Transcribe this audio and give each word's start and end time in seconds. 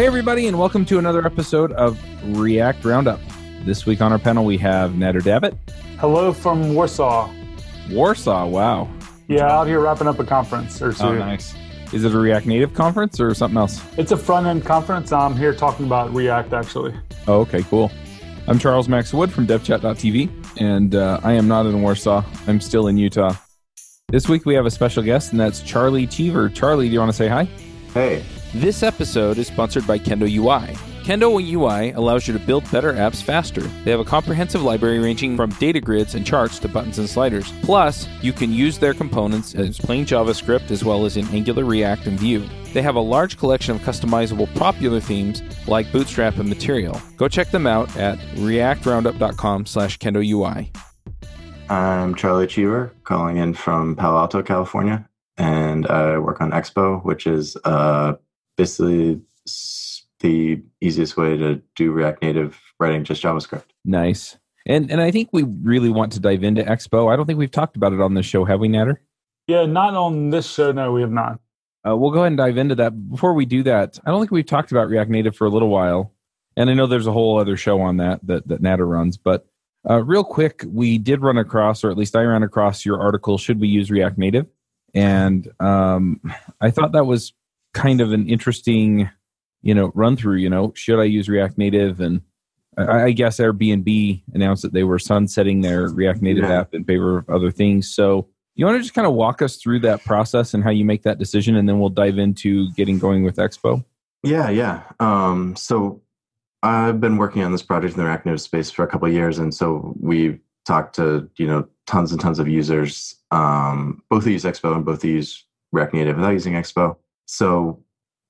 Hey, 0.00 0.06
everybody, 0.06 0.46
and 0.46 0.58
welcome 0.58 0.86
to 0.86 0.98
another 0.98 1.26
episode 1.26 1.72
of 1.72 2.02
React 2.24 2.86
Roundup. 2.86 3.20
This 3.66 3.84
week 3.84 4.00
on 4.00 4.12
our 4.12 4.18
panel, 4.18 4.46
we 4.46 4.56
have 4.56 4.92
Nader 4.92 5.20
Dabit. 5.20 5.54
Hello 5.98 6.32
from 6.32 6.74
Warsaw. 6.74 7.30
Warsaw, 7.90 8.46
wow. 8.46 8.88
Yeah, 9.28 9.52
out 9.52 9.66
here 9.66 9.78
wrapping 9.78 10.06
up 10.06 10.18
a 10.18 10.24
conference 10.24 10.80
or 10.80 10.94
two. 10.94 11.02
Oh, 11.02 11.18
nice. 11.18 11.54
Is 11.92 12.04
it 12.04 12.14
a 12.14 12.18
React 12.18 12.46
Native 12.46 12.72
conference 12.72 13.20
or 13.20 13.34
something 13.34 13.58
else? 13.58 13.82
It's 13.98 14.10
a 14.10 14.16
front 14.16 14.46
end 14.46 14.64
conference. 14.64 15.12
I'm 15.12 15.36
here 15.36 15.52
talking 15.52 15.84
about 15.84 16.14
React 16.14 16.54
actually. 16.54 16.94
Oh, 17.28 17.40
okay, 17.40 17.62
cool. 17.64 17.92
I'm 18.46 18.58
Charles 18.58 18.88
Max 18.88 19.12
Wood 19.12 19.30
from 19.30 19.46
devchat.tv, 19.46 20.30
and 20.62 20.94
uh, 20.94 21.20
I 21.22 21.34
am 21.34 21.46
not 21.46 21.66
in 21.66 21.82
Warsaw. 21.82 22.24
I'm 22.46 22.62
still 22.62 22.88
in 22.88 22.96
Utah. 22.96 23.34
This 24.08 24.30
week 24.30 24.46
we 24.46 24.54
have 24.54 24.64
a 24.64 24.70
special 24.70 25.02
guest, 25.02 25.32
and 25.32 25.38
that's 25.38 25.60
Charlie 25.60 26.06
Cheever. 26.06 26.48
Charlie, 26.48 26.86
do 26.86 26.94
you 26.94 27.00
want 27.00 27.10
to 27.10 27.16
say 27.18 27.28
hi? 27.28 27.44
Hey. 27.92 28.24
This 28.54 28.82
episode 28.82 29.38
is 29.38 29.46
sponsored 29.46 29.86
by 29.86 29.96
Kendo 30.00 30.28
UI. 30.28 30.74
Kendo 31.04 31.40
UI 31.40 31.92
allows 31.92 32.26
you 32.26 32.36
to 32.36 32.44
build 32.44 32.68
better 32.72 32.92
apps 32.92 33.22
faster. 33.22 33.60
They 33.60 33.92
have 33.92 34.00
a 34.00 34.04
comprehensive 34.04 34.60
library 34.60 34.98
ranging 34.98 35.36
from 35.36 35.50
data 35.50 35.80
grids 35.80 36.16
and 36.16 36.26
charts 36.26 36.58
to 36.58 36.68
buttons 36.68 36.98
and 36.98 37.08
sliders. 37.08 37.52
Plus, 37.62 38.08
you 38.22 38.32
can 38.32 38.52
use 38.52 38.76
their 38.76 38.92
components 38.92 39.54
as 39.54 39.78
plain 39.78 40.04
JavaScript 40.04 40.72
as 40.72 40.84
well 40.84 41.04
as 41.04 41.16
in 41.16 41.28
Angular, 41.28 41.64
React, 41.64 42.08
and 42.08 42.18
Vue. 42.18 42.44
They 42.72 42.82
have 42.82 42.96
a 42.96 43.00
large 43.00 43.38
collection 43.38 43.76
of 43.76 43.82
customizable 43.82 44.52
popular 44.56 44.98
themes 44.98 45.44
like 45.68 45.92
Bootstrap 45.92 46.36
and 46.38 46.48
Material. 46.48 47.00
Go 47.18 47.28
check 47.28 47.52
them 47.52 47.68
out 47.68 47.96
at 47.96 48.18
reactroundup.com 48.34 49.66
slash 49.66 49.96
Kendo 50.00 50.26
UI. 50.26 50.72
I'm 51.68 52.16
Charlie 52.16 52.48
Cheever, 52.48 52.92
calling 53.04 53.36
in 53.36 53.54
from 53.54 53.94
Palo 53.94 54.18
Alto, 54.18 54.42
California, 54.42 55.08
and 55.36 55.86
I 55.86 56.18
work 56.18 56.40
on 56.40 56.50
Expo, 56.50 57.04
which 57.04 57.28
is 57.28 57.56
uh, 57.64 58.14
basically 58.60 59.18
the 60.20 60.62
easiest 60.82 61.16
way 61.16 61.34
to 61.36 61.62
do 61.76 61.92
React 61.92 62.22
Native 62.22 62.60
writing 62.78 63.04
just 63.04 63.22
JavaScript. 63.22 63.64
Nice. 63.86 64.36
And 64.66 64.90
and 64.90 65.00
I 65.00 65.10
think 65.10 65.30
we 65.32 65.44
really 65.44 65.88
want 65.88 66.12
to 66.12 66.20
dive 66.20 66.44
into 66.44 66.62
Expo. 66.62 67.10
I 67.10 67.16
don't 67.16 67.26
think 67.26 67.38
we've 67.38 67.50
talked 67.50 67.76
about 67.76 67.94
it 67.94 68.00
on 68.00 68.12
this 68.12 68.26
show, 68.26 68.44
have 68.44 68.60
we, 68.60 68.68
Nader? 68.68 68.96
Yeah, 69.46 69.64
not 69.64 69.94
on 69.94 70.28
this 70.28 70.46
show. 70.46 70.72
No, 70.72 70.92
we 70.92 71.00
have 71.00 71.10
not. 71.10 71.40
Uh, 71.88 71.96
we'll 71.96 72.10
go 72.10 72.18
ahead 72.18 72.28
and 72.28 72.36
dive 72.36 72.58
into 72.58 72.74
that. 72.74 73.10
Before 73.10 73.32
we 73.32 73.46
do 73.46 73.62
that, 73.62 73.98
I 74.04 74.10
don't 74.10 74.20
think 74.20 74.30
we've 74.30 74.44
talked 74.44 74.70
about 74.70 74.88
React 74.90 75.10
Native 75.10 75.34
for 75.34 75.46
a 75.46 75.50
little 75.50 75.70
while, 75.70 76.12
and 76.58 76.68
I 76.68 76.74
know 76.74 76.86
there's 76.86 77.06
a 77.06 77.12
whole 77.12 77.38
other 77.38 77.56
show 77.56 77.80
on 77.80 77.96
that 77.96 78.20
that, 78.26 78.46
that 78.48 78.62
Nader 78.62 78.88
runs. 78.88 79.16
But 79.16 79.46
uh, 79.88 80.04
real 80.04 80.24
quick, 80.24 80.62
we 80.68 80.98
did 80.98 81.22
run 81.22 81.38
across, 81.38 81.82
or 81.82 81.90
at 81.90 81.96
least 81.96 82.14
I 82.14 82.22
ran 82.24 82.42
across 82.42 82.84
your 82.84 83.00
article. 83.00 83.38
Should 83.38 83.60
we 83.60 83.68
use 83.68 83.90
React 83.90 84.18
Native? 84.18 84.46
And 84.92 85.50
um, 85.58 86.20
I 86.60 86.70
thought 86.70 86.92
that 86.92 87.06
was 87.06 87.32
kind 87.74 88.00
of 88.00 88.12
an 88.12 88.28
interesting, 88.28 89.08
you 89.62 89.74
know, 89.74 89.92
run 89.94 90.16
through. 90.16 90.36
You 90.36 90.50
know, 90.50 90.72
should 90.74 91.00
I 91.00 91.04
use 91.04 91.28
React 91.28 91.58
Native? 91.58 92.00
And 92.00 92.20
I, 92.76 93.04
I 93.04 93.10
guess 93.12 93.38
Airbnb 93.38 94.22
announced 94.34 94.62
that 94.62 94.72
they 94.72 94.84
were 94.84 94.98
sunsetting 94.98 95.60
their 95.60 95.88
React 95.88 96.22
Native 96.22 96.44
Yeah. 96.44 96.60
app 96.60 96.74
in 96.74 96.84
favor 96.84 97.18
of 97.18 97.28
other 97.28 97.50
things. 97.50 97.92
So 97.94 98.28
you 98.54 98.66
want 98.66 98.76
to 98.76 98.82
just 98.82 98.94
kind 98.94 99.06
of 99.06 99.14
walk 99.14 99.40
us 99.42 99.56
through 99.56 99.80
that 99.80 100.04
process 100.04 100.52
and 100.54 100.62
how 100.62 100.70
you 100.70 100.84
make 100.84 101.02
that 101.04 101.18
decision, 101.18 101.56
and 101.56 101.68
then 101.68 101.78
we'll 101.80 101.88
dive 101.88 102.18
into 102.18 102.70
getting 102.74 102.98
going 102.98 103.22
with 103.24 103.36
Expo. 103.36 103.84
Yeah, 104.22 104.50
yeah. 104.50 104.82
Um, 104.98 105.56
so 105.56 106.02
I've 106.62 107.00
been 107.00 107.16
working 107.16 107.42
on 107.42 107.52
this 107.52 107.62
project 107.62 107.94
in 107.94 108.00
the 108.00 108.04
React 108.04 108.26
Native 108.26 108.40
space 108.42 108.70
for 108.70 108.82
a 108.82 108.86
couple 108.86 109.08
of 109.08 109.14
years, 109.14 109.38
and 109.38 109.54
so 109.54 109.94
we've 109.98 110.38
talked 110.66 110.94
to 110.96 111.28
you 111.38 111.46
know 111.46 111.66
tons 111.86 112.12
and 112.12 112.20
tons 112.20 112.38
of 112.38 112.48
users. 112.48 113.14
Um, 113.30 114.02
both 114.10 114.26
use 114.26 114.44
Expo 114.44 114.74
and 114.74 114.84
both 114.84 115.04
use 115.04 115.42
React 115.72 115.94
Native 115.94 116.16
without 116.16 116.30
using 116.30 116.52
Expo. 116.52 116.96
So 117.30 117.80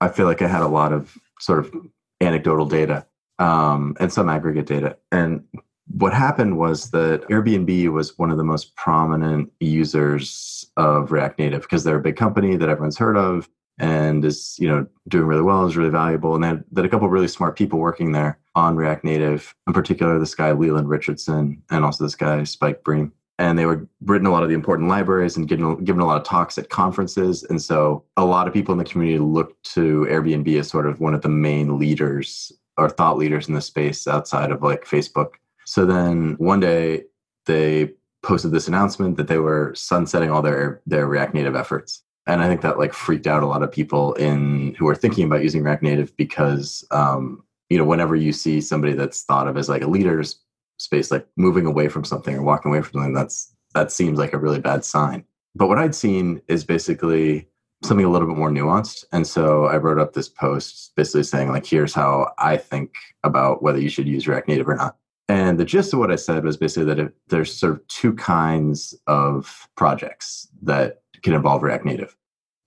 I 0.02 0.08
feel 0.08 0.26
like 0.26 0.42
I 0.42 0.46
had 0.46 0.62
a 0.62 0.68
lot 0.68 0.92
of 0.92 1.16
sort 1.38 1.60
of 1.60 1.74
anecdotal 2.20 2.66
data 2.66 3.06
um, 3.38 3.96
and 3.98 4.12
some 4.12 4.28
aggregate 4.28 4.66
data. 4.66 4.98
And 5.10 5.42
what 5.86 6.12
happened 6.12 6.58
was 6.58 6.90
that 6.90 7.22
Airbnb 7.28 7.90
was 7.92 8.18
one 8.18 8.30
of 8.30 8.36
the 8.36 8.44
most 8.44 8.76
prominent 8.76 9.50
users 9.58 10.70
of 10.76 11.12
React 11.12 11.38
Native 11.38 11.62
because 11.62 11.82
they're 11.82 11.96
a 11.96 12.02
big 12.02 12.16
company 12.16 12.56
that 12.56 12.68
everyone's 12.68 12.98
heard 12.98 13.16
of 13.16 13.48
and 13.78 14.22
is 14.24 14.56
you 14.58 14.68
know 14.68 14.86
doing 15.08 15.26
really 15.26 15.42
well 15.42 15.66
is 15.66 15.76
really 15.76 15.90
valuable 15.90 16.34
and 16.34 16.44
they 16.44 16.48
had, 16.48 16.84
a 16.84 16.88
couple 16.88 17.08
really 17.08 17.26
smart 17.26 17.56
people 17.56 17.78
working 17.78 18.12
there 18.12 18.38
on 18.54 18.76
react 18.76 19.04
native 19.04 19.54
in 19.66 19.72
particular 19.72 20.18
this 20.18 20.34
guy 20.34 20.52
leland 20.52 20.88
richardson 20.88 21.62
and 21.70 21.84
also 21.84 22.04
this 22.04 22.14
guy 22.14 22.44
Spike 22.44 22.84
Brehm 22.84 23.10
and 23.40 23.58
they 23.58 23.64
were 23.64 23.88
written 24.04 24.26
a 24.26 24.30
lot 24.30 24.42
of 24.42 24.50
the 24.50 24.54
important 24.54 24.90
libraries 24.90 25.34
and 25.38 25.48
given, 25.48 25.82
given 25.82 26.02
a 26.02 26.06
lot 26.06 26.20
of 26.20 26.26
talks 26.26 26.58
at 26.58 26.68
conferences. 26.68 27.42
And 27.44 27.60
so 27.60 28.04
a 28.18 28.24
lot 28.24 28.46
of 28.46 28.52
people 28.52 28.72
in 28.72 28.78
the 28.78 28.84
community 28.84 29.18
looked 29.18 29.64
to 29.72 30.06
airbnb 30.10 30.58
as 30.58 30.68
sort 30.68 30.86
of 30.86 31.00
one 31.00 31.14
of 31.14 31.22
the 31.22 31.30
main 31.30 31.78
leaders 31.78 32.52
or 32.76 32.90
thought 32.90 33.16
leaders 33.16 33.48
in 33.48 33.54
the 33.54 33.62
space 33.62 34.06
outside 34.06 34.50
of 34.50 34.62
like 34.62 34.84
facebook. 34.84 35.30
So 35.64 35.86
then 35.86 36.34
one 36.34 36.60
day 36.60 37.04
they 37.46 37.94
posted 38.22 38.52
this 38.52 38.68
announcement 38.68 39.16
that 39.16 39.28
they 39.28 39.38
were 39.38 39.72
sunsetting 39.74 40.30
all 40.30 40.42
their 40.42 40.82
their 40.86 41.06
react 41.06 41.32
native 41.32 41.56
efforts. 41.56 42.02
And 42.26 42.42
I 42.42 42.46
think 42.46 42.60
that 42.60 42.78
like 42.78 42.92
freaked 42.92 43.26
out 43.26 43.42
a 43.42 43.46
lot 43.46 43.62
of 43.62 43.72
people 43.72 44.12
in 44.14 44.74
who 44.78 44.86
are 44.86 44.94
thinking 44.94 45.24
about 45.24 45.42
using 45.42 45.62
React 45.62 45.82
Native 45.82 46.16
because 46.18 46.84
um, 46.90 47.42
you 47.70 47.78
know 47.78 47.84
whenever 47.84 48.14
you 48.14 48.32
see 48.34 48.60
somebody 48.60 48.92
that's 48.92 49.22
thought 49.22 49.48
of 49.48 49.56
as 49.56 49.70
like 49.70 49.82
a 49.82 49.88
leader's 49.88 50.38
space, 50.80 51.10
like 51.10 51.26
moving 51.36 51.66
away 51.66 51.88
from 51.88 52.04
something 52.04 52.34
or 52.34 52.42
walking 52.42 52.72
away 52.72 52.82
from 52.82 52.94
something, 52.94 53.14
that's 53.14 53.54
that 53.74 53.92
seems 53.92 54.18
like 54.18 54.32
a 54.32 54.38
really 54.38 54.60
bad 54.60 54.84
sign. 54.84 55.24
But 55.54 55.68
what 55.68 55.78
I'd 55.78 55.94
seen 55.94 56.40
is 56.48 56.64
basically 56.64 57.48
something 57.84 58.04
a 58.04 58.10
little 58.10 58.28
bit 58.28 58.36
more 58.36 58.50
nuanced, 58.50 59.04
and 59.12 59.26
so 59.26 59.66
I 59.66 59.76
wrote 59.76 59.98
up 59.98 60.12
this 60.12 60.28
post 60.28 60.92
basically 60.96 61.22
saying 61.22 61.48
like, 61.50 61.66
here's 61.66 61.94
how 61.94 62.32
I 62.38 62.56
think 62.56 62.94
about 63.24 63.62
whether 63.62 63.80
you 63.80 63.88
should 63.88 64.08
use 64.08 64.26
React 64.26 64.48
Native 64.48 64.68
or 64.68 64.76
not. 64.76 64.96
And 65.28 65.60
the 65.60 65.64
gist 65.64 65.92
of 65.92 66.00
what 66.00 66.10
I 66.10 66.16
said 66.16 66.44
was 66.44 66.56
basically 66.56 66.92
that 66.92 67.12
there's 67.28 67.54
sort 67.54 67.74
of 67.74 67.86
two 67.86 68.12
kinds 68.14 68.94
of 69.06 69.68
projects 69.76 70.48
that 70.62 71.02
can 71.22 71.34
involve 71.34 71.62
React 71.62 71.84
Native. 71.84 72.16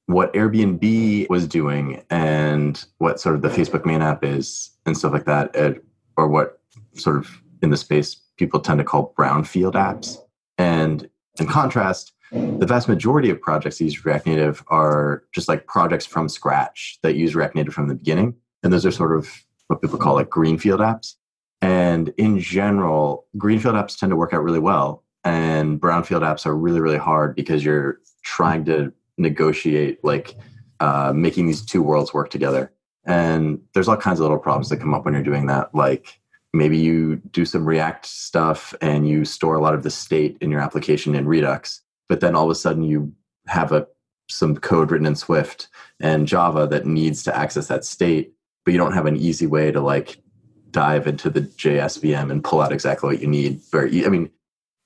What 0.06 0.34
Airbnb 0.34 1.30
was 1.30 1.48
doing 1.48 2.04
and 2.10 2.84
what 3.00 3.20
sort 3.20 3.36
of 3.36 3.42
the 3.42 3.50
Facebook 3.50 3.86
main 3.86 4.02
app 4.02 4.24
is 4.24 4.72
and 4.86 4.98
stuff 4.98 5.14
like 5.14 5.26
that, 5.26 5.82
or 6.16 6.28
what 6.28 6.62
sort 6.96 7.18
of 7.18 7.42
in 7.64 7.72
the 7.72 7.78
space 7.78 8.22
people 8.38 8.60
tend 8.60 8.78
to 8.80 8.84
call 8.84 9.14
brownfield 9.18 9.74
apps. 9.74 10.18
And 10.58 11.10
in 11.40 11.48
contrast, 11.48 12.14
the 12.32 12.66
vast 12.66 12.88
majority 12.88 13.30
of 13.30 13.40
projects 13.40 13.78
that 13.78 13.86
use 13.86 14.06
React 14.06 14.26
Native 14.26 14.64
are 14.68 15.24
just 15.34 15.48
like 15.48 15.68
projects 15.68 16.06
from 16.06 16.28
scratch 16.28 16.98
that 17.04 17.16
use 17.16 17.36
React 17.36 17.56
Native 17.56 17.74
from 17.74 17.88
the 17.88 17.96
beginning. 17.96 18.36
And 18.64 18.74
those 18.74 18.86
are 18.86 18.92
sort 18.92 19.16
of 19.16 19.30
what 19.68 19.82
people 19.82 20.00
call 20.00 20.16
like 20.16 20.30
greenfield 20.30 20.80
apps. 20.80 21.14
And 21.62 22.14
in 22.18 22.40
general, 22.40 23.28
greenfield 23.38 23.76
apps 23.76 23.98
tend 23.98 24.10
to 24.10 24.16
work 24.16 24.34
out 24.34 24.44
really 24.44 24.60
well. 24.60 25.04
And 25.24 25.80
brownfield 25.80 26.22
apps 26.22 26.46
are 26.46 26.56
really, 26.56 26.82
really 26.82 26.98
hard 26.98 27.36
because 27.36 27.64
you're 27.64 28.00
trying 28.24 28.66
to 28.66 28.92
negotiate 29.18 30.04
like 30.04 30.36
uh, 30.80 31.14
making 31.16 31.48
these 31.48 31.64
two 31.64 31.82
worlds 31.82 32.14
work 32.14 32.30
together. 32.30 32.74
And 33.06 33.62
there's 33.74 33.88
all 33.88 33.96
kinds 33.96 34.20
of 34.20 34.24
little 34.24 34.40
problems 34.40 34.70
that 34.70 34.78
come 34.78 34.94
up 34.94 35.06
when 35.06 35.14
you're 35.14 35.24
doing 35.24 35.46
that. 35.48 35.74
Like 35.74 36.20
maybe 36.54 36.78
you 36.78 37.18
do 37.32 37.46
some 37.46 37.66
React 37.66 38.06
stuff 38.06 38.74
and 38.82 39.08
you 39.08 39.26
store 39.26 39.56
a 39.56 39.62
lot 39.62 39.74
of 39.74 39.84
the 39.84 39.90
state 39.90 40.38
in 40.40 40.52
your 40.52 40.62
application 40.62 41.16
in 41.16 41.28
Redux, 41.28 41.82
but 42.08 42.20
then 42.20 42.36
all 42.36 42.46
of 42.46 42.52
a 42.52 42.56
sudden 42.56 42.84
you 42.84 43.12
have 43.48 43.72
a 43.72 43.88
some 44.30 44.56
code 44.56 44.92
written 44.92 45.08
in 45.08 45.16
Swift 45.16 45.68
and 46.00 46.28
Java 46.28 46.66
that 46.68 46.86
needs 46.86 47.24
to 47.24 47.36
access 47.36 47.68
that 47.68 47.84
state, 47.84 48.34
but 48.64 48.72
you 48.72 48.78
don't 48.78 48.94
have 48.94 49.06
an 49.06 49.18
easy 49.18 49.48
way 49.48 49.72
to 49.72 49.82
like 49.82 50.22
dive 50.72 51.08
into 51.08 51.30
the 51.30 51.42
JS 51.42 52.00
VM 52.00 52.32
and 52.32 52.44
pull 52.44 52.62
out 52.62 52.72
exactly 52.72 53.08
what 53.08 53.22
you 53.22 53.28
need. 53.28 53.62
Very, 53.72 54.06
I 54.06 54.10
mean, 54.10 54.30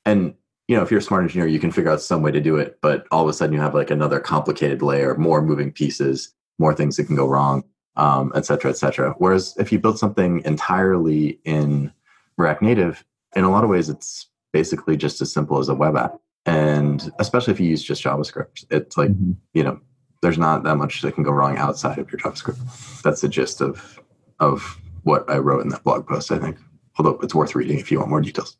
and 0.05 0.33
you 0.67 0.75
know, 0.75 0.83
if 0.83 0.91
you're 0.91 0.99
a 0.99 1.03
smart 1.03 1.23
engineer, 1.23 1.47
you 1.47 1.59
can 1.59 1.71
figure 1.71 1.91
out 1.91 2.01
some 2.01 2.21
way 2.21 2.31
to 2.31 2.41
do 2.41 2.57
it, 2.57 2.79
but 2.81 3.07
all 3.11 3.23
of 3.23 3.29
a 3.29 3.33
sudden 3.33 3.53
you 3.53 3.61
have 3.61 3.75
like 3.75 3.91
another 3.91 4.19
complicated 4.19 4.81
layer, 4.81 5.15
more 5.15 5.41
moving 5.41 5.71
pieces, 5.71 6.33
more 6.59 6.73
things 6.73 6.97
that 6.97 7.05
can 7.05 7.15
go 7.15 7.27
wrong, 7.27 7.63
um, 7.97 8.31
et 8.35 8.45
cetera, 8.45 8.71
et 8.71 8.77
cetera. 8.77 9.13
Whereas 9.17 9.55
if 9.57 9.71
you 9.71 9.79
build 9.79 9.99
something 9.99 10.41
entirely 10.45 11.39
in 11.43 11.91
React 12.37 12.61
Native, 12.61 13.03
in 13.35 13.43
a 13.43 13.51
lot 13.51 13.63
of 13.65 13.69
ways, 13.69 13.89
it's 13.89 14.29
basically 14.53 14.95
just 14.95 15.21
as 15.21 15.31
simple 15.31 15.59
as 15.59 15.67
a 15.67 15.75
web 15.75 15.97
app. 15.97 16.15
And 16.45 17.11
especially 17.19 17.53
if 17.53 17.59
you 17.59 17.67
use 17.67 17.83
just 17.83 18.01
JavaScript, 18.01 18.65
it's 18.71 18.95
like, 18.97 19.11
you 19.53 19.63
know, 19.63 19.81
there's 20.21 20.37
not 20.37 20.63
that 20.63 20.77
much 20.77 21.01
that 21.01 21.13
can 21.13 21.23
go 21.23 21.31
wrong 21.31 21.57
outside 21.57 21.99
of 21.99 22.09
your 22.09 22.19
JavaScript. 22.19 23.01
That's 23.01 23.21
the 23.21 23.27
gist 23.27 23.59
of 23.59 23.99
of 24.39 24.79
what 25.03 25.29
I 25.29 25.39
wrote 25.39 25.61
in 25.61 25.69
that 25.69 25.83
blog 25.83 26.07
post, 26.07 26.31
I 26.31 26.39
think. 26.39 26.57
Although 26.97 27.19
it's 27.21 27.35
worth 27.35 27.53
reading 27.53 27.79
if 27.79 27.91
you 27.91 27.99
want 27.99 28.09
more 28.09 28.21
details. 28.21 28.57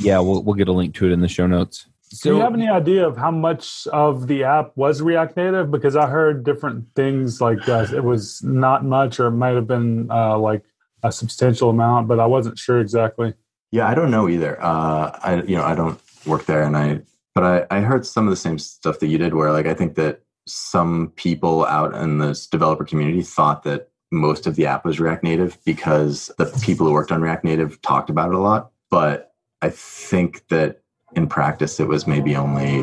Yeah, 0.00 0.18
we'll 0.18 0.42
we'll 0.42 0.56
get 0.56 0.68
a 0.68 0.72
link 0.72 0.94
to 0.96 1.06
it 1.06 1.12
in 1.12 1.20
the 1.20 1.28
show 1.28 1.46
notes. 1.46 1.86
Do 2.10 2.34
you 2.34 2.40
have 2.40 2.54
any 2.54 2.68
idea 2.68 3.06
of 3.06 3.16
how 3.16 3.30
much 3.30 3.86
of 3.88 4.26
the 4.26 4.42
app 4.42 4.76
was 4.76 5.00
React 5.00 5.36
Native? 5.36 5.70
Because 5.70 5.94
I 5.94 6.08
heard 6.08 6.44
different 6.44 6.86
things 6.96 7.40
like 7.40 7.68
uh, 7.68 7.86
it 7.94 8.02
was 8.02 8.42
not 8.42 8.84
much, 8.84 9.20
or 9.20 9.28
it 9.28 9.32
might 9.32 9.54
have 9.54 9.68
been 9.68 10.10
uh, 10.10 10.36
like 10.36 10.64
a 11.04 11.12
substantial 11.12 11.70
amount, 11.70 12.08
but 12.08 12.18
I 12.18 12.26
wasn't 12.26 12.58
sure 12.58 12.80
exactly. 12.80 13.34
Yeah, 13.70 13.86
I 13.86 13.94
don't 13.94 14.10
know 14.10 14.28
either. 14.28 14.60
Uh, 14.60 15.16
I 15.22 15.42
you 15.42 15.56
know 15.56 15.62
I 15.62 15.76
don't 15.76 16.00
work 16.26 16.46
there, 16.46 16.62
and 16.64 16.76
I 16.76 17.02
but 17.34 17.68
I, 17.70 17.78
I 17.78 17.80
heard 17.80 18.04
some 18.04 18.26
of 18.26 18.30
the 18.30 18.36
same 18.36 18.58
stuff 18.58 18.98
that 18.98 19.06
you 19.06 19.16
did, 19.16 19.34
where 19.34 19.52
like 19.52 19.66
I 19.66 19.74
think 19.74 19.94
that 19.94 20.22
some 20.48 21.12
people 21.14 21.64
out 21.66 21.94
in 21.94 22.18
this 22.18 22.48
developer 22.48 22.84
community 22.84 23.22
thought 23.22 23.62
that 23.62 23.88
most 24.10 24.48
of 24.48 24.56
the 24.56 24.66
app 24.66 24.84
was 24.84 24.98
React 24.98 25.22
Native 25.22 25.58
because 25.64 26.30
the 26.38 26.46
people 26.62 26.86
who 26.86 26.92
worked 26.92 27.12
on 27.12 27.22
React 27.22 27.44
Native 27.44 27.80
talked 27.82 28.10
about 28.10 28.30
it 28.30 28.34
a 28.34 28.40
lot. 28.40 28.72
But 28.90 29.32
I 29.62 29.68
think 29.68 30.48
that 30.48 30.79
in 31.14 31.26
practice, 31.26 31.80
it 31.80 31.88
was 31.88 32.06
maybe 32.06 32.36
only, 32.36 32.78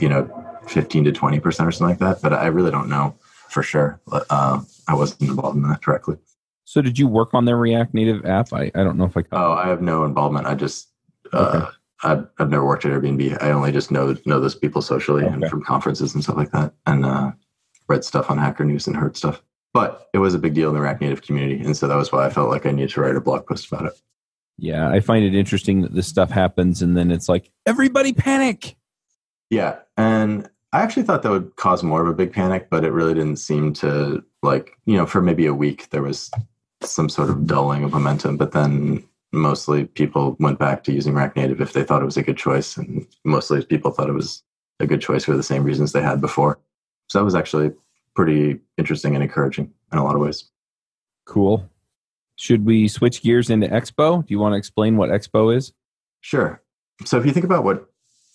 you 0.00 0.08
know, 0.08 0.30
15 0.68 1.04
to 1.04 1.12
20% 1.12 1.44
or 1.44 1.50
something 1.52 1.86
like 1.86 1.98
that. 1.98 2.22
But 2.22 2.32
I 2.32 2.46
really 2.46 2.70
don't 2.70 2.88
know 2.88 3.14
for 3.48 3.62
sure. 3.62 4.00
Uh, 4.10 4.60
I 4.88 4.94
wasn't 4.94 5.28
involved 5.28 5.56
in 5.56 5.62
that 5.68 5.80
directly. 5.80 6.16
So 6.64 6.80
did 6.80 6.98
you 6.98 7.06
work 7.06 7.34
on 7.34 7.44
their 7.44 7.56
React 7.56 7.94
Native 7.94 8.24
app? 8.24 8.52
I, 8.52 8.70
I 8.74 8.82
don't 8.82 8.96
know 8.96 9.04
if 9.04 9.16
I. 9.16 9.24
Oh, 9.32 9.52
I 9.52 9.68
have 9.68 9.82
no 9.82 10.04
involvement. 10.04 10.46
I 10.46 10.54
just 10.54 10.88
uh, 11.32 11.62
okay. 11.62 11.76
I've, 12.02 12.26
I've 12.38 12.50
never 12.50 12.64
worked 12.64 12.84
at 12.84 12.92
Airbnb. 12.92 13.42
I 13.42 13.50
only 13.50 13.72
just 13.72 13.90
know 13.90 14.16
know 14.26 14.40
those 14.40 14.54
people 14.54 14.82
socially 14.82 15.24
okay. 15.24 15.32
and 15.32 15.48
from 15.48 15.62
conferences 15.62 16.14
and 16.14 16.22
stuff 16.22 16.36
like 16.36 16.52
that, 16.52 16.72
and 16.86 17.04
uh, 17.04 17.32
read 17.88 18.04
stuff 18.04 18.30
on 18.30 18.38
Hacker 18.38 18.64
News 18.64 18.86
and 18.86 18.96
heard 18.96 19.16
stuff. 19.16 19.42
But 19.72 20.08
it 20.14 20.18
was 20.18 20.34
a 20.34 20.38
big 20.38 20.54
deal 20.54 20.68
in 20.68 20.74
the 20.74 20.80
React 20.80 21.02
Native 21.02 21.22
community, 21.22 21.62
and 21.64 21.76
so 21.76 21.86
that 21.88 21.96
was 21.96 22.12
why 22.12 22.26
I 22.26 22.30
felt 22.30 22.50
like 22.50 22.66
I 22.66 22.70
needed 22.70 22.90
to 22.90 23.00
write 23.00 23.16
a 23.16 23.20
blog 23.20 23.46
post 23.46 23.66
about 23.66 23.86
it. 23.86 24.00
Yeah, 24.56 24.88
I 24.88 25.00
find 25.00 25.24
it 25.24 25.34
interesting 25.34 25.82
that 25.82 25.94
this 25.94 26.06
stuff 26.06 26.30
happens, 26.30 26.82
and 26.82 26.96
then 26.96 27.10
it's 27.10 27.28
like 27.28 27.50
everybody 27.66 28.12
panic. 28.12 28.76
Yeah, 29.50 29.78
and 29.96 30.48
I 30.72 30.80
actually 30.80 31.02
thought 31.02 31.22
that 31.22 31.30
would 31.30 31.56
cause 31.56 31.82
more 31.82 32.02
of 32.02 32.08
a 32.08 32.14
big 32.14 32.32
panic, 32.32 32.68
but 32.70 32.84
it 32.84 32.92
really 32.92 33.14
didn't 33.14 33.36
seem 33.36 33.72
to 33.74 34.24
like 34.42 34.72
you 34.86 34.96
know 34.96 35.06
for 35.06 35.20
maybe 35.20 35.46
a 35.46 35.54
week 35.54 35.90
there 35.90 36.02
was 36.02 36.30
some 36.82 37.08
sort 37.08 37.30
of 37.30 37.46
dulling 37.46 37.84
of 37.84 37.92
momentum, 37.92 38.36
but 38.36 38.52
then 38.52 39.02
mostly 39.32 39.84
people 39.86 40.36
went 40.38 40.58
back 40.58 40.84
to 40.84 40.92
using 40.92 41.14
React 41.14 41.36
Native 41.36 41.60
if 41.60 41.72
they 41.72 41.82
thought 41.82 42.02
it 42.02 42.06
was 42.06 42.16
a 42.16 42.22
good 42.22 42.36
choice, 42.36 42.76
and 42.76 43.06
mostly 43.24 43.64
people 43.64 43.90
thought 43.90 44.08
it 44.08 44.14
was 44.14 44.42
a 44.80 44.86
good 44.86 45.00
choice 45.00 45.24
for 45.24 45.36
the 45.36 45.42
same 45.42 45.64
reasons 45.64 45.92
they 45.92 46.02
had 46.02 46.20
before. 46.20 46.58
So 47.08 47.18
that 47.18 47.24
was 47.24 47.34
actually 47.34 47.72
pretty 48.14 48.60
interesting 48.78 49.14
and 49.14 49.22
encouraging 49.22 49.72
in 49.92 49.98
a 49.98 50.04
lot 50.04 50.14
of 50.14 50.20
ways. 50.20 50.50
Cool. 51.26 51.68
Should 52.36 52.64
we 52.64 52.88
switch 52.88 53.22
gears 53.22 53.50
into 53.50 53.68
Expo? 53.68 54.26
Do 54.26 54.34
you 54.34 54.38
want 54.38 54.54
to 54.54 54.58
explain 54.58 54.96
what 54.96 55.10
Expo 55.10 55.54
is? 55.54 55.72
Sure. 56.20 56.62
So 57.04 57.18
if 57.18 57.26
you 57.26 57.32
think 57.32 57.44
about 57.44 57.64
what 57.64 57.86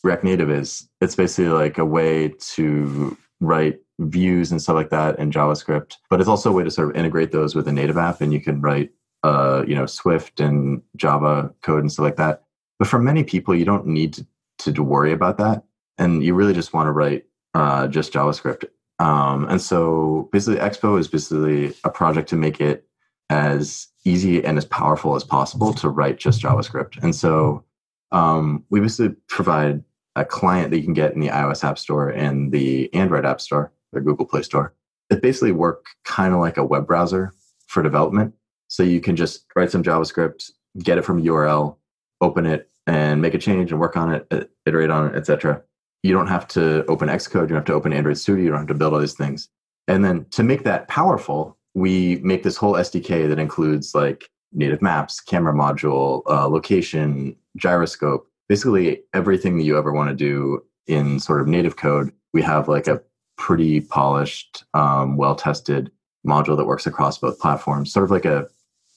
React 0.03 0.23
Native 0.23 0.49
is, 0.49 0.87
it's 1.01 1.15
basically 1.15 1.49
like 1.51 1.77
a 1.77 1.85
way 1.85 2.29
to 2.39 3.17
write 3.41 3.79
views 3.99 4.51
and 4.51 4.61
stuff 4.61 4.75
like 4.75 4.89
that 4.89 5.19
in 5.19 5.31
JavaScript, 5.31 5.95
but 6.09 6.19
it's 6.19 6.29
also 6.29 6.49
a 6.49 6.53
way 6.53 6.63
to 6.63 6.71
sort 6.71 6.89
of 6.89 6.95
integrate 6.95 7.31
those 7.31 7.55
with 7.55 7.67
a 7.67 7.71
native 7.71 7.97
app, 7.97 8.21
and 8.21 8.33
you 8.33 8.41
can 8.41 8.61
write, 8.61 8.91
uh, 9.23 9.63
you 9.67 9.75
know, 9.75 9.85
Swift 9.85 10.39
and 10.39 10.81
Java 10.95 11.53
code 11.61 11.81
and 11.81 11.91
stuff 11.91 12.03
like 12.03 12.15
that. 12.15 12.43
But 12.77 12.87
for 12.87 12.99
many 12.99 13.23
people, 13.23 13.53
you 13.53 13.65
don't 13.65 13.87
need 13.87 14.25
to, 14.59 14.73
to 14.73 14.83
worry 14.83 15.11
about 15.11 15.37
that, 15.37 15.63
and 15.97 16.23
you 16.23 16.33
really 16.33 16.53
just 16.53 16.73
want 16.73 16.87
to 16.87 16.91
write 16.91 17.25
uh, 17.53 17.87
just 17.87 18.13
JavaScript. 18.13 18.65
Um, 18.99 19.45
and 19.49 19.61
so, 19.61 20.29
basically, 20.31 20.59
Expo 20.59 20.99
is 20.99 21.07
basically 21.07 21.73
a 21.83 21.89
project 21.89 22.29
to 22.29 22.35
make 22.35 22.59
it 22.61 22.85
as 23.29 23.87
easy 24.05 24.43
and 24.43 24.57
as 24.57 24.65
powerful 24.65 25.15
as 25.15 25.23
possible 25.23 25.73
to 25.73 25.89
write 25.89 26.17
just 26.17 26.41
JavaScript. 26.41 27.01
And 27.03 27.15
so, 27.15 27.63
um, 28.11 28.63
we 28.69 28.79
basically 28.79 29.15
provide 29.27 29.83
a 30.15 30.25
client 30.25 30.71
that 30.71 30.77
you 30.77 30.83
can 30.83 30.93
get 30.93 31.13
in 31.13 31.19
the 31.19 31.27
iOS 31.27 31.63
App 31.63 31.77
Store 31.77 32.09
and 32.09 32.51
the 32.51 32.93
Android 32.93 33.25
App 33.25 33.39
Store 33.39 33.71
or 33.93 34.01
Google 34.01 34.25
Play 34.25 34.41
Store. 34.41 34.73
It 35.09 35.21
basically 35.21 35.51
work 35.51 35.85
kind 36.03 36.33
of 36.33 36.39
like 36.39 36.57
a 36.57 36.63
web 36.63 36.87
browser 36.87 37.33
for 37.67 37.83
development. 37.83 38.33
So 38.67 38.83
you 38.83 39.01
can 39.01 39.15
just 39.15 39.45
write 39.55 39.71
some 39.71 39.83
JavaScript, 39.83 40.51
get 40.79 40.97
it 40.97 41.05
from 41.05 41.23
URL, 41.23 41.75
open 42.21 42.45
it, 42.45 42.69
and 42.85 43.21
make 43.21 43.33
a 43.33 43.39
change 43.39 43.71
and 43.71 43.79
work 43.79 43.95
on 43.95 44.13
it, 44.13 44.51
iterate 44.65 44.89
on 44.89 45.07
it, 45.07 45.15
etc. 45.15 45.61
You 46.03 46.13
don't 46.13 46.27
have 46.27 46.47
to 46.49 46.85
open 46.85 47.09
Xcode. 47.09 47.41
You 47.41 47.47
don't 47.47 47.57
have 47.57 47.65
to 47.65 47.73
open 47.73 47.93
Android 47.93 48.17
Studio. 48.17 48.43
You 48.43 48.49
don't 48.49 48.59
have 48.59 48.67
to 48.67 48.73
build 48.73 48.93
all 48.93 48.99
these 48.99 49.13
things. 49.13 49.49
And 49.87 50.03
then 50.03 50.25
to 50.31 50.43
make 50.43 50.63
that 50.63 50.87
powerful, 50.87 51.57
we 51.79 52.17
make 52.17 52.43
this 52.43 52.57
whole 52.57 52.73
SDK 52.73 53.27
that 53.29 53.39
includes 53.39 53.95
like 53.95 54.29
native 54.51 54.81
maps, 54.81 55.19
camera 55.19 55.53
module, 55.53 56.21
uh, 56.27 56.47
location, 56.47 57.35
gyroscope, 57.57 58.27
basically 58.47 59.01
everything 59.13 59.57
that 59.57 59.63
you 59.63 59.77
ever 59.77 59.93
want 59.93 60.09
to 60.09 60.15
do 60.15 60.63
in 60.87 61.19
sort 61.19 61.41
of 61.41 61.47
native 61.47 61.77
code. 61.77 62.11
We 62.33 62.41
have 62.41 62.67
like 62.67 62.87
a 62.87 63.01
pretty 63.37 63.81
polished, 63.81 64.63
um, 64.73 65.17
well 65.17 65.35
tested 65.35 65.91
module 66.27 66.57
that 66.57 66.65
works 66.65 66.85
across 66.85 67.17
both 67.17 67.39
platforms, 67.39 67.93
sort 67.93 68.03
of 68.03 68.11
like 68.11 68.25
a, 68.25 68.47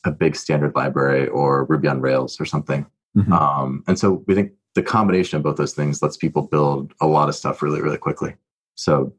a 0.05 0.11
big 0.11 0.35
standard 0.35 0.75
library 0.75 1.29
or 1.29 1.65
Ruby 1.67 1.89
on 1.89 2.01
Rails 2.01 2.41
or 2.41 2.45
something. 2.45 2.87
Mm-hmm. 3.17 3.33
Um, 3.33 3.85
and 3.87 3.99
so 3.99 4.25
we 4.27 4.35
think 4.35 4.53
the 4.75 4.83
combination 4.83 5.37
of 5.37 5.43
both 5.43 5.57
those 5.57 5.75
things 5.75 6.03
lets 6.03 6.17
people 6.17 6.43
build 6.43 6.93
a 7.01 7.07
lot 7.07 7.29
of 7.29 7.35
stuff 7.35 7.63
really, 7.63 7.81
really 7.81 7.99
quickly. 7.99 8.35
So 8.75 9.13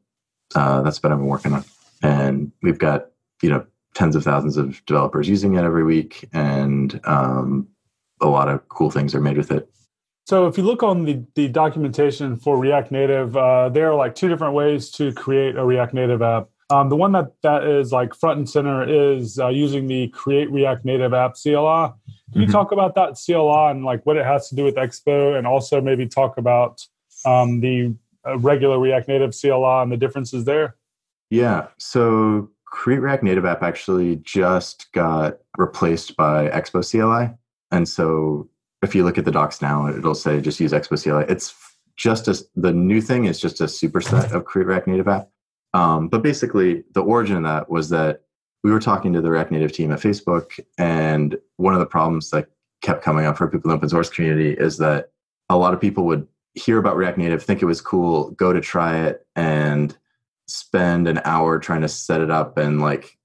uh, 0.54 0.82
that's 0.82 1.02
what 1.02 1.12
I've 1.12 1.18
been 1.18 1.28
working 1.28 1.52
on. 1.52 1.64
And 2.02 2.52
we've 2.62 2.78
got, 2.78 3.06
you 3.44 3.50
know, 3.50 3.66
tens 3.94 4.16
of 4.16 4.24
thousands 4.24 4.56
of 4.56 4.84
developers 4.86 5.28
using 5.28 5.54
it 5.54 5.64
every 5.64 5.84
week, 5.84 6.26
and 6.32 6.98
um, 7.04 7.68
a 8.22 8.26
lot 8.26 8.48
of 8.48 8.66
cool 8.70 8.90
things 8.90 9.14
are 9.14 9.20
made 9.20 9.36
with 9.36 9.50
it. 9.52 9.68
So 10.26 10.46
if 10.46 10.56
you 10.56 10.64
look 10.64 10.82
on 10.82 11.04
the, 11.04 11.22
the 11.34 11.48
documentation 11.48 12.36
for 12.36 12.56
React 12.56 12.90
Native, 12.90 13.36
uh, 13.36 13.68
there 13.68 13.90
are 13.90 13.94
like 13.94 14.14
two 14.14 14.28
different 14.28 14.54
ways 14.54 14.90
to 14.92 15.12
create 15.12 15.56
a 15.56 15.64
React 15.64 15.92
Native 15.92 16.22
app. 16.22 16.48
Um, 16.70 16.88
the 16.88 16.96
one 16.96 17.12
that, 17.12 17.32
that 17.42 17.64
is 17.64 17.92
like 17.92 18.14
front 18.14 18.38
and 18.38 18.48
center 18.48 18.82
is 18.88 19.38
uh, 19.38 19.48
using 19.48 19.86
the 19.86 20.08
Create 20.08 20.50
React 20.50 20.86
Native 20.86 21.12
App 21.12 21.34
CLI. 21.34 21.52
Can 21.52 21.60
mm-hmm. 21.60 22.40
you 22.40 22.46
talk 22.46 22.72
about 22.72 22.94
that 22.94 23.18
CLI 23.22 23.70
and 23.70 23.84
like 23.84 24.06
what 24.06 24.16
it 24.16 24.24
has 24.24 24.48
to 24.48 24.54
do 24.54 24.64
with 24.64 24.76
Expo, 24.76 25.36
and 25.36 25.46
also 25.46 25.82
maybe 25.82 26.06
talk 26.06 26.38
about 26.38 26.80
um, 27.26 27.60
the 27.60 27.94
uh, 28.26 28.38
regular 28.38 28.78
React 28.78 29.08
Native 29.08 29.34
CLI 29.38 29.82
and 29.82 29.92
the 29.92 29.98
differences 29.98 30.46
there? 30.46 30.76
Yeah. 31.28 31.66
So 31.76 32.48
Create 32.74 32.98
React 32.98 33.22
Native 33.22 33.44
app 33.44 33.62
actually 33.62 34.16
just 34.16 34.90
got 34.90 35.38
replaced 35.56 36.16
by 36.16 36.48
Expo 36.48 36.82
CLI. 36.82 37.32
And 37.70 37.88
so 37.88 38.48
if 38.82 38.96
you 38.96 39.04
look 39.04 39.16
at 39.16 39.24
the 39.24 39.30
docs 39.30 39.62
now, 39.62 39.86
it'll 39.86 40.12
say 40.16 40.40
just 40.40 40.58
use 40.58 40.72
Expo 40.72 41.00
CLI. 41.00 41.24
It's 41.32 41.54
just 41.96 42.26
as 42.26 42.48
the 42.56 42.72
new 42.72 43.00
thing 43.00 43.26
is 43.26 43.40
just 43.40 43.60
a 43.60 43.64
superset 43.66 44.32
of 44.32 44.44
Create 44.44 44.66
React 44.66 44.88
Native 44.88 45.06
app. 45.06 45.28
Um, 45.72 46.08
but 46.08 46.24
basically, 46.24 46.82
the 46.94 47.00
origin 47.00 47.36
of 47.36 47.44
that 47.44 47.70
was 47.70 47.90
that 47.90 48.22
we 48.64 48.72
were 48.72 48.80
talking 48.80 49.12
to 49.12 49.20
the 49.20 49.30
React 49.30 49.52
Native 49.52 49.72
team 49.72 49.92
at 49.92 50.00
Facebook, 50.00 50.58
and 50.76 51.38
one 51.58 51.74
of 51.74 51.80
the 51.80 51.86
problems 51.86 52.30
that 52.30 52.48
kept 52.82 53.04
coming 53.04 53.24
up 53.24 53.38
for 53.38 53.46
people 53.46 53.70
in 53.70 53.74
the 53.74 53.76
open 53.76 53.88
source 53.88 54.10
community 54.10 54.50
is 54.50 54.78
that 54.78 55.10
a 55.48 55.56
lot 55.56 55.74
of 55.74 55.80
people 55.80 56.06
would 56.06 56.26
hear 56.54 56.78
about 56.78 56.96
React 56.96 57.18
Native, 57.18 57.42
think 57.44 57.62
it 57.62 57.66
was 57.66 57.80
cool, 57.80 58.32
go 58.32 58.52
to 58.52 58.60
try 58.60 58.98
it, 59.04 59.24
and 59.36 59.96
spend 60.46 61.08
an 61.08 61.20
hour 61.24 61.58
trying 61.58 61.80
to 61.82 61.88
set 61.88 62.20
it 62.20 62.30
up 62.30 62.58
and 62.58 62.80
like 62.80 63.16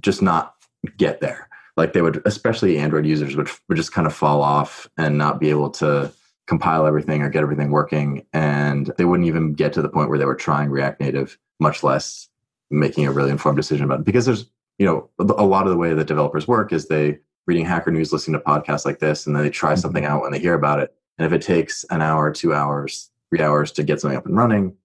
just 0.00 0.22
not 0.22 0.54
get 0.96 1.20
there. 1.20 1.48
Like 1.76 1.92
they 1.92 2.02
would, 2.02 2.22
especially 2.24 2.78
Android 2.78 3.06
users 3.06 3.36
would, 3.36 3.48
would 3.68 3.76
just 3.76 3.92
kind 3.92 4.06
of 4.06 4.14
fall 4.14 4.42
off 4.42 4.88
and 4.96 5.18
not 5.18 5.40
be 5.40 5.50
able 5.50 5.70
to 5.70 6.12
compile 6.46 6.86
everything 6.86 7.22
or 7.22 7.30
get 7.30 7.42
everything 7.42 7.70
working. 7.70 8.24
And 8.32 8.92
they 8.96 9.04
wouldn't 9.04 9.28
even 9.28 9.54
get 9.54 9.72
to 9.74 9.82
the 9.82 9.88
point 9.88 10.08
where 10.08 10.18
they 10.18 10.24
were 10.24 10.34
trying 10.34 10.70
React 10.70 11.00
Native, 11.00 11.38
much 11.58 11.82
less 11.82 12.28
making 12.70 13.06
a 13.06 13.12
really 13.12 13.30
informed 13.30 13.56
decision 13.56 13.84
about 13.84 14.00
it. 14.00 14.04
Because 14.04 14.26
there's, 14.26 14.46
you 14.78 14.86
know, 14.86 15.08
a 15.18 15.44
lot 15.44 15.66
of 15.66 15.70
the 15.70 15.78
way 15.78 15.94
that 15.94 16.06
developers 16.06 16.46
work 16.46 16.72
is 16.72 16.86
they 16.86 17.18
reading 17.46 17.64
Hacker 17.64 17.90
News, 17.90 18.12
listening 18.12 18.38
to 18.38 18.44
podcasts 18.44 18.84
like 18.84 18.98
this, 18.98 19.26
and 19.26 19.34
then 19.34 19.42
they 19.42 19.50
try 19.50 19.72
mm-hmm. 19.72 19.80
something 19.80 20.04
out 20.04 20.22
when 20.22 20.32
they 20.32 20.38
hear 20.38 20.54
about 20.54 20.80
it. 20.80 20.94
And 21.18 21.26
if 21.26 21.32
it 21.32 21.42
takes 21.42 21.84
an 21.90 22.02
hour, 22.02 22.32
two 22.32 22.54
hours, 22.54 23.10
three 23.30 23.40
hours 23.40 23.70
to 23.72 23.82
get 23.82 24.00
something 24.00 24.16
up 24.16 24.26
and 24.26 24.36
running, 24.36 24.76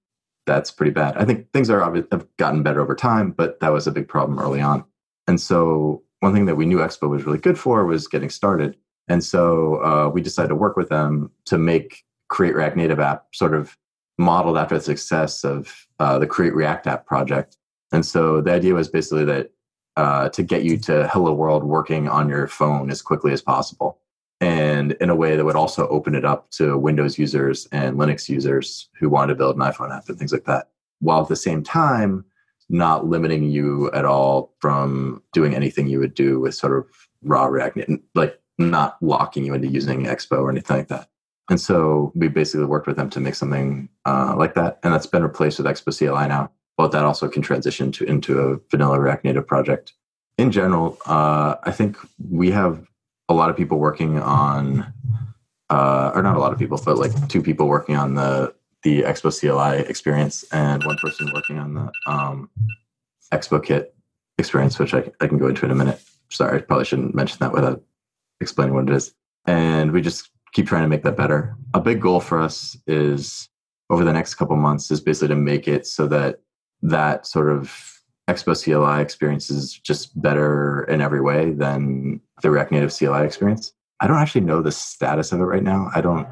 that's 0.46 0.72
pretty 0.72 0.91
bad. 0.91 1.17
I 1.17 1.25
think 1.25 1.51
things 1.51 1.69
are 1.69 1.79
have 1.79 2.27
gotten 2.38 2.63
better 2.63 2.81
over 2.81 2.96
time, 2.96 3.31
but 3.31 3.60
that 3.60 3.72
was 3.72 3.88
a 3.88 3.91
big 3.91 4.08
problem 4.08 4.39
early 4.39 4.62
on. 4.62 4.84
And 5.27 5.39
so 5.39 6.03
one 6.22 6.34
thing 6.34 6.46
that 6.46 6.55
we 6.55 6.65
knew 6.65 6.77
Expo 6.77 7.10
was 7.10 7.24
really 7.24 7.38
good 7.38 7.58
for 7.58 7.86
was 7.86 8.08
getting 8.08 8.29
started. 8.29 8.75
And 9.08 9.24
so 9.24 9.75
uh, 9.84 10.10
we 10.10 10.22
decided 10.22 10.50
to 10.50 10.55
work 10.55 10.75
with 10.75 10.89
them 10.89 11.31
to 11.46 11.58
make 11.58 12.03
Create 12.29 12.55
React 12.55 12.77
Native 12.77 13.00
app 13.00 13.25
sort 13.34 13.53
of 13.53 13.77
modeled 14.17 14.58
after 14.58 14.75
the 14.75 14.84
success 14.84 15.43
of 15.43 15.88
uh, 16.00 16.19
the 16.19 16.27
Create 16.27 16.53
React 16.53 16.88
app 16.88 17.05
project. 17.05 17.58
And 17.91 18.05
so 18.05 18.41
the 18.41 18.51
idea 18.51 18.74
was 18.74 18.89
basically 18.89 19.25
that 19.25 19.51
uh, 19.98 20.29
to 20.29 20.43
get 20.43 20.63
you 20.63 20.77
to 20.77 21.08
Hello 21.08 21.34
World 21.34 21.63
working 21.63 22.08
on 22.08 22.29
your 22.29 22.48
phone 22.48 22.89
as 22.89 23.01
quickly 23.01 23.34
as 23.34 23.41
possible 23.41 24.00
and 24.41 24.93
in 24.93 25.10
a 25.10 25.15
way 25.15 25.36
that 25.36 25.46
would 25.46 25.55
also 25.55 25.88
open 25.89 26.15
it 26.15 26.25
up 26.25 26.50
to 26.51 26.77
Windows 26.77 27.17
users 27.17 27.67
and 27.72 27.98
Linux 27.98 28.29
users 28.29 28.89
who 29.00 29.10
want 29.10 29.29
to 29.29 29.36
build 29.36 29.55
an 29.55 29.62
iPhone 29.62 29.96
app 29.96 30.08
and 30.08 30.17
things 30.17 30.31
like 30.31 30.46
that, 30.46 30.69
while 31.00 31.22
at 31.22 31.27
the 31.27 31.36
same 31.36 31.63
time 31.63 32.25
not 32.69 33.08
limiting 33.08 33.43
you 33.43 33.91
at 33.91 34.05
all 34.05 34.53
from 34.60 35.22
doing 35.34 35.55
anything 35.55 35.88
you 35.88 36.00
would 36.00 36.13
do 36.13 36.39
with 36.39 36.55
sort 36.55 36.77
of 36.77 36.86
raw 37.24 37.46
React, 37.46 37.75
Native, 37.77 38.00
like 38.15 38.39
not 38.58 38.98
locking 39.01 39.43
you 39.43 39.53
into 39.53 39.67
using 39.67 40.05
Expo 40.05 40.39
or 40.39 40.50
anything 40.50 40.77
like 40.77 40.88
that. 40.89 41.10
And 41.50 41.60
so 41.60 42.12
we 42.15 42.27
basically 42.27 42.65
worked 42.65 42.86
with 42.86 42.96
them 42.96 43.10
to 43.10 43.19
make 43.19 43.36
something 43.36 43.89
uh, 44.05 44.36
like 44.38 44.53
that, 44.53 44.79
and 44.84 44.93
that's 44.93 45.08
been 45.08 45.24
replaced 45.24 45.58
with 45.58 45.65
Expo 45.65 45.98
CLI 45.98 46.27
now. 46.27 46.51
But 46.77 46.91
that 46.91 47.03
also 47.03 47.27
can 47.27 47.41
transition 47.41 47.91
to 47.93 48.05
into 48.05 48.39
a 48.39 48.60
vanilla 48.72 49.00
React 49.00 49.25
Native 49.25 49.48
project. 49.48 49.93
In 50.38 50.51
general, 50.51 50.98
uh, 51.05 51.55
I 51.63 51.72
think 51.72 51.98
we 52.29 52.51
have 52.51 52.88
a 53.29 53.33
lot 53.33 53.50
of 53.50 53.55
people 53.55 53.79
working 53.79 54.19
on, 54.19 54.91
uh, 55.69 56.12
or 56.13 56.21
not 56.21 56.36
a 56.36 56.39
lot 56.39 56.51
of 56.51 56.59
people, 56.59 56.81
but 56.83 56.98
like 56.98 57.29
two 57.29 57.41
people 57.41 57.67
working 57.67 57.95
on 57.95 58.15
the 58.15 58.53
the 58.81 59.01
Expo 59.01 59.29
CLI 59.29 59.88
experience, 59.89 60.43
and 60.51 60.83
one 60.86 60.98
person 60.98 61.29
working 61.33 61.59
on 61.59 61.74
the 61.74 61.91
um, 62.05 62.50
Expo 63.31 63.63
Kit 63.63 63.93
experience, 64.38 64.79
which 64.79 64.93
I, 64.93 65.12
I 65.19 65.27
can 65.27 65.38
go 65.38 65.48
into 65.48 65.65
in 65.65 65.71
a 65.71 65.75
minute. 65.75 66.01
Sorry, 66.29 66.57
I 66.57 66.62
probably 66.62 66.86
shouldn't 66.86 67.13
mention 67.13 67.38
that 67.41 67.51
without 67.51 67.83
explaining 68.41 68.75
what 68.75 68.89
it 68.89 68.95
is. 68.95 69.13
And 69.45 69.91
we 69.91 70.01
just 70.01 70.29
keep 70.53 70.67
trying 70.67 70.83
to 70.83 70.88
make 70.88 71.03
that 71.03 71.17
better. 71.17 71.55
A 71.74 71.81
big 71.81 72.01
goal 72.01 72.19
for 72.19 72.39
us 72.39 72.77
is 72.88 73.50
over 73.89 74.03
the 74.03 74.13
next 74.13 74.36
couple 74.36 74.55
months 74.55 74.91
is 74.91 75.01
basically 75.01 75.29
to 75.29 75.36
make 75.36 75.67
it 75.67 75.86
so 75.86 76.07
that 76.07 76.39
that 76.81 77.25
sort 77.25 77.50
of 77.50 77.98
Expo 78.29 78.53
CLI 78.55 79.01
experience 79.01 79.50
is 79.50 79.74
just 79.74 80.19
better 80.21 80.83
in 80.83 81.01
every 81.01 81.21
way 81.21 81.51
than 81.51 82.21
the 82.41 82.51
React 82.51 82.71
Native 82.71 82.95
CLI 82.95 83.25
experience. 83.25 83.74
I 84.00 84.07
don't 84.07 84.17
actually 84.17 84.41
know 84.41 84.62
the 84.62 84.71
status 84.71 85.31
of 85.31 85.41
it 85.41 85.45
right 85.45 85.63
now. 85.63 85.89
I 85.95 86.01
don't. 86.01 86.27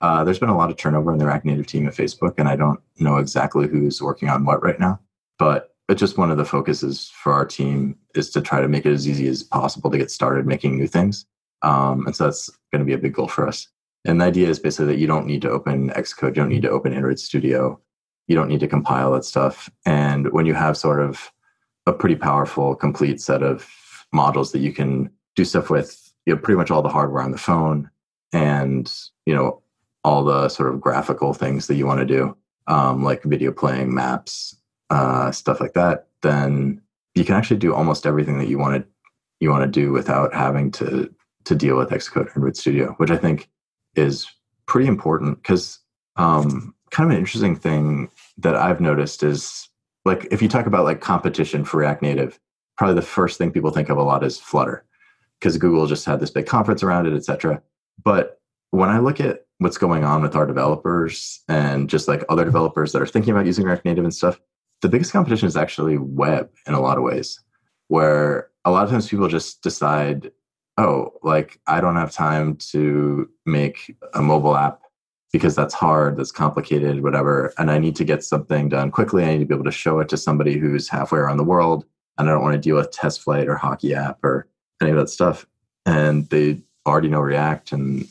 Uh, 0.00 0.24
there's 0.24 0.38
been 0.38 0.50
a 0.50 0.56
lot 0.56 0.70
of 0.70 0.76
turnover 0.76 1.12
in 1.12 1.18
the 1.18 1.26
React 1.26 1.46
Native 1.46 1.66
team 1.66 1.88
at 1.88 1.94
Facebook, 1.94 2.34
and 2.38 2.48
I 2.48 2.54
don't 2.54 2.80
know 2.98 3.16
exactly 3.16 3.66
who's 3.66 4.00
working 4.00 4.28
on 4.28 4.44
what 4.44 4.62
right 4.62 4.78
now. 4.78 5.00
But 5.38 5.74
it's 5.88 6.00
just 6.00 6.18
one 6.18 6.30
of 6.30 6.36
the 6.36 6.44
focuses 6.44 7.08
for 7.08 7.32
our 7.32 7.44
team 7.44 7.96
is 8.14 8.30
to 8.30 8.40
try 8.40 8.60
to 8.60 8.68
make 8.68 8.86
it 8.86 8.92
as 8.92 9.08
easy 9.08 9.28
as 9.28 9.42
possible 9.42 9.90
to 9.90 9.98
get 9.98 10.10
started 10.10 10.46
making 10.46 10.78
new 10.78 10.86
things. 10.86 11.26
Um, 11.62 12.06
and 12.06 12.14
so 12.14 12.24
that's 12.24 12.50
going 12.72 12.80
to 12.80 12.84
be 12.84 12.92
a 12.92 12.98
big 12.98 13.14
goal 13.14 13.28
for 13.28 13.46
us. 13.48 13.68
And 14.04 14.20
the 14.20 14.24
idea 14.24 14.48
is 14.48 14.58
basically 14.58 14.86
that 14.86 14.98
you 14.98 15.06
don't 15.06 15.26
need 15.26 15.42
to 15.42 15.50
open 15.50 15.90
Xcode, 15.90 16.28
you 16.28 16.34
don't 16.34 16.48
need 16.48 16.62
to 16.62 16.70
open 16.70 16.92
Android 16.92 17.18
Studio, 17.18 17.80
you 18.26 18.34
don't 18.34 18.48
need 18.48 18.60
to 18.60 18.68
compile 18.68 19.12
that 19.12 19.24
stuff. 19.24 19.70
And 19.84 20.32
when 20.32 20.46
you 20.46 20.54
have 20.54 20.76
sort 20.76 21.00
of 21.00 21.30
a 21.86 21.92
pretty 21.92 22.16
powerful, 22.16 22.74
complete 22.74 23.20
set 23.20 23.42
of 23.42 23.68
modules 24.14 24.52
that 24.52 24.58
you 24.58 24.72
can 24.72 25.10
do 25.34 25.44
stuff 25.44 25.70
with, 25.70 26.12
you 26.26 26.34
know, 26.34 26.40
pretty 26.40 26.58
much 26.58 26.70
all 26.70 26.82
the 26.82 26.88
hardware 26.88 27.22
on 27.22 27.30
the 27.30 27.38
phone 27.38 27.90
and, 28.32 28.92
you 29.26 29.34
know, 29.34 29.62
all 30.04 30.24
the 30.24 30.48
sort 30.48 30.72
of 30.72 30.80
graphical 30.80 31.34
things 31.34 31.66
that 31.66 31.74
you 31.74 31.86
want 31.86 32.00
to 32.00 32.06
do, 32.06 32.36
um, 32.66 33.02
like 33.02 33.22
video 33.24 33.52
playing, 33.52 33.94
maps, 33.94 34.56
uh, 34.90 35.30
stuff 35.32 35.60
like 35.60 35.74
that, 35.74 36.08
then 36.22 36.80
you 37.14 37.24
can 37.24 37.34
actually 37.34 37.56
do 37.56 37.74
almost 37.74 38.06
everything 38.06 38.38
that 38.38 38.48
you 38.48 38.58
want 38.58 38.82
to 38.82 38.88
you 39.40 39.50
want 39.50 39.62
to 39.62 39.80
do 39.80 39.92
without 39.92 40.32
having 40.32 40.70
to 40.70 41.12
to 41.44 41.54
deal 41.54 41.76
with 41.76 41.90
Xcode 41.90 42.34
Android 42.34 42.56
Studio, 42.56 42.94
which 42.98 43.10
I 43.10 43.16
think 43.16 43.48
is 43.94 44.26
pretty 44.66 44.88
important 44.88 45.42
because 45.42 45.78
um, 46.16 46.74
kind 46.90 47.10
of 47.10 47.14
an 47.14 47.18
interesting 47.18 47.56
thing 47.56 48.10
that 48.38 48.56
I've 48.56 48.80
noticed 48.80 49.22
is 49.22 49.68
like 50.04 50.26
if 50.30 50.40
you 50.40 50.48
talk 50.48 50.66
about 50.66 50.84
like 50.84 51.00
competition 51.00 51.64
for 51.64 51.78
React 51.78 52.02
Native, 52.02 52.40
probably 52.76 52.94
the 52.94 53.02
first 53.02 53.38
thing 53.38 53.50
people 53.50 53.70
think 53.70 53.88
of 53.88 53.98
a 53.98 54.02
lot 54.02 54.24
is 54.24 54.38
Flutter 54.38 54.84
because 55.40 55.58
Google 55.58 55.86
just 55.86 56.04
had 56.04 56.20
this 56.20 56.30
big 56.30 56.46
conference 56.46 56.82
around 56.82 57.06
it, 57.06 57.14
etc. 57.14 57.62
But 58.02 58.40
when 58.70 58.88
I 58.88 58.98
look 58.98 59.20
at 59.20 59.46
what's 59.58 59.78
going 59.78 60.04
on 60.04 60.22
with 60.22 60.36
our 60.36 60.46
developers 60.46 61.42
and 61.48 61.88
just 61.88 62.08
like 62.08 62.24
other 62.28 62.44
developers 62.44 62.92
that 62.92 63.02
are 63.02 63.06
thinking 63.06 63.32
about 63.32 63.46
using 63.46 63.64
React 63.64 63.84
Native 63.84 64.04
and 64.04 64.14
stuff, 64.14 64.40
the 64.82 64.88
biggest 64.88 65.12
competition 65.12 65.48
is 65.48 65.56
actually 65.56 65.98
web 65.98 66.50
in 66.66 66.74
a 66.74 66.80
lot 66.80 66.98
of 66.98 67.04
ways, 67.04 67.40
where 67.88 68.50
a 68.64 68.70
lot 68.70 68.84
of 68.84 68.90
times 68.90 69.08
people 69.08 69.28
just 69.28 69.62
decide, 69.62 70.30
oh, 70.76 71.12
like 71.22 71.60
I 71.66 71.80
don't 71.80 71.96
have 71.96 72.12
time 72.12 72.56
to 72.70 73.28
make 73.46 73.96
a 74.14 74.22
mobile 74.22 74.56
app 74.56 74.82
because 75.36 75.54
that's 75.54 75.74
hard, 75.74 76.16
that's 76.16 76.32
complicated, 76.32 77.02
whatever. 77.02 77.52
And 77.58 77.70
I 77.70 77.76
need 77.76 77.94
to 77.96 78.04
get 78.04 78.24
something 78.24 78.70
done 78.70 78.90
quickly. 78.90 79.22
I 79.22 79.32
need 79.32 79.40
to 79.40 79.44
be 79.44 79.54
able 79.54 79.64
to 79.64 79.70
show 79.70 80.00
it 80.00 80.08
to 80.08 80.16
somebody 80.16 80.56
who's 80.56 80.88
halfway 80.88 81.18
around 81.18 81.36
the 81.36 81.44
world. 81.44 81.84
And 82.16 82.26
I 82.26 82.32
don't 82.32 82.42
want 82.42 82.54
to 82.54 82.60
deal 82.60 82.76
with 82.76 82.90
test 82.90 83.20
flight 83.20 83.46
or 83.46 83.56
hockey 83.56 83.94
app 83.94 84.24
or 84.24 84.48
any 84.80 84.92
of 84.92 84.96
that 84.96 85.10
stuff. 85.10 85.46
And 85.84 86.26
they 86.30 86.62
already 86.86 87.08
know 87.08 87.20
React 87.20 87.72
and 87.72 88.08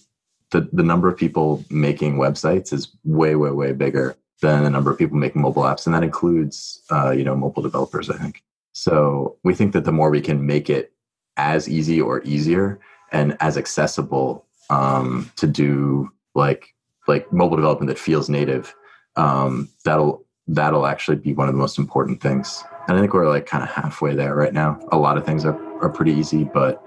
the, 0.52 0.70
the 0.72 0.84
number 0.84 1.08
of 1.08 1.18
people 1.18 1.66
making 1.72 2.18
websites 2.18 2.72
is 2.72 2.90
way, 3.04 3.36
way, 3.36 3.50
way 3.50 3.72
bigger 3.74 4.16
than 4.44 4.64
the 4.64 4.70
number 4.70 4.92
of 4.92 5.00
people 5.00 5.18
making 5.18 5.42
mobile 5.42 5.64
apps. 5.64 5.88
And 5.88 5.96
that 5.96 6.04
includes, 6.04 6.84
uh, 6.92 7.10
you 7.10 7.24
know, 7.24 7.36
mobile 7.36 7.64
developers, 7.64 8.08
I 8.12 8.18
think. 8.18 8.44
So 8.74 9.38
we 9.44 9.56
think 9.56 9.74
that 9.74 9.86
the 9.86 9.92
more 9.92 10.12
we 10.12 10.22
can 10.22 10.46
make 10.46 10.70
it 10.70 10.94
as 11.38 11.68
easy 11.68 12.00
or 12.00 12.22
easier 12.24 12.80
and 13.12 13.36
as 13.40 13.58
accessible 13.58 14.46
um, 14.70 15.32
to 15.38 15.48
do 15.48 16.12
like 16.36 16.75
like 17.08 17.32
mobile 17.32 17.58
development 17.58 17.90
that 17.90 18.00
feels 18.00 18.30
native, 18.30 18.74
um, 19.16 19.70
that'll 19.84 20.26
that'll 20.48 20.86
actually 20.86 21.18
be 21.18 21.34
one 21.34 21.48
of 21.48 21.54
the 21.54 21.60
most 21.60 21.78
important 21.78 22.22
things. 22.22 22.64
And 22.88 22.98
I 22.98 23.02
think 23.02 23.14
we're 23.14 23.28
like 23.28 23.46
kind 23.46 23.64
of 23.64 23.70
halfway 23.70 24.14
there 24.14 24.36
right 24.36 24.54
now. 24.54 24.80
A 24.92 24.98
lot 24.98 25.18
of 25.18 25.26
things 25.26 25.44
are, 25.44 25.60
are 25.82 25.90
pretty 25.90 26.14
easy, 26.14 26.44
but 26.44 26.86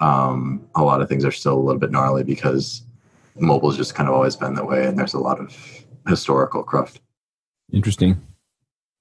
um, 0.00 0.64
a 0.76 0.82
lot 0.82 1.00
of 1.00 1.08
things 1.08 1.24
are 1.24 1.32
still 1.32 1.54
a 1.54 1.60
little 1.60 1.80
bit 1.80 1.90
gnarly 1.90 2.22
because 2.22 2.82
mobile's 3.38 3.76
just 3.76 3.94
kind 3.94 4.08
of 4.08 4.14
always 4.14 4.36
been 4.36 4.54
that 4.54 4.66
way, 4.66 4.86
and 4.86 4.98
there's 4.98 5.14
a 5.14 5.18
lot 5.18 5.40
of 5.40 5.56
historical 6.08 6.62
cruft. 6.62 7.00
Interesting. 7.72 8.20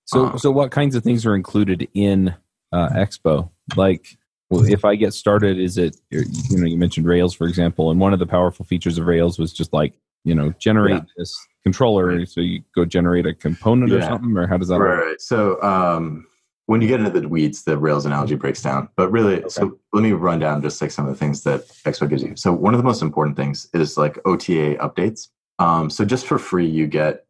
So, 0.05 0.27
um, 0.27 0.39
so 0.39 0.51
what 0.51 0.71
kinds 0.71 0.95
of 0.95 1.03
things 1.03 1.25
are 1.25 1.35
included 1.35 1.88
in 1.93 2.35
uh, 2.71 2.89
Expo? 2.89 3.49
Like, 3.75 4.17
well, 4.49 4.65
if 4.65 4.83
I 4.83 4.95
get 4.95 5.13
started, 5.13 5.59
is 5.59 5.77
it 5.77 5.95
you 6.09 6.25
know 6.51 6.65
you 6.65 6.77
mentioned 6.77 7.05
Rails 7.05 7.33
for 7.33 7.47
example, 7.47 7.91
and 7.91 7.99
one 7.99 8.13
of 8.13 8.19
the 8.19 8.25
powerful 8.25 8.65
features 8.65 8.97
of 8.97 9.05
Rails 9.05 9.38
was 9.38 9.53
just 9.53 9.71
like 9.71 9.93
you 10.29 10.36
know 10.36 10.53
generate 10.59 10.93
yeah. 10.93 11.13
this 11.17 11.36
controller. 11.63 12.25
So 12.25 12.41
you 12.41 12.62
go 12.75 12.86
generate 12.86 13.25
a 13.25 13.33
component 13.33 13.91
yeah. 13.91 13.98
or 13.98 14.01
something, 14.01 14.38
or 14.38 14.48
how 14.48 14.57
does 14.57 14.69
that 14.69 14.79
right. 14.79 15.05
work? 15.05 15.19
So 15.19 15.62
um, 15.62 16.27
when 16.67 16.81
you 16.81 16.88
get 16.88 17.00
into 17.00 17.19
the 17.19 17.27
weeds, 17.27 17.63
the 17.63 17.77
Rails 17.77 18.05
analogy 18.05 18.36
breaks 18.36 18.62
down. 18.62 18.89
But 18.95 19.12
really, 19.12 19.38
okay. 19.38 19.50
so 19.50 19.79
let 19.91 20.03
me 20.03 20.12
run 20.12 20.39
down 20.39 20.62
just 20.62 20.79
like 20.81 20.91
some 20.91 21.07
of 21.07 21.12
the 21.12 21.17
things 21.17 21.43
that 21.43 21.67
Expo 21.86 22.07
gives 22.07 22.21
you. 22.21 22.36
So 22.36 22.53
one 22.53 22.75
of 22.75 22.77
the 22.77 22.83
most 22.83 23.01
important 23.01 23.36
things 23.36 23.67
is 23.74 23.98
like 23.98 24.19
OTA 24.25 24.75
updates. 24.75 25.29
Um, 25.57 25.89
so 25.89 26.05
just 26.05 26.27
for 26.27 26.38
free, 26.38 26.67
you 26.67 26.86
get 26.86 27.25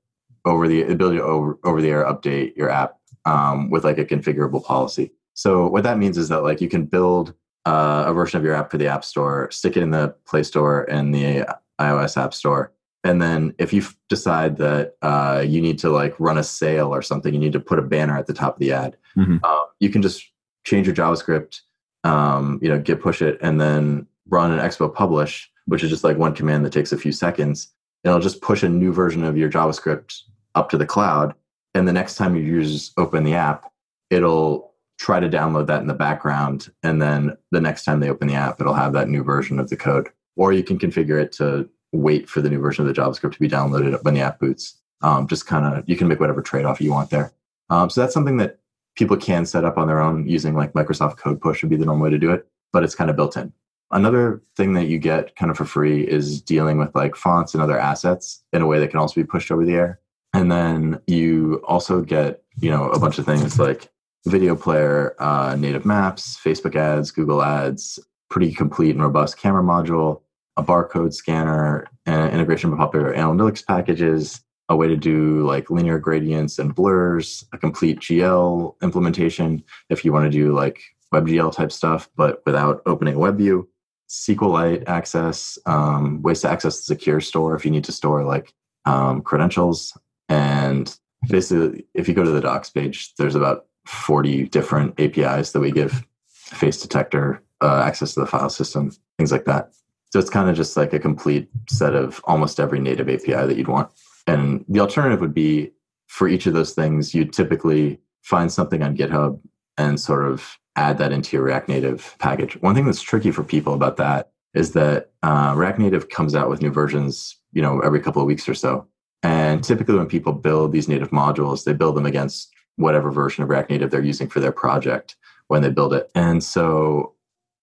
over 0.46 0.68
the 0.68 0.84
ability 0.84 1.18
to 1.18 1.24
over, 1.24 1.58
over 1.64 1.82
the 1.82 1.90
air 1.90 2.04
update 2.06 2.56
your 2.56 2.70
app 2.70 2.98
um, 3.26 3.70
with 3.70 3.84
like 3.86 3.98
a 3.98 4.06
configurable 4.06 4.64
policy. 4.64 5.12
So 5.34 5.68
what 5.68 5.84
that 5.84 5.98
means 5.98 6.18
is 6.18 6.28
that 6.30 6.44
like 6.44 6.60
you 6.60 6.70
can 6.70 6.86
build 6.86 7.34
uh, 7.66 8.04
a 8.08 8.14
version 8.14 8.38
of 8.40 8.44
your 8.44 8.56
app 8.56 8.72
for 8.72 8.78
the 8.78 8.88
App 8.88 9.06
Store, 9.06 9.50
stick 9.52 9.78
it 9.78 9.84
in 9.84 9.92
the 9.92 10.14
Play 10.26 10.44
Store 10.44 10.84
and 10.90 11.14
the 11.14 11.46
iOS 11.80 12.22
App 12.22 12.34
Store, 12.34 12.74
and 13.04 13.22
then 13.22 13.54
if 13.58 13.72
you 13.72 13.84
decide 14.10 14.58
that 14.58 14.96
uh, 15.02 15.44
you 15.46 15.62
need 15.62 15.80
to 15.80 15.90
like 15.90 16.20
run 16.20 16.38
a 16.38 16.44
sale 16.44 16.94
or 16.94 17.02
something, 17.02 17.34
you 17.34 17.40
need 17.40 17.54
to 17.54 17.60
put 17.60 17.80
a 17.80 17.84
banner 17.84 18.18
at 18.18 18.28
the 18.28 18.34
top 18.34 18.56
of 18.56 18.60
the 18.60 18.74
ad. 18.74 18.98
Mm-hmm. 19.18 19.38
Uh, 19.44 19.64
you 19.80 19.90
can 19.90 20.02
just 20.02 20.30
change 20.66 20.86
your 20.86 20.96
JavaScript, 20.96 21.62
um, 22.04 22.60
you 22.62 22.70
know, 22.70 22.80
git 22.80 23.02
push 23.02 23.22
it, 23.22 23.38
and 23.42 23.60
then 23.60 24.06
run 24.28 24.52
an 24.52 24.60
Expo 24.60 24.94
publish, 24.94 25.50
which 25.66 25.84
is 25.84 25.90
just 25.90 26.04
like 26.04 26.18
one 26.18 26.36
command 26.36 26.66
that 26.66 26.74
takes 26.74 26.92
a 26.92 26.98
few 26.98 27.12
seconds. 27.12 27.72
and 28.04 28.10
It'll 28.10 28.22
just 28.22 28.42
push 28.42 28.64
a 28.64 28.70
new 28.70 28.92
version 28.92 29.24
of 29.24 29.38
your 29.38 29.50
JavaScript 29.50 30.22
up 30.56 30.70
to 30.70 30.78
the 30.78 30.86
cloud. 30.86 31.34
And 31.74 31.88
the 31.88 31.94
next 31.94 32.16
time 32.16 32.36
you 32.36 32.42
use 32.42 32.92
open 32.98 33.24
the 33.24 33.36
app, 33.36 33.72
it'll 34.10 34.74
try 34.98 35.20
to 35.22 35.30
download 35.30 35.68
that 35.68 35.82
in 35.82 35.88
the 35.88 35.94
background. 35.94 36.70
And 36.84 37.02
then 37.02 37.38
the 37.52 37.62
next 37.62 37.86
time 37.86 38.02
they 38.02 38.10
open 38.10 38.28
the 38.28 38.36
app, 38.36 38.60
it'll 38.60 38.74
have 38.74 38.92
that 38.94 39.08
new 39.08 39.24
version 39.24 39.58
of 39.60 39.70
the 39.70 39.78
code. 39.78 40.10
Or 40.36 40.52
you 40.52 40.64
can 40.64 40.78
configure 40.78 41.22
it 41.22 41.32
to 41.34 41.70
wait 41.92 42.30
for 42.30 42.42
the 42.42 42.50
new 42.50 42.60
version 42.60 42.88
of 42.88 42.94
the 42.94 43.02
JavaScript 43.02 43.34
to 43.34 43.40
be 43.40 43.50
downloaded 43.50 44.04
when 44.04 44.14
the 44.14 44.22
app 44.22 44.40
boots. 44.40 44.76
Um, 45.02 45.28
just 45.28 45.48
kind 45.48 45.66
of, 45.66 45.88
you 45.88 45.96
can 45.96 46.08
make 46.08 46.20
whatever 46.20 46.42
trade 46.42 46.66
off 46.66 46.82
you 46.82 46.92
want 46.92 47.10
there. 47.10 47.34
Um, 47.70 47.90
so 47.90 48.02
that's 48.02 48.14
something 48.14 48.38
that 48.38 48.60
people 48.96 49.16
can 49.16 49.46
set 49.46 49.64
up 49.64 49.78
on 49.78 49.88
their 49.88 50.02
own 50.02 50.28
using 50.28 50.56
like 50.56 50.74
Microsoft 50.74 51.18
Code 51.18 51.40
Push 51.40 51.64
would 51.64 51.70
be 51.70 51.78
the 51.78 51.86
normal 51.86 52.04
way 52.04 52.10
to 52.10 52.18
do 52.18 52.32
it, 52.32 52.48
but 52.74 52.84
it's 52.84 52.96
kind 52.96 53.10
of 53.10 53.16
built 53.16 53.38
in. 53.38 53.54
Another 53.92 54.44
thing 54.56 54.74
that 54.74 54.88
you 54.88 55.00
get 55.00 55.36
kind 55.36 55.50
of 55.50 55.58
for 55.58 55.66
free 55.66 56.04
is 56.08 56.42
dealing 56.42 56.78
with 56.78 56.94
like 56.94 57.16
fonts 57.16 57.54
and 57.54 57.64
other 57.64 57.80
assets 57.80 58.44
in 58.54 58.62
a 58.62 58.68
way 58.68 58.80
that 58.80 58.90
can 58.90 59.00
also 59.00 59.16
be 59.16 59.24
pushed 59.24 59.52
over 59.52 59.66
the 59.66 59.74
air. 59.74 60.00
And 60.34 60.52
then 60.52 61.00
you 61.08 61.64
also 61.68 62.02
get, 62.02 62.44
you 62.60 62.70
know, 62.70 62.90
a 62.90 63.00
bunch 63.00 63.18
of 63.18 63.26
things 63.26 63.58
like 63.58 63.90
video 64.28 64.56
player, 64.56 65.16
uh, 65.20 65.56
native 65.58 65.86
maps, 65.86 66.38
Facebook 66.38 66.76
ads, 66.76 67.10
Google 67.10 67.42
ads, 67.42 68.00
pretty 68.30 68.54
complete 68.54 68.92
and 68.92 69.02
robust 69.02 69.40
camera 69.40 69.64
module, 69.64 70.22
a 70.60 70.64
barcode 70.64 71.14
scanner, 71.14 71.88
and 72.06 72.34
integration 72.34 72.70
with 72.70 72.80
popular 72.80 73.14
analytics 73.14 73.66
packages, 73.66 74.42
a 74.68 74.76
way 74.76 74.88
to 74.88 74.98
do 74.98 75.46
like 75.48 75.70
linear 75.70 75.98
gradients 75.98 76.60
and 76.60 76.76
blurs, 76.76 77.46
a 77.54 77.58
complete 77.58 78.00
GL 78.00 78.76
implementation 78.84 79.64
if 79.90 80.04
you 80.04 80.12
want 80.12 80.26
to 80.26 80.38
do 80.38 80.54
like 80.54 80.82
WebGL 81.14 81.56
type 81.56 81.72
stuff, 81.72 82.10
but 82.16 82.42
without 82.46 82.82
opening 82.86 83.16
a 83.16 83.20
web 83.20 83.38
view, 83.38 83.68
SQLite 84.10 84.84
access, 84.88 85.58
um, 85.66 86.22
ways 86.22 86.42
to 86.42 86.50
access 86.50 86.78
the 86.78 86.84
secure 86.84 87.22
store 87.22 87.56
if 87.56 87.64
you 87.64 87.72
need 87.72 87.86
to 87.86 87.92
store 87.92 88.24
like 88.24 88.54
um, 88.86 89.22
credentials. 89.22 89.98
And 90.28 90.96
basically, 91.28 91.86
if 91.94 92.08
you 92.08 92.14
go 92.14 92.24
to 92.24 92.32
the 92.32 92.42
docs 92.42 92.70
page, 92.70 93.16
there's 93.16 93.36
about 93.36 93.66
40 93.86 94.50
different 94.50 95.00
APIs 95.00 95.52
that 95.52 95.62
we 95.62 95.72
give 95.72 96.06
face 96.28 96.82
detector, 96.82 97.42
uh, 97.62 97.84
access 97.86 98.14
to 98.14 98.20
the 98.20 98.28
file 98.28 98.50
system, 98.50 98.92
things 99.18 99.32
like 99.32 99.46
that. 99.46 99.72
So 100.12 100.20
it's 100.20 100.30
kind 100.30 100.50
of 100.50 100.56
just 100.56 100.76
like 100.76 100.94
a 100.94 101.00
complete 101.00 101.50
set 101.70 101.94
of 101.94 102.22
almost 102.24 102.60
every 102.60 102.80
native 102.80 103.10
API 103.10 103.34
that 103.34 103.58
you'd 103.58 103.68
want. 103.68 103.92
And 104.28 104.66
the 104.68 104.80
alternative 104.80 105.22
would 105.22 105.34
be 105.34 105.72
for 106.08 106.28
each 106.28 106.48
of 106.48 106.54
those 106.54 106.74
things, 106.74 107.14
you'd 107.14 107.34
typically 107.34 108.00
find 108.24 108.52
something 108.52 108.82
on 108.82 108.98
GitHub 108.98 109.40
and 109.78 110.00
sort 110.00 110.26
of 110.26 110.58
add 110.76 110.98
that 110.98 111.12
into 111.12 111.36
your 111.36 111.46
React 111.46 111.70
Native 111.70 112.16
package. 112.20 112.60
One 112.62 112.76
thing 112.76 112.86
that's 112.86 113.02
tricky 113.02 113.32
for 113.32 113.44
people 113.44 113.74
about 113.74 113.98
that 113.98 114.32
is 114.54 114.72
that 114.74 115.12
uh, 115.22 115.54
React 115.56 115.80
Native 115.80 116.10
comes 116.10 116.36
out 116.36 116.50
with 116.50 116.62
new 116.62 116.72
versions, 116.72 117.38
you 117.52 117.62
know, 117.62 117.80
every 117.82 118.00
couple 118.00 118.22
of 118.22 118.28
weeks 118.28 118.50
or 118.50 118.56
so. 118.56 118.88
And 119.22 119.64
typically, 119.64 119.96
when 119.96 120.08
people 120.08 120.34
build 120.34 120.72
these 120.72 120.88
native 120.88 121.12
modules, 121.12 121.64
they 121.64 121.74
build 121.74 121.96
them 121.96 122.06
against 122.06 122.52
whatever 122.78 123.12
version 123.12 123.44
of 123.44 123.50
React 123.50 123.70
Native 123.70 123.92
they're 123.92 124.02
using 124.02 124.30
for 124.30 124.40
their 124.40 124.52
project, 124.52 125.16
when 125.48 125.62
they 125.62 125.70
build 125.70 125.94
it. 125.94 126.10
And 126.16 126.44
so 126.44 127.14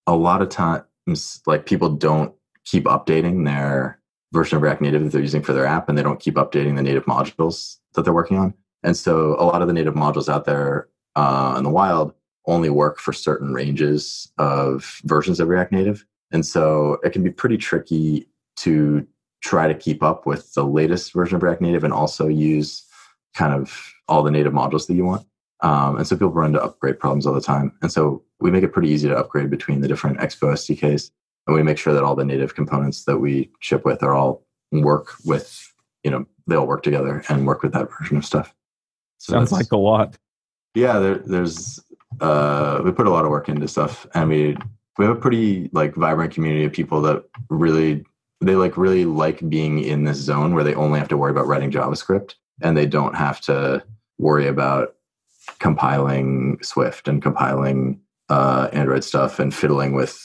a 0.06 0.14
lot 0.14 0.42
of 0.42 0.50
times, 0.50 0.84
like 1.46 1.66
people 1.66 1.90
don't 1.90 2.34
keep 2.64 2.84
updating 2.84 3.44
their 3.44 4.00
version 4.32 4.56
of 4.56 4.62
React 4.62 4.82
Native 4.82 5.04
that 5.04 5.12
they're 5.12 5.20
using 5.20 5.42
for 5.42 5.52
their 5.52 5.66
app, 5.66 5.88
and 5.88 5.96
they 5.96 6.02
don't 6.02 6.20
keep 6.20 6.34
updating 6.34 6.76
the 6.76 6.82
native 6.82 7.04
modules 7.04 7.76
that 7.94 8.02
they're 8.02 8.12
working 8.12 8.38
on. 8.38 8.54
And 8.82 8.96
so 8.96 9.36
a 9.38 9.44
lot 9.44 9.62
of 9.62 9.68
the 9.68 9.74
native 9.74 9.94
modules 9.94 10.28
out 10.28 10.44
there 10.44 10.88
uh, 11.14 11.54
in 11.56 11.64
the 11.64 11.70
wild 11.70 12.12
only 12.46 12.70
work 12.70 12.98
for 12.98 13.12
certain 13.12 13.52
ranges 13.52 14.30
of 14.38 15.00
versions 15.04 15.40
of 15.40 15.48
React 15.48 15.72
Native. 15.72 16.06
And 16.32 16.44
so 16.44 16.98
it 17.02 17.10
can 17.12 17.22
be 17.22 17.30
pretty 17.30 17.56
tricky 17.56 18.28
to 18.56 19.06
try 19.42 19.68
to 19.68 19.74
keep 19.74 20.02
up 20.02 20.26
with 20.26 20.52
the 20.54 20.64
latest 20.64 21.12
version 21.12 21.36
of 21.36 21.42
React 21.42 21.62
Native 21.62 21.84
and 21.84 21.92
also 21.92 22.28
use 22.28 22.84
kind 23.34 23.52
of 23.52 23.92
all 24.08 24.22
the 24.22 24.30
native 24.30 24.52
modules 24.52 24.86
that 24.86 24.94
you 24.94 25.04
want. 25.04 25.26
Um, 25.62 25.96
and 25.96 26.06
so 26.06 26.16
people 26.16 26.30
run 26.30 26.48
into 26.48 26.62
upgrade 26.62 26.98
problems 26.98 27.26
all 27.26 27.34
the 27.34 27.40
time. 27.40 27.72
And 27.82 27.90
so 27.90 28.22
we 28.40 28.50
make 28.50 28.62
it 28.62 28.72
pretty 28.72 28.88
easy 28.88 29.08
to 29.08 29.16
upgrade 29.16 29.50
between 29.50 29.80
the 29.80 29.88
different 29.88 30.18
Expo 30.18 30.52
SDKs. 30.52 31.10
And 31.46 31.56
we 31.56 31.62
make 31.62 31.78
sure 31.78 31.94
that 31.94 32.02
all 32.02 32.14
the 32.14 32.24
native 32.24 32.54
components 32.54 33.04
that 33.04 33.18
we 33.18 33.50
ship 33.60 33.84
with 33.84 34.02
are 34.02 34.14
all 34.14 34.44
work 34.72 35.14
with, 35.24 35.72
you 36.02 36.10
know, 36.10 36.26
they 36.46 36.56
all 36.56 36.66
work 36.66 36.82
together 36.82 37.22
and 37.28 37.46
work 37.46 37.62
with 37.62 37.72
that 37.72 37.88
version 37.98 38.16
of 38.16 38.24
stuff. 38.24 38.54
So 39.18 39.32
Sounds 39.32 39.52
like 39.52 39.72
a 39.72 39.76
lot. 39.76 40.18
Yeah, 40.74 40.98
there, 40.98 41.18
there's 41.18 41.80
uh, 42.20 42.82
we 42.84 42.92
put 42.92 43.06
a 43.06 43.10
lot 43.10 43.24
of 43.24 43.30
work 43.30 43.48
into 43.48 43.66
stuff, 43.66 44.06
and 44.14 44.28
we 44.28 44.56
we 44.98 45.04
have 45.04 45.16
a 45.16 45.20
pretty 45.20 45.70
like 45.72 45.94
vibrant 45.94 46.34
community 46.34 46.64
of 46.64 46.72
people 46.72 47.00
that 47.02 47.24
really 47.48 48.04
they 48.40 48.54
like 48.54 48.76
really 48.76 49.04
like 49.04 49.48
being 49.48 49.82
in 49.82 50.04
this 50.04 50.18
zone 50.18 50.54
where 50.54 50.64
they 50.64 50.74
only 50.74 50.98
have 50.98 51.08
to 51.08 51.16
worry 51.16 51.30
about 51.30 51.46
writing 51.46 51.70
JavaScript 51.70 52.34
and 52.60 52.76
they 52.76 52.86
don't 52.86 53.14
have 53.14 53.40
to 53.42 53.82
worry 54.18 54.46
about 54.46 54.95
compiling 55.58 56.58
Swift 56.62 57.08
and 57.08 57.22
compiling 57.22 58.00
uh, 58.28 58.68
Android 58.72 59.04
stuff 59.04 59.38
and 59.38 59.54
fiddling 59.54 59.92
with 59.92 60.18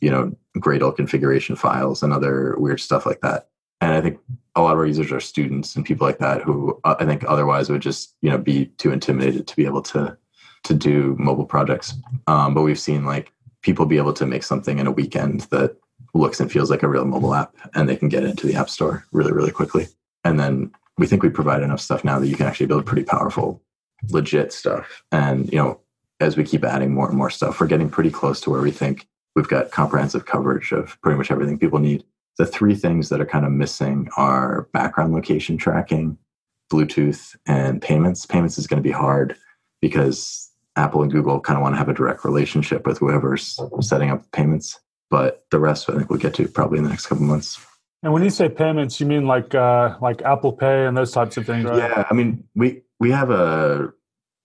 you 0.00 0.10
know 0.10 0.36
Gradle 0.58 0.94
configuration 0.94 1.56
files 1.56 2.02
and 2.02 2.12
other 2.12 2.54
weird 2.58 2.80
stuff 2.80 3.06
like 3.06 3.20
that. 3.20 3.48
And 3.80 3.92
I 3.92 4.00
think 4.00 4.18
a 4.54 4.62
lot 4.62 4.72
of 4.72 4.78
our 4.78 4.86
users 4.86 5.12
are 5.12 5.20
students 5.20 5.76
and 5.76 5.84
people 5.84 6.06
like 6.06 6.18
that 6.18 6.42
who 6.42 6.80
uh, 6.84 6.96
I 6.98 7.04
think 7.04 7.24
otherwise 7.28 7.70
would 7.70 7.82
just 7.82 8.14
you 8.22 8.30
know 8.30 8.38
be 8.38 8.66
too 8.78 8.92
intimidated 8.92 9.46
to 9.46 9.56
be 9.56 9.64
able 9.64 9.82
to 9.82 10.16
to 10.64 10.74
do 10.74 11.14
mobile 11.18 11.46
projects. 11.46 11.94
Um, 12.26 12.54
but 12.54 12.62
we've 12.62 12.78
seen 12.78 13.04
like 13.04 13.32
people 13.62 13.86
be 13.86 13.98
able 13.98 14.12
to 14.14 14.26
make 14.26 14.42
something 14.42 14.78
in 14.78 14.86
a 14.86 14.92
weekend 14.92 15.42
that 15.52 15.76
looks 16.14 16.40
and 16.40 16.50
feels 16.50 16.70
like 16.70 16.82
a 16.82 16.88
real 16.88 17.04
mobile 17.04 17.34
app 17.34 17.54
and 17.74 17.88
they 17.88 17.96
can 17.96 18.08
get 18.08 18.22
it 18.22 18.30
into 18.30 18.46
the 18.46 18.54
app 18.54 18.70
store 18.70 19.04
really 19.12 19.32
really 19.32 19.50
quickly 19.50 19.86
and 20.24 20.40
then 20.40 20.70
we 20.98 21.06
think 21.06 21.22
we 21.22 21.28
provide 21.28 21.62
enough 21.62 21.80
stuff 21.80 22.04
now 22.04 22.18
that 22.18 22.28
you 22.28 22.36
can 22.36 22.46
actually 22.46 22.66
build 22.66 22.86
pretty 22.86 23.04
powerful 23.04 23.62
legit 24.10 24.52
stuff 24.52 25.02
and 25.12 25.50
you 25.52 25.58
know 25.58 25.80
as 26.20 26.36
we 26.36 26.44
keep 26.44 26.64
adding 26.64 26.92
more 26.92 27.08
and 27.08 27.16
more 27.16 27.30
stuff 27.30 27.60
we're 27.60 27.66
getting 27.66 27.88
pretty 27.88 28.10
close 28.10 28.40
to 28.40 28.50
where 28.50 28.60
we 28.60 28.70
think 28.70 29.06
we've 29.34 29.48
got 29.48 29.70
comprehensive 29.70 30.26
coverage 30.26 30.72
of 30.72 31.00
pretty 31.00 31.16
much 31.16 31.30
everything 31.30 31.58
people 31.58 31.78
need 31.78 32.04
the 32.38 32.46
three 32.46 32.74
things 32.74 33.08
that 33.08 33.20
are 33.20 33.26
kind 33.26 33.46
of 33.46 33.52
missing 33.52 34.08
are 34.16 34.68
background 34.72 35.12
location 35.12 35.56
tracking 35.56 36.16
bluetooth 36.72 37.36
and 37.46 37.80
payments 37.80 38.26
payments 38.26 38.58
is 38.58 38.66
going 38.66 38.82
to 38.82 38.86
be 38.86 38.92
hard 38.92 39.36
because 39.80 40.50
apple 40.76 41.02
and 41.02 41.10
google 41.10 41.40
kind 41.40 41.56
of 41.56 41.62
want 41.62 41.74
to 41.74 41.78
have 41.78 41.88
a 41.88 41.94
direct 41.94 42.24
relationship 42.24 42.86
with 42.86 42.98
whoever's 42.98 43.58
setting 43.80 44.10
up 44.10 44.30
payments 44.32 44.78
but 45.10 45.44
the 45.50 45.58
rest 45.58 45.88
I 45.88 45.94
think 45.94 46.10
we'll 46.10 46.18
get 46.18 46.34
to 46.34 46.48
probably 46.48 46.78
in 46.78 46.84
the 46.84 46.90
next 46.90 47.06
couple 47.06 47.24
months. 47.24 47.64
And 48.02 48.12
when 48.12 48.22
you 48.22 48.30
say 48.30 48.48
payments, 48.48 49.00
you 49.00 49.06
mean 49.06 49.26
like 49.26 49.54
uh, 49.54 49.96
like 50.00 50.22
Apple 50.22 50.52
Pay 50.52 50.86
and 50.86 50.96
those 50.96 51.12
types 51.12 51.36
of 51.36 51.46
things, 51.46 51.64
right? 51.64 51.78
Yeah, 51.78 52.06
I 52.08 52.14
mean 52.14 52.44
we 52.54 52.82
we 53.00 53.10
have 53.10 53.30
a 53.30 53.92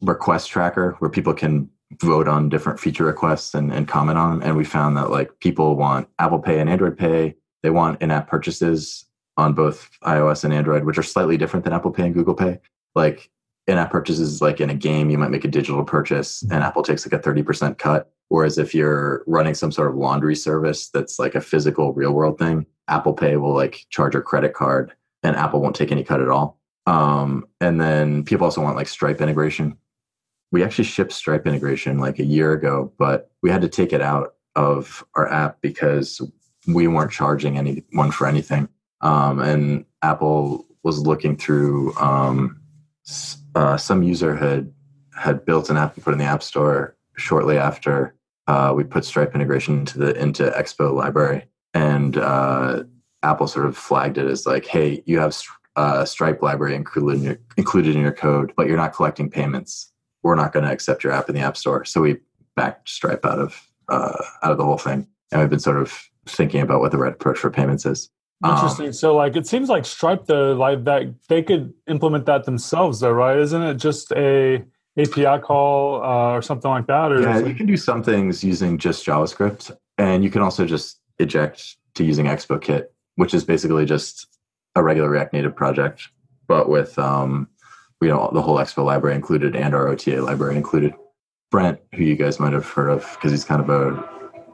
request 0.02 0.50
tracker 0.50 0.96
where 1.00 1.10
people 1.10 1.34
can 1.34 1.70
vote 2.02 2.28
on 2.28 2.50
different 2.50 2.80
feature 2.80 3.06
requests 3.06 3.54
and, 3.54 3.72
and 3.72 3.88
comment 3.88 4.18
on 4.18 4.40
them. 4.40 4.48
And 4.48 4.58
we 4.58 4.64
found 4.64 4.98
that 4.98 5.12
like 5.12 5.40
people 5.40 5.76
want 5.76 6.08
Apple 6.20 6.40
Pay 6.40 6.60
and 6.60 6.70
Android 6.70 6.98
Pay. 6.98 7.36
They 7.64 7.70
want 7.70 8.02
in-app 8.02 8.28
purchases 8.28 9.06
on 9.38 9.54
both 9.54 9.90
iOS 10.04 10.44
and 10.44 10.54
Android, 10.54 10.86
which 10.86 10.98
are 10.98 11.04
slightly 11.04 11.38
different 11.38 11.64
than 11.64 11.74
Apple 11.74 11.92
Pay 11.92 12.06
and 12.06 12.14
Google 12.14 12.34
Pay. 12.34 12.60
Like 12.96 13.30
in-app 13.68 13.92
purchases, 13.92 14.42
like 14.42 14.60
in 14.60 14.70
a 14.70 14.76
game, 14.76 15.10
you 15.10 15.18
might 15.18 15.32
make 15.32 15.46
a 15.46 15.50
digital 15.50 15.84
purchase, 15.84 16.42
mm-hmm. 16.42 16.54
and 16.54 16.64
Apple 16.64 16.84
takes 16.84 17.06
like 17.06 17.14
a 17.14 17.22
thirty 17.22 17.44
percent 17.44 17.78
cut 17.78 18.12
Whereas 18.32 18.58
if 18.58 18.74
you're 18.74 19.26
running 19.28 19.54
some 19.54 19.74
sort 19.74 19.90
of 19.90 19.98
laundry 19.98 20.38
service 20.38 20.88
that's 20.88 21.20
like 21.20 21.36
a 21.36 21.42
physical 21.42 21.92
real 21.92 22.14
world 22.14 22.40
thing, 22.40 22.66
Apple 22.88 23.12
Pay 23.12 23.36
will 23.36 23.54
like 23.54 23.86
charge 23.90 24.14
your 24.14 24.24
credit 24.24 24.54
card 24.54 24.94
and 25.22 25.36
Apple 25.36 25.62
won't 25.62 25.76
take 25.76 25.92
any 25.92 26.02
cut 26.02 26.22
at 26.22 26.30
all. 26.30 26.58
Um, 26.88 27.46
and 27.60 27.80
then 27.80 28.24
people 28.24 28.46
also 28.46 28.62
want 28.62 28.76
like 28.76 28.88
Stripe 28.88 29.22
integration. 29.22 29.78
We 30.52 30.64
actually 30.64 30.86
shipped 30.86 31.14
Stripe 31.14 31.48
integration 31.48 32.00
like 32.00 32.20
a 32.20 32.26
year 32.26 32.54
ago, 32.54 32.92
but 32.98 33.32
we 33.42 33.50
had 33.50 33.62
to 33.62 33.70
take 33.70 33.94
it 33.94 34.02
out 34.02 34.36
of 34.56 35.06
our 35.16 35.32
app 35.32 35.62
because 35.62 36.22
we 36.68 36.88
weren't 36.88 37.12
charging 37.12 37.58
anyone 37.58 38.12
for 38.12 38.28
anything. 38.28 38.68
Um, 39.02 39.40
and 39.40 39.86
Apple 40.02 40.66
was 40.84 41.00
looking 41.00 41.38
through 41.38 41.96
um, 41.96 42.60
uh, 43.56 43.78
some 43.78 44.04
user 44.04 44.36
had 44.36 44.72
had 45.16 45.46
built 45.46 45.70
an 45.70 45.78
app 45.78 45.96
to 45.96 46.02
put 46.02 46.14
in 46.14 46.20
the 46.20 46.26
App 46.26 46.42
Store 46.42 46.96
shortly 47.18 47.58
after 47.58 48.16
uh, 48.48 48.74
we 48.76 48.84
put 48.84 49.06
Stripe 49.06 49.36
integration 49.36 49.80
into 49.80 49.98
the 49.98 50.16
into 50.20 50.50
Expo 50.52 50.94
library, 50.94 51.46
and 51.74 52.18
uh, 52.18 52.84
Apple 53.24 53.48
sort 53.48 53.66
of 53.66 53.78
flagged 53.78 54.18
it 54.18 54.28
as 54.28 54.46
like, 54.46 54.66
"Hey, 54.66 55.04
you 55.06 55.20
have 55.20 55.34
uh, 55.76 56.06
Stripe 56.06 56.42
library 56.42 56.76
included 56.76 57.18
in, 57.18 57.24
your, 57.24 57.38
included 57.58 57.96
in 57.96 58.02
your 58.02 58.12
code, 58.12 58.54
but 58.58 58.68
you're 58.68 58.78
not 58.78 58.94
collecting 58.94 59.30
payments. 59.30 59.92
We're 60.24 60.36
not 60.36 60.54
going 60.54 60.66
to 60.66 60.72
accept 60.72 61.04
your 61.04 61.14
app 61.14 61.30
in 61.30 61.36
the 61.36 61.42
App 61.42 61.58
Store." 61.58 61.86
So 61.86 62.02
we 62.02 62.18
backed 62.56 62.90
Stripe 62.90 63.26
out 63.26 63.40
of 63.40 63.68
uh, 63.90 64.24
out 64.44 64.52
of 64.52 64.58
the 64.58 64.66
whole 64.66 64.78
thing, 64.78 65.08
and 65.32 65.42
we've 65.42 65.50
been 65.50 65.60
sort 65.60 65.78
of 65.78 66.10
thinking 66.26 66.62
about 66.62 66.80
what 66.80 66.92
the 66.92 66.98
right 66.98 67.14
approach 67.14 67.40
for 67.40 67.50
payments 67.50 67.86
is. 67.86 68.10
Interesting. 68.44 68.88
Um, 68.88 68.94
so, 68.94 69.16
like, 69.16 69.36
it 69.36 69.46
seems 69.46 69.70
like 69.70 69.86
Stripe, 69.86 70.26
though, 70.26 70.54
like 70.54 70.84
that 70.86 71.14
they 71.28 71.44
could 71.44 71.74
implement 71.88 72.26
that 72.26 72.46
themselves, 72.46 73.00
though, 73.00 73.12
right? 73.12 73.38
Isn't 73.38 73.62
it 73.62 73.76
just 73.76 74.12
a 74.14 74.64
API 74.98 75.42
call 75.42 76.04
uh, 76.04 76.34
or 76.34 76.42
something 76.42 76.70
like 76.70 76.88
that? 76.88 77.12
Or 77.12 77.22
yeah, 77.22 77.40
you 77.40 77.54
can 77.54 77.68
do 77.68 77.78
some 77.78 78.02
things 78.02 78.44
using 78.44 78.78
just 78.78 79.06
JavaScript, 79.06 79.76
and 79.98 80.24
you 80.24 80.32
can 80.32 80.42
also 80.42 80.66
just 80.66 81.00
eject 81.20 81.78
to 81.94 82.04
using 82.04 82.26
Expo 82.26 82.60
Kit, 82.60 82.94
which 83.16 83.34
is 83.34 83.44
basically 83.44 83.86
just 83.86 84.28
a 84.76 84.84
regular 84.84 85.10
React 85.10 85.34
Native 85.34 85.56
project, 85.56 86.10
but 86.48 86.70
with 86.70 86.98
um, 87.00 87.48
you 88.02 88.10
know 88.10 88.30
the 88.34 88.42
whole 88.42 88.58
Expo 88.58 88.84
library 88.84 89.16
included 89.16 89.56
and 89.56 89.74
our 89.74 89.88
OTA 89.88 90.22
library 90.22 90.56
included. 90.56 90.94
Brent, 91.50 91.82
who 91.94 92.04
you 92.04 92.16
guys 92.16 92.40
might 92.40 92.54
have 92.54 92.66
heard 92.66 92.90
of 92.90 93.06
because 93.16 93.32
he's 93.32 93.44
kind 93.44 93.62
of 93.62 93.70
a 93.70 94.10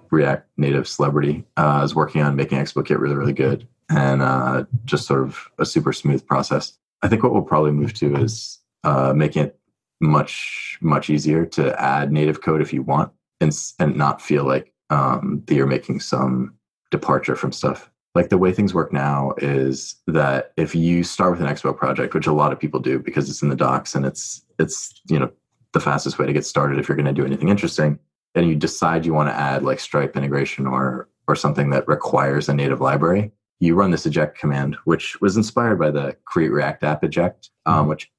React 0.10 0.50
Native 0.58 0.88
celebrity, 0.88 1.46
uh, 1.56 1.82
is 1.86 1.94
working 1.94 2.24
on 2.24 2.36
making 2.36 2.58
Expo 2.58 2.84
Kit 2.84 2.98
really, 2.98 3.16
really 3.16 3.34
good 3.34 3.68
and 3.90 4.22
uh, 4.22 4.66
just 4.86 5.08
sort 5.08 5.22
of 5.22 5.50
a 5.60 5.66
super 5.66 5.94
smooth 5.94 6.26
process. 6.26 6.78
I 7.02 7.08
think 7.08 7.24
what 7.24 7.34
we'll 7.34 7.44
probably 7.44 7.72
move 7.72 7.94
to 7.96 8.16
is 8.16 8.60
uh, 8.84 9.14
making 9.16 9.44
it 9.44 9.60
much 10.00 10.78
much 10.82 11.10
easier 11.10 11.46
to 11.46 11.82
add 11.82 12.12
native 12.12 12.42
code 12.42 12.62
if 12.62 12.72
you 12.72 12.84
want 12.84 13.12
and 13.42 13.52
and 13.80 13.96
not 13.96 14.22
feel 14.22 14.44
like 14.44 14.72
um, 14.90 15.42
that 15.46 15.56
you're 15.56 15.66
making 15.66 16.00
some 16.00 16.54
departure 16.92 17.36
from 17.36 17.52
stuff 17.52 17.92
like 18.18 18.30
the 18.30 18.38
way 18.38 18.52
things 18.52 18.74
work 18.74 18.92
now 18.92 19.32
is 19.38 19.94
that 20.08 20.52
if 20.58 20.74
you 20.74 21.04
start 21.04 21.30
with 21.30 21.40
an 21.40 21.46
expo 21.46 21.78
project 21.78 22.16
which 22.16 22.26
a 22.26 22.34
lot 22.34 22.52
of 22.52 22.60
people 22.60 22.80
do 22.80 22.98
because 22.98 23.30
it's 23.30 23.44
in 23.44 23.50
the 23.50 23.56
docs 23.56 23.94
and 23.94 24.08
it's 24.08 24.44
it's 24.58 25.00
you 25.08 25.20
know 25.20 25.30
the 25.74 25.80
fastest 25.80 26.18
way 26.18 26.26
to 26.26 26.34
get 26.34 26.44
started 26.44 26.80
if 26.80 26.90
you're 26.90 26.96
going 26.96 27.06
to 27.06 27.14
do 27.14 27.28
anything 27.28 27.50
interesting 27.50 28.00
and 28.34 28.48
you 28.48 28.56
decide 28.56 29.06
you 29.06 29.14
want 29.14 29.30
to 29.30 29.36
add 29.36 29.62
like 29.62 29.80
stripe 29.80 30.18
integration 30.18 30.66
or 30.66 31.08
or 31.28 31.36
something 31.36 31.70
that 31.70 31.88
requires 31.88 32.50
a 32.50 32.56
native 32.56 32.82
library 32.82 33.32
you 33.60 33.76
run 33.76 33.92
this 33.92 34.08
eject 34.08 34.36
command 34.36 34.76
which 34.86 35.22
was 35.22 35.38
inspired 35.38 35.78
by 35.78 35.92
the 35.92 36.18
create 36.26 36.52
react 36.52 36.84
app 36.84 37.04
eject 37.04 37.52
um, 37.68 37.82
mm-hmm. 37.82 37.90
which 37.90 38.12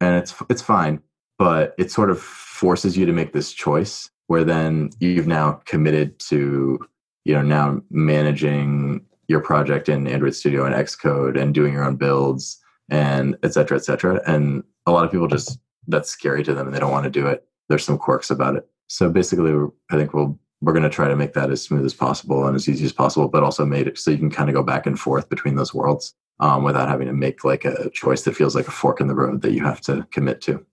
and 0.00 0.14
it's 0.14 0.32
it's 0.48 0.62
fine 0.62 1.02
but 1.40 1.74
it 1.76 1.90
sort 1.90 2.08
of 2.08 2.22
forces 2.22 2.96
you 2.96 3.04
to 3.04 3.12
make 3.12 3.32
this 3.32 3.52
choice 3.52 4.10
where 4.28 4.44
then 4.44 4.90
you've 5.00 5.26
now 5.26 5.60
committed 5.64 6.16
to 6.20 6.78
you 7.24 7.34
know 7.34 7.42
now 7.42 7.82
managing 7.90 9.04
your 9.30 9.40
project 9.40 9.88
in 9.88 10.08
android 10.08 10.34
studio 10.34 10.64
and 10.64 10.74
xcode 10.74 11.40
and 11.40 11.54
doing 11.54 11.72
your 11.72 11.84
own 11.84 11.94
builds 11.94 12.60
and 12.90 13.36
et 13.44 13.54
cetera 13.54 13.76
et 13.76 13.84
cetera. 13.84 14.20
And 14.26 14.64
a 14.86 14.90
lot 14.90 15.04
of 15.04 15.12
people 15.12 15.28
just 15.28 15.58
that's 15.86 16.10
scary 16.10 16.42
to 16.42 16.52
them 16.52 16.66
and 16.66 16.74
they 16.74 16.80
don't 16.80 16.90
want 16.90 17.04
to 17.04 17.10
do 17.10 17.26
it. 17.26 17.44
There's 17.68 17.84
some 17.84 17.96
quirks 17.96 18.30
about 18.30 18.56
it. 18.56 18.68
So 18.88 19.08
basically 19.08 19.52
i 19.90 19.96
think 19.96 20.12
we'll 20.12 20.38
we're 20.62 20.74
going 20.74 20.82
to 20.82 20.90
try 20.90 21.08
to 21.08 21.16
make 21.16 21.32
that 21.34 21.50
as 21.50 21.62
smooth 21.62 21.86
as 21.86 21.94
possible 21.94 22.46
and 22.46 22.54
as 22.54 22.68
easy 22.68 22.84
as 22.84 22.92
possible 22.92 23.28
but 23.28 23.44
also 23.44 23.64
made 23.64 23.86
it 23.86 23.96
so 23.96 24.10
you 24.10 24.18
can 24.18 24.30
kind 24.30 24.50
of 24.50 24.54
go 24.54 24.62
back 24.62 24.84
and 24.84 24.98
forth 24.98 25.28
between 25.28 25.54
those 25.54 25.72
worlds 25.72 26.14
um, 26.40 26.64
without 26.64 26.88
having 26.88 27.06
to 27.06 27.14
make 27.14 27.44
like 27.44 27.64
a 27.64 27.88
choice 27.90 28.22
that 28.22 28.36
feels 28.36 28.56
like 28.56 28.66
a 28.66 28.72
fork 28.72 29.00
in 29.00 29.06
the 29.06 29.14
road 29.14 29.42
that 29.42 29.52
you 29.52 29.64
have 29.64 29.80
to 29.80 30.06
commit 30.10 30.40
to 30.42 30.66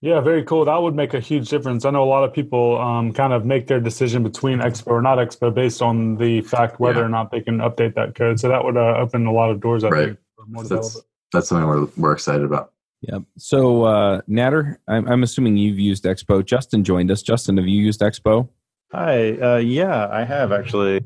yeah, 0.00 0.20
very 0.20 0.44
cool. 0.44 0.64
That 0.64 0.80
would 0.80 0.94
make 0.94 1.14
a 1.14 1.20
huge 1.20 1.48
difference. 1.48 1.84
I 1.84 1.90
know 1.90 2.04
a 2.04 2.06
lot 2.06 2.22
of 2.22 2.32
people 2.32 2.78
um, 2.80 3.12
kind 3.12 3.32
of 3.32 3.44
make 3.44 3.66
their 3.66 3.80
decision 3.80 4.22
between 4.22 4.60
Expo 4.60 4.92
or 4.92 5.02
not 5.02 5.18
Expo 5.18 5.52
based 5.52 5.82
on 5.82 6.16
the 6.16 6.40
fact 6.42 6.78
whether 6.78 7.00
yeah. 7.00 7.06
or 7.06 7.08
not 7.08 7.32
they 7.32 7.40
can 7.40 7.58
update 7.58 7.94
that 7.94 8.14
code. 8.14 8.38
So 8.38 8.48
that 8.48 8.64
would 8.64 8.76
uh, 8.76 8.96
open 8.96 9.26
a 9.26 9.32
lot 9.32 9.50
of 9.50 9.60
doors. 9.60 9.82
I 9.82 9.88
right. 9.88 10.16
think. 10.54 10.68
that's, 10.68 11.00
that's 11.32 11.48
something 11.48 11.66
we're 11.66 11.86
we're 11.96 12.12
excited 12.12 12.44
about. 12.44 12.72
Yeah. 13.00 13.18
So, 13.36 13.84
uh, 13.84 14.20
Nader, 14.28 14.76
I'm, 14.88 15.06
I'm 15.08 15.22
assuming 15.22 15.56
you've 15.56 15.78
used 15.78 16.04
Expo. 16.04 16.44
Justin 16.44 16.84
joined 16.84 17.10
us. 17.10 17.22
Justin, 17.22 17.56
have 17.56 17.66
you 17.66 17.80
used 17.80 18.00
Expo? 18.00 18.48
Hi. 18.92 19.32
Uh, 19.32 19.56
yeah, 19.56 20.08
I 20.10 20.24
have 20.24 20.52
actually. 20.52 21.04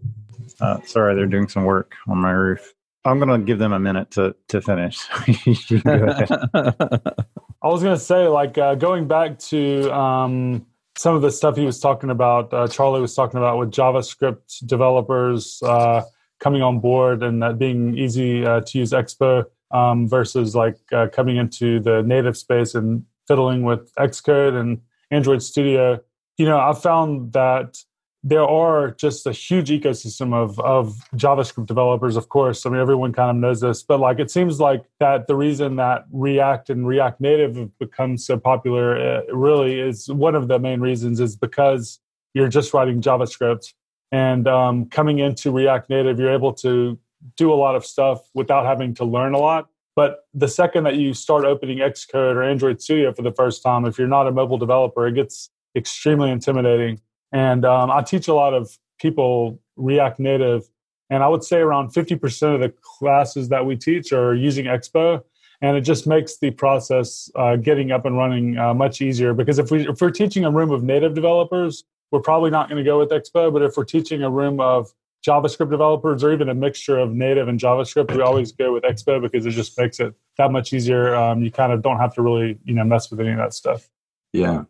Uh, 0.60 0.80
sorry, 0.82 1.14
they're 1.14 1.26
doing 1.26 1.48
some 1.48 1.64
work 1.64 1.94
on 2.08 2.18
my 2.18 2.30
roof. 2.30 2.74
I'm 3.04 3.18
going 3.18 3.40
to 3.40 3.44
give 3.44 3.58
them 3.58 3.72
a 3.72 3.80
minute 3.80 4.10
to 4.12 4.36
to 4.48 4.60
finish. 4.60 5.00
I 7.62 7.68
was 7.68 7.82
going 7.82 7.94
to 7.94 8.04
say, 8.04 8.26
like, 8.26 8.58
uh, 8.58 8.74
going 8.74 9.06
back 9.06 9.38
to 9.38 9.88
um, 9.94 10.66
some 10.96 11.14
of 11.14 11.22
the 11.22 11.30
stuff 11.30 11.56
he 11.56 11.64
was 11.64 11.78
talking 11.78 12.10
about, 12.10 12.52
uh, 12.52 12.66
Charlie 12.66 13.00
was 13.00 13.14
talking 13.14 13.38
about 13.38 13.56
with 13.56 13.70
JavaScript 13.70 14.66
developers 14.66 15.62
uh, 15.62 16.02
coming 16.40 16.60
on 16.60 16.80
board 16.80 17.22
and 17.22 17.40
that 17.42 17.58
being 17.58 17.96
easy 17.96 18.44
uh, 18.44 18.62
to 18.62 18.78
use 18.78 18.90
Expo 18.90 19.44
um, 19.70 20.08
versus 20.08 20.56
like 20.56 20.76
uh, 20.92 21.06
coming 21.12 21.36
into 21.36 21.78
the 21.78 22.02
native 22.02 22.36
space 22.36 22.74
and 22.74 23.04
fiddling 23.28 23.62
with 23.62 23.94
Xcode 23.94 24.60
and 24.60 24.80
Android 25.12 25.40
Studio. 25.40 26.00
You 26.38 26.46
know, 26.46 26.58
I 26.58 26.74
found 26.74 27.32
that 27.34 27.78
there 28.24 28.44
are 28.44 28.92
just 28.92 29.26
a 29.26 29.32
huge 29.32 29.70
ecosystem 29.70 30.32
of 30.32 30.58
of 30.60 30.94
JavaScript 31.14 31.66
developers, 31.66 32.16
of 32.16 32.28
course. 32.28 32.64
I 32.64 32.70
mean, 32.70 32.80
everyone 32.80 33.12
kind 33.12 33.30
of 33.30 33.36
knows 33.36 33.60
this, 33.60 33.82
but 33.82 33.98
like 33.98 34.20
it 34.20 34.30
seems 34.30 34.60
like 34.60 34.84
that 35.00 35.26
the 35.26 35.34
reason 35.34 35.76
that 35.76 36.04
React 36.12 36.70
and 36.70 36.86
React 36.86 37.20
Native 37.20 37.56
have 37.56 37.78
become 37.78 38.16
so 38.16 38.38
popular 38.38 38.96
uh, 38.96 39.22
really 39.34 39.80
is 39.80 40.08
one 40.08 40.34
of 40.34 40.48
the 40.48 40.58
main 40.58 40.80
reasons 40.80 41.18
is 41.20 41.36
because 41.36 41.98
you're 42.34 42.48
just 42.48 42.72
writing 42.72 43.00
JavaScript 43.00 43.72
and 44.12 44.46
um, 44.46 44.86
coming 44.90 45.18
into 45.18 45.50
React 45.50 45.88
Native, 45.88 46.18
you're 46.18 46.32
able 46.32 46.52
to 46.54 46.98
do 47.36 47.52
a 47.52 47.54
lot 47.56 47.74
of 47.74 47.84
stuff 47.84 48.28
without 48.34 48.66
having 48.66 48.94
to 48.96 49.04
learn 49.04 49.32
a 49.32 49.38
lot. 49.38 49.68
But 49.96 50.26
the 50.34 50.48
second 50.48 50.84
that 50.84 50.96
you 50.96 51.14
start 51.14 51.44
opening 51.44 51.78
Xcode 51.78 52.34
or 52.34 52.42
Android 52.42 52.80
Studio 52.80 53.12
for 53.12 53.22
the 53.22 53.32
first 53.32 53.62
time, 53.62 53.84
if 53.86 53.98
you're 53.98 54.08
not 54.08 54.26
a 54.26 54.32
mobile 54.32 54.58
developer, 54.58 55.06
it 55.06 55.14
gets 55.14 55.50
extremely 55.74 56.30
intimidating 56.30 57.00
and 57.32 57.64
um, 57.64 57.90
I 57.90 58.02
teach 58.02 58.28
a 58.28 58.34
lot 58.34 58.54
of 58.54 58.76
people 59.00 59.58
React 59.76 60.20
Native. 60.20 60.68
And 61.10 61.22
I 61.22 61.28
would 61.28 61.44
say 61.44 61.58
around 61.58 61.92
50% 61.92 62.54
of 62.54 62.60
the 62.60 62.72
classes 62.80 63.48
that 63.50 63.66
we 63.66 63.76
teach 63.76 64.12
are 64.12 64.34
using 64.34 64.66
Expo. 64.66 65.22
And 65.60 65.76
it 65.76 65.82
just 65.82 66.06
makes 66.06 66.38
the 66.38 66.50
process 66.50 67.30
uh, 67.36 67.56
getting 67.56 67.92
up 67.92 68.04
and 68.04 68.16
running 68.16 68.58
uh, 68.58 68.74
much 68.74 69.00
easier. 69.00 69.34
Because 69.34 69.58
if, 69.58 69.70
we, 69.70 69.88
if 69.88 70.00
we're 70.00 70.10
teaching 70.10 70.44
a 70.44 70.50
room 70.50 70.70
of 70.70 70.82
native 70.82 71.14
developers, 71.14 71.84
we're 72.10 72.20
probably 72.20 72.50
not 72.50 72.68
going 72.68 72.82
to 72.82 72.88
go 72.88 72.98
with 72.98 73.10
Expo. 73.10 73.52
But 73.52 73.62
if 73.62 73.76
we're 73.76 73.84
teaching 73.84 74.22
a 74.22 74.30
room 74.30 74.58
of 74.60 74.92
JavaScript 75.26 75.70
developers 75.70 76.24
or 76.24 76.32
even 76.32 76.48
a 76.48 76.54
mixture 76.54 76.98
of 76.98 77.12
native 77.12 77.46
and 77.46 77.60
JavaScript, 77.60 78.14
we 78.14 78.22
always 78.22 78.50
go 78.50 78.72
with 78.72 78.82
Expo 78.82 79.22
because 79.22 79.46
it 79.46 79.50
just 79.50 79.78
makes 79.78 80.00
it 80.00 80.14
that 80.36 80.50
much 80.50 80.72
easier. 80.72 81.14
Um, 81.14 81.42
you 81.42 81.50
kind 81.50 81.72
of 81.72 81.82
don't 81.82 81.98
have 81.98 82.14
to 82.14 82.22
really, 82.22 82.58
you 82.64 82.74
know, 82.74 82.84
mess 82.84 83.10
with 83.10 83.20
any 83.20 83.30
of 83.30 83.36
that 83.36 83.54
stuff. 83.54 83.88
Yeah, 84.32 84.64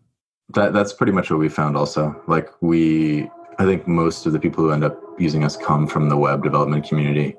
that 0.54 0.72
that's 0.72 0.92
pretty 0.92 1.12
much 1.12 1.30
what 1.30 1.38
we 1.38 1.48
found. 1.48 1.76
Also, 1.76 2.20
like 2.26 2.48
we, 2.60 3.30
I 3.58 3.64
think 3.64 3.86
most 3.86 4.26
of 4.26 4.32
the 4.32 4.38
people 4.38 4.64
who 4.64 4.70
end 4.70 4.84
up 4.84 4.98
using 5.18 5.44
us 5.44 5.56
come 5.56 5.86
from 5.86 6.08
the 6.08 6.16
web 6.16 6.42
development 6.42 6.88
community. 6.88 7.36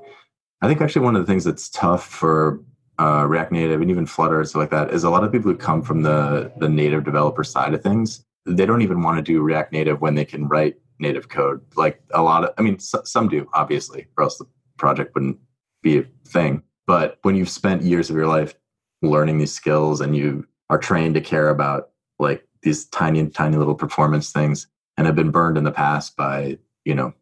I 0.62 0.68
think 0.68 0.82
actually 0.82 1.04
one 1.04 1.16
of 1.16 1.22
the 1.22 1.32
things 1.32 1.44
that's 1.44 1.70
tough 1.70 2.08
for 2.08 2.62
uh, 3.00 3.26
React 3.28 3.52
Native 3.52 3.82
and 3.82 3.90
even 3.90 4.06
Flutter 4.06 4.40
and 4.40 4.48
stuff 4.48 4.62
like 4.62 4.70
that 4.70 4.92
is 4.92 5.04
a 5.04 5.10
lot 5.10 5.24
of 5.24 5.32
people 5.32 5.52
who 5.52 5.58
come 5.58 5.82
from 5.82 6.04
the 6.04 6.52
the 6.58 6.70
native 6.70 7.04
developer 7.04 7.44
side 7.44 7.74
of 7.74 7.82
things. 7.82 8.24
They 8.46 8.66
don't 8.66 8.82
even 8.82 9.02
want 9.02 9.18
to 9.18 9.24
do 9.24 9.42
React 9.42 9.74
Native 9.74 10.02
when 10.02 10.16
they 10.16 10.26
can 10.26 10.48
write 10.48 10.76
native 11.00 11.30
code. 11.30 11.62
Like 11.76 12.02
a 12.14 12.22
lot 12.22 12.44
of, 12.44 12.54
I 12.58 12.62
mean, 12.62 12.80
some 12.80 13.28
do 13.28 13.48
obviously, 13.54 14.08
or 14.18 14.24
else 14.24 14.38
the 14.38 14.46
project 14.78 15.16
wouldn't 15.16 15.38
be 15.82 16.00
a 16.00 16.06
thing. 16.28 16.64
But 16.88 17.20
when 17.22 17.36
you've 17.36 17.50
spent 17.50 17.84
years 17.84 18.10
of 18.10 18.16
your 18.16 18.28
life 18.28 18.56
learning 19.02 19.38
these 19.38 19.54
skills 19.54 20.02
and 20.02 20.16
you 20.16 20.48
are 20.70 20.78
trained 20.78 21.16
to 21.16 21.22
care 21.22 21.50
about 21.50 21.90
like 22.20 22.48
these 22.64 22.86
tiny, 22.86 23.28
tiny 23.28 23.58
little 23.58 23.76
performance 23.76 24.32
things 24.32 24.68
and 24.98 25.08
have 25.08 25.16
been 25.16 25.32
burned 25.32 25.58
in 25.58 25.64
the 25.64 25.72
past 25.72 26.16
by, 26.16 26.58
you 26.86 26.96
know, 26.96 27.14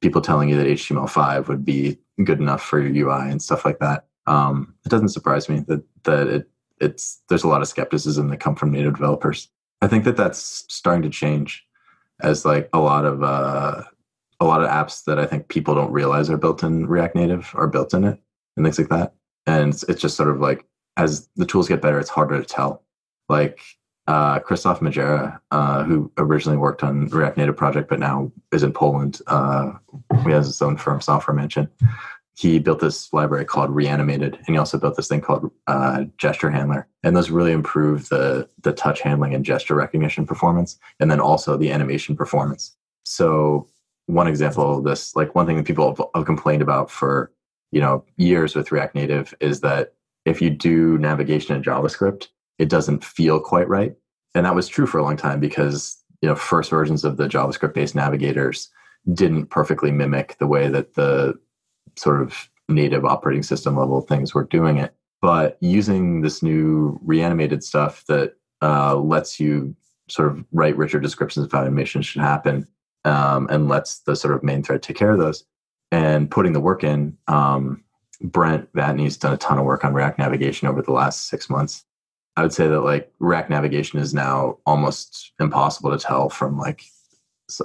people 0.00 0.20
telling 0.20 0.48
you 0.48 0.56
that 0.56 0.66
HTML5 0.66 1.48
would 1.48 1.64
be 1.64 1.98
good 2.24 2.40
enough 2.40 2.62
for 2.62 2.80
your 2.80 3.08
UI 3.08 3.30
and 3.30 3.42
stuff 3.42 3.64
like 3.64 3.78
that. 3.78 4.06
Um, 4.26 4.74
it 4.84 4.88
doesn't 4.88 5.08
surprise 5.08 5.48
me 5.48 5.60
that 5.68 5.82
that 6.04 6.26
it 6.26 6.50
it's 6.80 7.20
there's 7.28 7.44
a 7.44 7.48
lot 7.48 7.62
of 7.62 7.68
skepticism 7.68 8.28
that 8.28 8.40
come 8.40 8.54
from 8.54 8.70
native 8.70 8.94
developers. 8.94 9.48
I 9.80 9.88
think 9.88 10.04
that 10.04 10.16
that's 10.16 10.64
starting 10.68 11.02
to 11.02 11.10
change 11.10 11.66
as 12.20 12.44
like 12.44 12.68
a 12.72 12.78
lot 12.78 13.04
of 13.04 13.22
uh, 13.22 13.82
a 14.40 14.44
lot 14.44 14.62
of 14.62 14.68
apps 14.68 15.04
that 15.04 15.18
I 15.18 15.26
think 15.26 15.48
people 15.48 15.74
don't 15.74 15.92
realize 15.92 16.30
are 16.30 16.36
built 16.36 16.62
in 16.62 16.86
React 16.86 17.16
Native 17.16 17.50
are 17.54 17.68
built 17.68 17.94
in 17.94 18.04
it 18.04 18.20
and 18.56 18.64
things 18.64 18.78
like 18.78 18.88
that. 18.88 19.14
And 19.46 19.72
it's, 19.72 19.82
it's 19.84 20.02
just 20.02 20.16
sort 20.16 20.30
of 20.30 20.40
like 20.40 20.64
as 20.96 21.28
the 21.36 21.46
tools 21.46 21.68
get 21.68 21.80
better, 21.80 21.98
it's 21.98 22.10
harder 22.10 22.38
to 22.38 22.44
tell. 22.44 22.82
Like 23.28 23.60
uh, 24.08 24.40
Krzysztof 24.40 24.78
Magiera, 24.78 25.38
uh, 25.50 25.84
who 25.84 26.10
originally 26.16 26.56
worked 26.56 26.82
on 26.82 27.08
React 27.08 27.36
Native 27.36 27.56
project, 27.56 27.90
but 27.90 27.98
now 27.98 28.32
is 28.52 28.62
in 28.62 28.72
Poland. 28.72 29.20
Uh, 29.26 29.72
he 30.24 30.30
has 30.30 30.46
his 30.46 30.62
own 30.62 30.78
firm, 30.78 31.02
Software 31.02 31.34
Mansion. 31.34 31.68
He 32.34 32.58
built 32.58 32.80
this 32.80 33.12
library 33.12 33.44
called 33.44 33.70
Reanimated, 33.70 34.36
and 34.36 34.46
he 34.46 34.56
also 34.56 34.78
built 34.78 34.96
this 34.96 35.08
thing 35.08 35.20
called 35.20 35.50
uh, 35.66 36.04
Gesture 36.16 36.50
Handler. 36.50 36.88
And 37.02 37.14
those 37.14 37.30
really 37.30 37.52
improve 37.52 38.08
the 38.08 38.48
the 38.62 38.72
touch 38.72 39.02
handling 39.02 39.34
and 39.34 39.44
gesture 39.44 39.74
recognition 39.74 40.24
performance, 40.24 40.78
and 41.00 41.10
then 41.10 41.20
also 41.20 41.58
the 41.58 41.70
animation 41.70 42.16
performance. 42.16 42.74
So 43.04 43.68
one 44.06 44.26
example 44.26 44.78
of 44.78 44.84
this, 44.84 45.14
like 45.16 45.34
one 45.34 45.46
thing 45.46 45.58
that 45.58 45.66
people 45.66 46.10
have 46.14 46.24
complained 46.24 46.62
about 46.62 46.90
for 46.90 47.30
you 47.72 47.80
know 47.82 48.04
years 48.16 48.54
with 48.54 48.72
React 48.72 48.94
Native, 48.94 49.34
is 49.40 49.60
that 49.60 49.92
if 50.24 50.40
you 50.40 50.48
do 50.48 50.96
navigation 50.96 51.56
in 51.56 51.62
JavaScript, 51.62 52.28
it 52.58 52.68
doesn't 52.68 53.04
feel 53.04 53.40
quite 53.40 53.68
right. 53.68 53.94
And 54.34 54.46
that 54.46 54.54
was 54.54 54.68
true 54.68 54.86
for 54.86 54.98
a 54.98 55.02
long 55.02 55.16
time 55.16 55.40
because 55.40 55.96
you 56.20 56.28
know 56.28 56.34
first 56.34 56.70
versions 56.70 57.04
of 57.04 57.16
the 57.16 57.28
JavaScript 57.28 57.74
based 57.74 57.94
navigators 57.94 58.68
didn't 59.12 59.46
perfectly 59.46 59.90
mimic 59.90 60.36
the 60.38 60.46
way 60.46 60.68
that 60.68 60.94
the 60.94 61.34
sort 61.96 62.20
of 62.20 62.48
native 62.68 63.04
operating 63.04 63.42
system 63.42 63.76
level 63.76 64.00
things 64.00 64.34
were 64.34 64.44
doing 64.44 64.76
it. 64.76 64.94
But 65.20 65.56
using 65.60 66.20
this 66.20 66.42
new 66.42 66.98
reanimated 67.02 67.64
stuff 67.64 68.04
that 68.08 68.34
uh, 68.62 68.96
lets 68.96 69.40
you 69.40 69.74
sort 70.08 70.30
of 70.30 70.44
write 70.52 70.76
richer 70.76 71.00
descriptions 71.00 71.46
of 71.46 71.52
how 71.52 71.60
animation 71.60 72.02
should 72.02 72.22
happen 72.22 72.66
um, 73.04 73.46
and 73.50 73.68
lets 73.68 74.00
the 74.00 74.16
sort 74.16 74.34
of 74.34 74.42
main 74.42 74.62
thread 74.62 74.82
take 74.82 74.96
care 74.96 75.10
of 75.10 75.18
those 75.18 75.44
and 75.90 76.30
putting 76.30 76.52
the 76.52 76.60
work 76.60 76.84
in. 76.84 77.16
Um, 77.26 77.82
Brent 78.20 78.72
Vatne's 78.72 79.16
done 79.16 79.32
a 79.32 79.38
ton 79.38 79.58
of 79.58 79.64
work 79.64 79.84
on 79.84 79.94
React 79.94 80.18
navigation 80.18 80.68
over 80.68 80.82
the 80.82 80.92
last 80.92 81.28
six 81.28 81.48
months. 81.48 81.84
I 82.38 82.42
would 82.42 82.52
say 82.52 82.68
that 82.68 82.82
like 82.82 83.12
React 83.18 83.50
navigation 83.50 83.98
is 83.98 84.14
now 84.14 84.58
almost 84.64 85.32
impossible 85.40 85.90
to 85.90 85.98
tell 85.98 86.28
from 86.28 86.56
like 86.56 86.84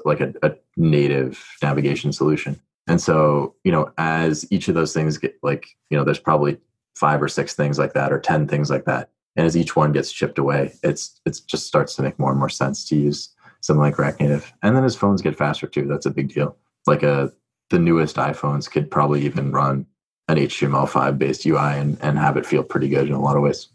like 0.03 0.19
a, 0.19 0.33
a, 0.41 0.53
native 0.77 1.45
navigation 1.61 2.11
solution. 2.11 2.59
And 2.87 2.99
so, 2.99 3.53
you 3.63 3.71
know, 3.71 3.91
as 3.99 4.51
each 4.51 4.67
of 4.69 4.73
those 4.73 4.91
things 4.91 5.19
get 5.19 5.37
like, 5.43 5.67
you 5.91 5.97
know, 5.97 6.03
there's 6.03 6.17
probably 6.17 6.57
five 6.95 7.21
or 7.21 7.27
six 7.27 7.53
things 7.53 7.77
like 7.77 7.93
that 7.93 8.11
or 8.11 8.19
10 8.19 8.47
things 8.47 8.71
like 8.71 8.85
that. 8.85 9.11
And 9.35 9.45
as 9.45 9.55
each 9.55 9.75
one 9.75 9.91
gets 9.91 10.11
chipped 10.11 10.39
away, 10.39 10.73
it's 10.81 11.21
it 11.23 11.39
just 11.45 11.67
starts 11.67 11.95
to 11.97 12.01
make 12.01 12.17
more 12.17 12.31
and 12.31 12.39
more 12.39 12.49
sense 12.49 12.83
to 12.89 12.95
use 12.95 13.29
something 13.61 13.81
like 13.81 13.99
React 13.99 14.21
Native. 14.21 14.53
And 14.63 14.75
then 14.75 14.85
as 14.85 14.95
phones 14.95 15.21
get 15.21 15.37
faster 15.37 15.67
too, 15.67 15.85
that's 15.85 16.07
a 16.07 16.11
big 16.11 16.33
deal. 16.33 16.57
Like 16.87 17.03
a 17.03 17.13
uh, 17.13 17.27
the 17.69 17.77
newest 17.77 18.15
iPhones 18.15 18.71
could 18.71 18.89
probably 18.89 19.23
even 19.23 19.51
run 19.51 19.85
an 20.29 20.37
HTML5 20.37 21.19
based 21.19 21.45
UI 21.45 21.77
and, 21.77 21.99
and 22.01 22.17
have 22.17 22.37
it 22.37 22.45
feel 22.47 22.63
pretty 22.63 22.89
good 22.89 23.07
in 23.07 23.13
a 23.13 23.21
lot 23.21 23.37
of 23.37 23.43
ways. 23.43 23.67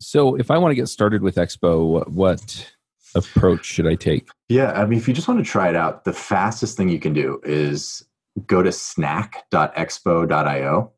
So, 0.00 0.34
if 0.34 0.50
I 0.50 0.58
want 0.58 0.72
to 0.72 0.76
get 0.76 0.88
started 0.88 1.22
with 1.22 1.36
Expo, 1.36 2.08
what 2.08 2.72
approach 3.14 3.66
should 3.66 3.86
I 3.86 3.94
take? 3.94 4.28
Yeah, 4.48 4.72
I 4.72 4.86
mean, 4.86 4.98
if 4.98 5.06
you 5.06 5.14
just 5.14 5.28
want 5.28 5.44
to 5.44 5.50
try 5.50 5.68
it 5.68 5.76
out, 5.76 6.04
the 6.04 6.12
fastest 6.12 6.76
thing 6.76 6.88
you 6.88 6.98
can 6.98 7.12
do 7.12 7.40
is 7.44 8.04
go 8.46 8.62
to 8.62 8.72
snack.expo.io. 8.72 10.92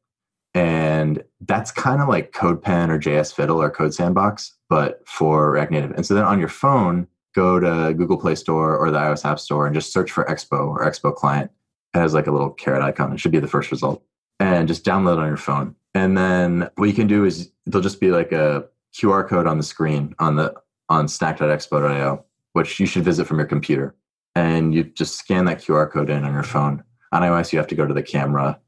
And 0.54 1.24
that's 1.40 1.70
kind 1.70 2.02
of 2.02 2.08
like 2.08 2.32
CodePen 2.32 2.90
or 2.90 2.98
JS 2.98 3.34
Fiddle 3.34 3.62
or 3.62 3.70
Code 3.70 3.94
Sandbox, 3.94 4.54
but 4.68 5.06
for 5.08 5.50
React 5.50 5.72
Native. 5.72 5.90
And 5.92 6.04
so 6.04 6.14
then 6.14 6.24
on 6.24 6.38
your 6.38 6.48
phone, 6.48 7.06
go 7.34 7.58
to 7.58 7.94
Google 7.94 8.18
Play 8.18 8.34
Store 8.34 8.76
or 8.76 8.90
the 8.90 8.98
iOS 8.98 9.24
App 9.24 9.40
Store 9.40 9.66
and 9.66 9.74
just 9.74 9.92
search 9.92 10.12
for 10.12 10.24
Expo 10.24 10.68
or 10.68 10.84
Expo 10.84 11.14
Client. 11.14 11.50
It 11.94 11.98
has 11.98 12.12
like 12.12 12.26
a 12.26 12.30
little 12.30 12.50
carrot 12.50 12.82
icon. 12.82 13.14
It 13.14 13.20
should 13.20 13.32
be 13.32 13.40
the 13.40 13.48
first 13.48 13.70
result. 13.70 14.02
And 14.38 14.68
just 14.68 14.84
download 14.84 15.18
on 15.18 15.26
your 15.26 15.38
phone. 15.38 15.74
And 15.94 16.18
then 16.18 16.68
what 16.76 16.86
you 16.86 16.94
can 16.94 17.06
do 17.06 17.24
is 17.24 17.50
there'll 17.64 17.82
just 17.82 18.00
be 18.00 18.10
like 18.10 18.32
a 18.32 18.66
QR 18.94 19.26
code 19.28 19.46
on 19.46 19.56
the 19.56 19.62
screen 19.62 20.14
on 20.18 20.36
the 20.36 20.54
on 20.88 21.08
snack.expo.io, 21.08 22.24
which 22.52 22.78
you 22.78 22.86
should 22.86 23.04
visit 23.04 23.26
from 23.26 23.38
your 23.38 23.46
computer. 23.46 23.94
And 24.34 24.74
you 24.74 24.84
just 24.84 25.16
scan 25.16 25.44
that 25.46 25.58
QR 25.58 25.90
code 25.90 26.10
in 26.10 26.24
on 26.24 26.32
your 26.32 26.42
phone. 26.42 26.82
On 27.12 27.22
iOS, 27.22 27.52
you 27.52 27.58
have 27.58 27.68
to 27.68 27.74
go 27.74 27.86
to 27.86 27.94
the 27.94 28.02
camera 28.02 28.58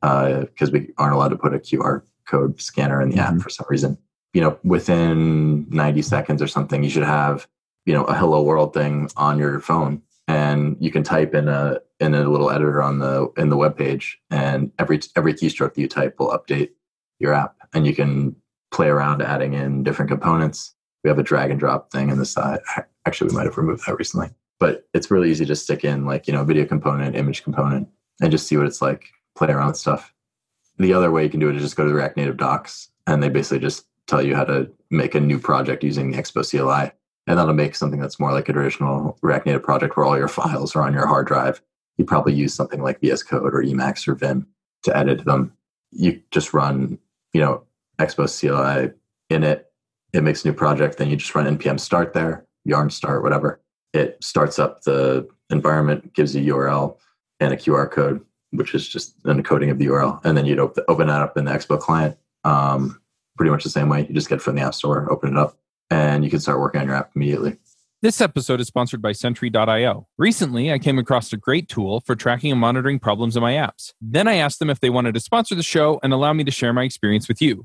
because 0.00 0.68
uh, 0.68 0.72
we 0.72 0.88
aren't 0.98 1.14
allowed 1.14 1.28
to 1.28 1.36
put 1.36 1.54
a 1.54 1.58
QR 1.58 2.02
code 2.26 2.60
scanner 2.60 3.00
in 3.02 3.10
the 3.10 3.16
mm-hmm. 3.16 3.36
app 3.36 3.42
for 3.42 3.50
some 3.50 3.66
reason. 3.68 3.98
You 4.32 4.40
know, 4.40 4.58
within 4.64 5.68
90 5.68 6.02
seconds 6.02 6.40
or 6.40 6.46
something, 6.46 6.82
you 6.82 6.88
should 6.88 7.02
have 7.02 7.46
you 7.84 7.92
know 7.92 8.04
a 8.04 8.14
hello 8.14 8.42
world 8.42 8.74
thing 8.74 9.10
on 9.16 9.38
your 9.38 9.60
phone, 9.60 10.02
and 10.28 10.76
you 10.80 10.90
can 10.90 11.02
type 11.02 11.34
in 11.34 11.48
a 11.48 11.80
in 12.00 12.14
a 12.14 12.28
little 12.28 12.50
editor 12.50 12.82
on 12.82 12.98
the 12.98 13.30
in 13.36 13.48
the 13.48 13.56
web 13.56 13.76
page, 13.76 14.18
and 14.30 14.72
every 14.78 15.00
every 15.16 15.34
keystroke 15.34 15.74
that 15.74 15.80
you 15.80 15.88
type 15.88 16.18
will 16.18 16.30
update 16.30 16.70
your 17.18 17.34
app, 17.34 17.56
and 17.74 17.86
you 17.86 17.94
can 17.94 18.36
play 18.72 18.88
around 18.88 19.22
adding 19.22 19.54
in 19.54 19.84
different 19.84 20.10
components. 20.10 20.74
We 21.04 21.08
have 21.08 21.18
a 21.18 21.22
drag 21.22 21.50
and 21.50 21.60
drop 21.60 21.92
thing 21.92 22.10
in 22.10 22.18
the 22.18 22.24
side. 22.24 22.60
Actually, 23.06 23.28
we 23.28 23.36
might 23.36 23.46
have 23.46 23.58
removed 23.58 23.86
that 23.86 23.98
recently, 23.98 24.30
but 24.58 24.88
it's 24.94 25.10
really 25.10 25.30
easy 25.30 25.44
to 25.44 25.56
stick 25.56 25.84
in 25.84 26.04
like, 26.04 26.26
you 26.26 26.32
know, 26.32 26.44
video 26.44 26.64
component, 26.64 27.16
image 27.16 27.42
component, 27.44 27.88
and 28.20 28.30
just 28.30 28.46
see 28.46 28.56
what 28.56 28.66
it's 28.66 28.82
like, 28.82 29.06
play 29.36 29.48
around 29.48 29.68
with 29.68 29.76
stuff. 29.76 30.14
The 30.78 30.94
other 30.94 31.10
way 31.10 31.24
you 31.24 31.30
can 31.30 31.40
do 31.40 31.48
it 31.48 31.56
is 31.56 31.62
just 31.62 31.76
go 31.76 31.84
to 31.84 31.88
the 31.88 31.94
React 31.94 32.16
Native 32.16 32.36
docs 32.36 32.90
and 33.06 33.22
they 33.22 33.28
basically 33.28 33.58
just 33.58 33.86
tell 34.06 34.22
you 34.22 34.34
how 34.34 34.44
to 34.44 34.70
make 34.90 35.14
a 35.14 35.20
new 35.20 35.38
project 35.38 35.84
using 35.84 36.10
the 36.10 36.18
Expo 36.18 36.48
CLI. 36.48 36.92
And 37.26 37.38
that'll 37.38 37.54
make 37.54 37.76
something 37.76 38.00
that's 38.00 38.18
more 38.18 38.32
like 38.32 38.48
a 38.48 38.52
traditional 38.52 39.16
React 39.22 39.46
Native 39.46 39.62
project 39.62 39.96
where 39.96 40.04
all 40.06 40.18
your 40.18 40.28
files 40.28 40.74
are 40.74 40.82
on 40.82 40.92
your 40.92 41.06
hard 41.06 41.26
drive. 41.26 41.62
You 41.96 42.04
probably 42.04 42.34
use 42.34 42.54
something 42.54 42.82
like 42.82 43.00
VS 43.00 43.22
Code 43.22 43.54
or 43.54 43.62
Emacs 43.62 44.08
or 44.08 44.14
Vim 44.14 44.46
to 44.82 44.96
edit 44.96 45.24
them. 45.24 45.52
You 45.92 46.20
just 46.30 46.52
run, 46.52 46.98
you 47.32 47.40
know, 47.40 47.64
Expo 48.04 48.26
CLI 48.26 48.92
in 49.30 49.44
it. 49.44 49.66
It 50.12 50.22
makes 50.22 50.44
a 50.44 50.48
new 50.48 50.54
project. 50.54 50.98
Then 50.98 51.08
you 51.08 51.16
just 51.16 51.34
run 51.34 51.58
npm 51.58 51.80
start 51.80 52.12
there, 52.12 52.46
yarn 52.64 52.90
start, 52.90 53.22
whatever. 53.22 53.60
It 53.92 54.22
starts 54.22 54.58
up 54.58 54.82
the 54.82 55.28
environment, 55.50 56.14
gives 56.14 56.34
you 56.34 56.54
URL 56.54 56.96
and 57.40 57.52
a 57.52 57.56
QR 57.56 57.90
code, 57.90 58.20
which 58.50 58.74
is 58.74 58.88
just 58.88 59.14
an 59.24 59.42
encoding 59.42 59.70
of 59.70 59.78
the 59.78 59.86
URL. 59.86 60.20
And 60.24 60.36
then 60.36 60.46
you'd 60.46 60.58
open, 60.58 60.84
open 60.88 61.06
that 61.08 61.22
up 61.22 61.36
in 61.36 61.44
the 61.44 61.52
Expo 61.52 61.78
client. 61.78 62.16
Um, 62.44 63.00
pretty 63.36 63.50
much 63.50 63.64
the 63.64 63.70
same 63.70 63.88
way. 63.88 64.06
You 64.06 64.14
just 64.14 64.28
get 64.28 64.36
it 64.36 64.42
from 64.42 64.56
the 64.56 64.62
App 64.62 64.74
Store, 64.74 65.10
open 65.10 65.30
it 65.30 65.38
up, 65.38 65.56
and 65.90 66.24
you 66.24 66.30
can 66.30 66.40
start 66.40 66.60
working 66.60 66.80
on 66.80 66.86
your 66.86 66.96
app 66.96 67.12
immediately. 67.14 67.58
This 68.02 68.20
episode 68.20 68.60
is 68.60 68.66
sponsored 68.66 69.00
by 69.00 69.12
Sentry.io. 69.12 70.08
Recently, 70.18 70.72
I 70.72 70.80
came 70.80 70.98
across 70.98 71.32
a 71.32 71.36
great 71.36 71.68
tool 71.68 72.00
for 72.00 72.16
tracking 72.16 72.50
and 72.50 72.60
monitoring 72.60 72.98
problems 72.98 73.36
in 73.36 73.42
my 73.42 73.52
apps. 73.52 73.92
Then 74.00 74.26
I 74.26 74.34
asked 74.34 74.58
them 74.58 74.70
if 74.70 74.80
they 74.80 74.90
wanted 74.90 75.14
to 75.14 75.20
sponsor 75.20 75.54
the 75.54 75.62
show 75.62 76.00
and 76.02 76.12
allow 76.12 76.32
me 76.32 76.42
to 76.42 76.50
share 76.50 76.72
my 76.72 76.82
experience 76.82 77.28
with 77.28 77.40
you. 77.40 77.64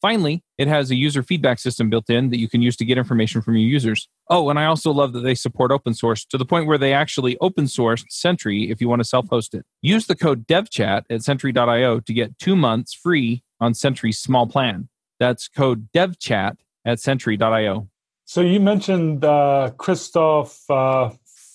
Finally, 0.00 0.42
it 0.56 0.66
has 0.66 0.90
a 0.90 0.94
user 0.94 1.22
feedback 1.22 1.58
system 1.58 1.90
built 1.90 2.08
in 2.08 2.30
that 2.30 2.38
you 2.38 2.48
can 2.48 2.62
use 2.62 2.76
to 2.76 2.84
get 2.84 2.96
information 2.96 3.42
from 3.42 3.54
your 3.54 3.68
users. 3.68 4.08
Oh, 4.30 4.48
and 4.48 4.58
I 4.58 4.64
also 4.64 4.92
love 4.92 5.12
that 5.12 5.20
they 5.20 5.34
support 5.34 5.70
open 5.70 5.92
source 5.92 6.24
to 6.26 6.38
the 6.38 6.46
point 6.46 6.66
where 6.66 6.78
they 6.78 6.94
actually 6.94 7.36
open 7.40 7.68
source 7.68 8.04
Sentry 8.08 8.70
if 8.70 8.80
you 8.80 8.88
want 8.88 9.00
to 9.00 9.08
self 9.08 9.28
host 9.28 9.54
it. 9.54 9.66
Use 9.82 10.06
the 10.06 10.16
code 10.16 10.46
devchat 10.46 11.02
at 11.10 11.22
sentry.io 11.22 12.00
to 12.00 12.12
get 12.12 12.38
two 12.38 12.56
months 12.56 12.94
free 12.94 13.42
on 13.60 13.74
Sentry's 13.74 14.18
small 14.18 14.46
plan. 14.46 14.88
That's 15.18 15.48
code 15.48 15.88
devchat 15.92 16.56
at 16.84 16.98
sentry.io. 16.98 17.88
So 18.24 18.40
you 18.40 18.60
mentioned 18.60 19.24
uh, 19.24 19.72
Christoph 19.76 20.70
uh, 20.70 21.10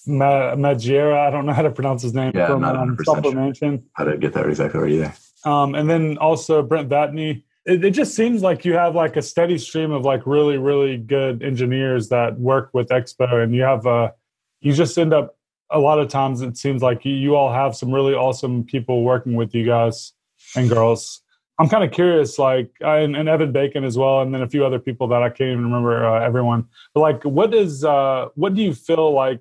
Magiera. 0.07 1.27
I 1.27 1.31
don't 1.31 1.45
know 1.45 1.53
how 1.53 1.63
to 1.63 1.71
pronounce 1.71 2.03
his 2.03 2.13
name. 2.13 2.31
Yeah, 2.35 2.47
from, 2.47 2.61
not 2.61 2.75
um, 2.75 2.97
Software 3.03 3.31
sure 3.31 3.41
Mansion. 3.41 3.83
How 3.93 4.03
to 4.03 4.17
get 4.17 4.33
that 4.33 4.47
exactly 4.47 4.79
right 4.79 4.91
either. 4.91 5.13
Um, 5.45 5.73
and 5.73 5.89
then 5.89 6.17
also 6.17 6.61
Brent 6.61 6.89
Vatne. 6.89 7.43
It, 7.65 7.83
it, 7.83 7.91
just 7.91 8.15
seems 8.15 8.43
like 8.43 8.63
you 8.63 8.73
have 8.73 8.93
like 8.93 9.17
a 9.17 9.21
steady 9.21 9.57
stream 9.57 9.91
of 9.91 10.03
like 10.03 10.27
really, 10.27 10.57
really 10.57 10.97
good 10.97 11.41
engineers 11.41 12.09
that 12.09 12.39
work 12.39 12.69
with 12.73 12.89
Expo, 12.89 13.43
and 13.43 13.55
you 13.55 13.63
have 13.63 13.87
uh, 13.87 14.11
you 14.61 14.73
just 14.73 14.97
end 14.97 15.13
up 15.13 15.35
a 15.71 15.79
lot 15.79 15.99
of 15.99 16.07
times. 16.07 16.41
It 16.41 16.57
seems 16.57 16.81
like 16.81 17.05
you, 17.05 17.13
you 17.13 17.35
all 17.35 17.51
have 17.51 17.75
some 17.75 17.91
really 17.91 18.13
awesome 18.13 18.63
people 18.63 19.03
working 19.03 19.33
with 19.33 19.55
you 19.55 19.65
guys 19.65 20.13
and 20.55 20.69
girls. 20.69 21.21
I'm 21.57 21.69
kind 21.69 21.83
of 21.85 21.91
curious, 21.91 22.37
like, 22.37 22.69
and, 22.81 23.15
and, 23.15 23.29
Evan 23.29 23.53
Bacon 23.53 23.85
as 23.85 23.97
well, 23.97 24.21
and 24.21 24.33
then 24.33 24.41
a 24.41 24.49
few 24.49 24.65
other 24.65 24.79
people 24.79 25.07
that 25.07 25.23
I 25.23 25.29
can't 25.29 25.51
even 25.51 25.63
remember 25.63 26.05
uh, 26.05 26.19
everyone. 26.21 26.67
But 26.93 26.99
like, 26.99 27.23
what 27.23 27.53
is, 27.53 27.85
uh, 27.85 28.27
what 28.35 28.55
do 28.55 28.61
you 28.61 28.73
feel 28.73 29.13
like 29.13 29.39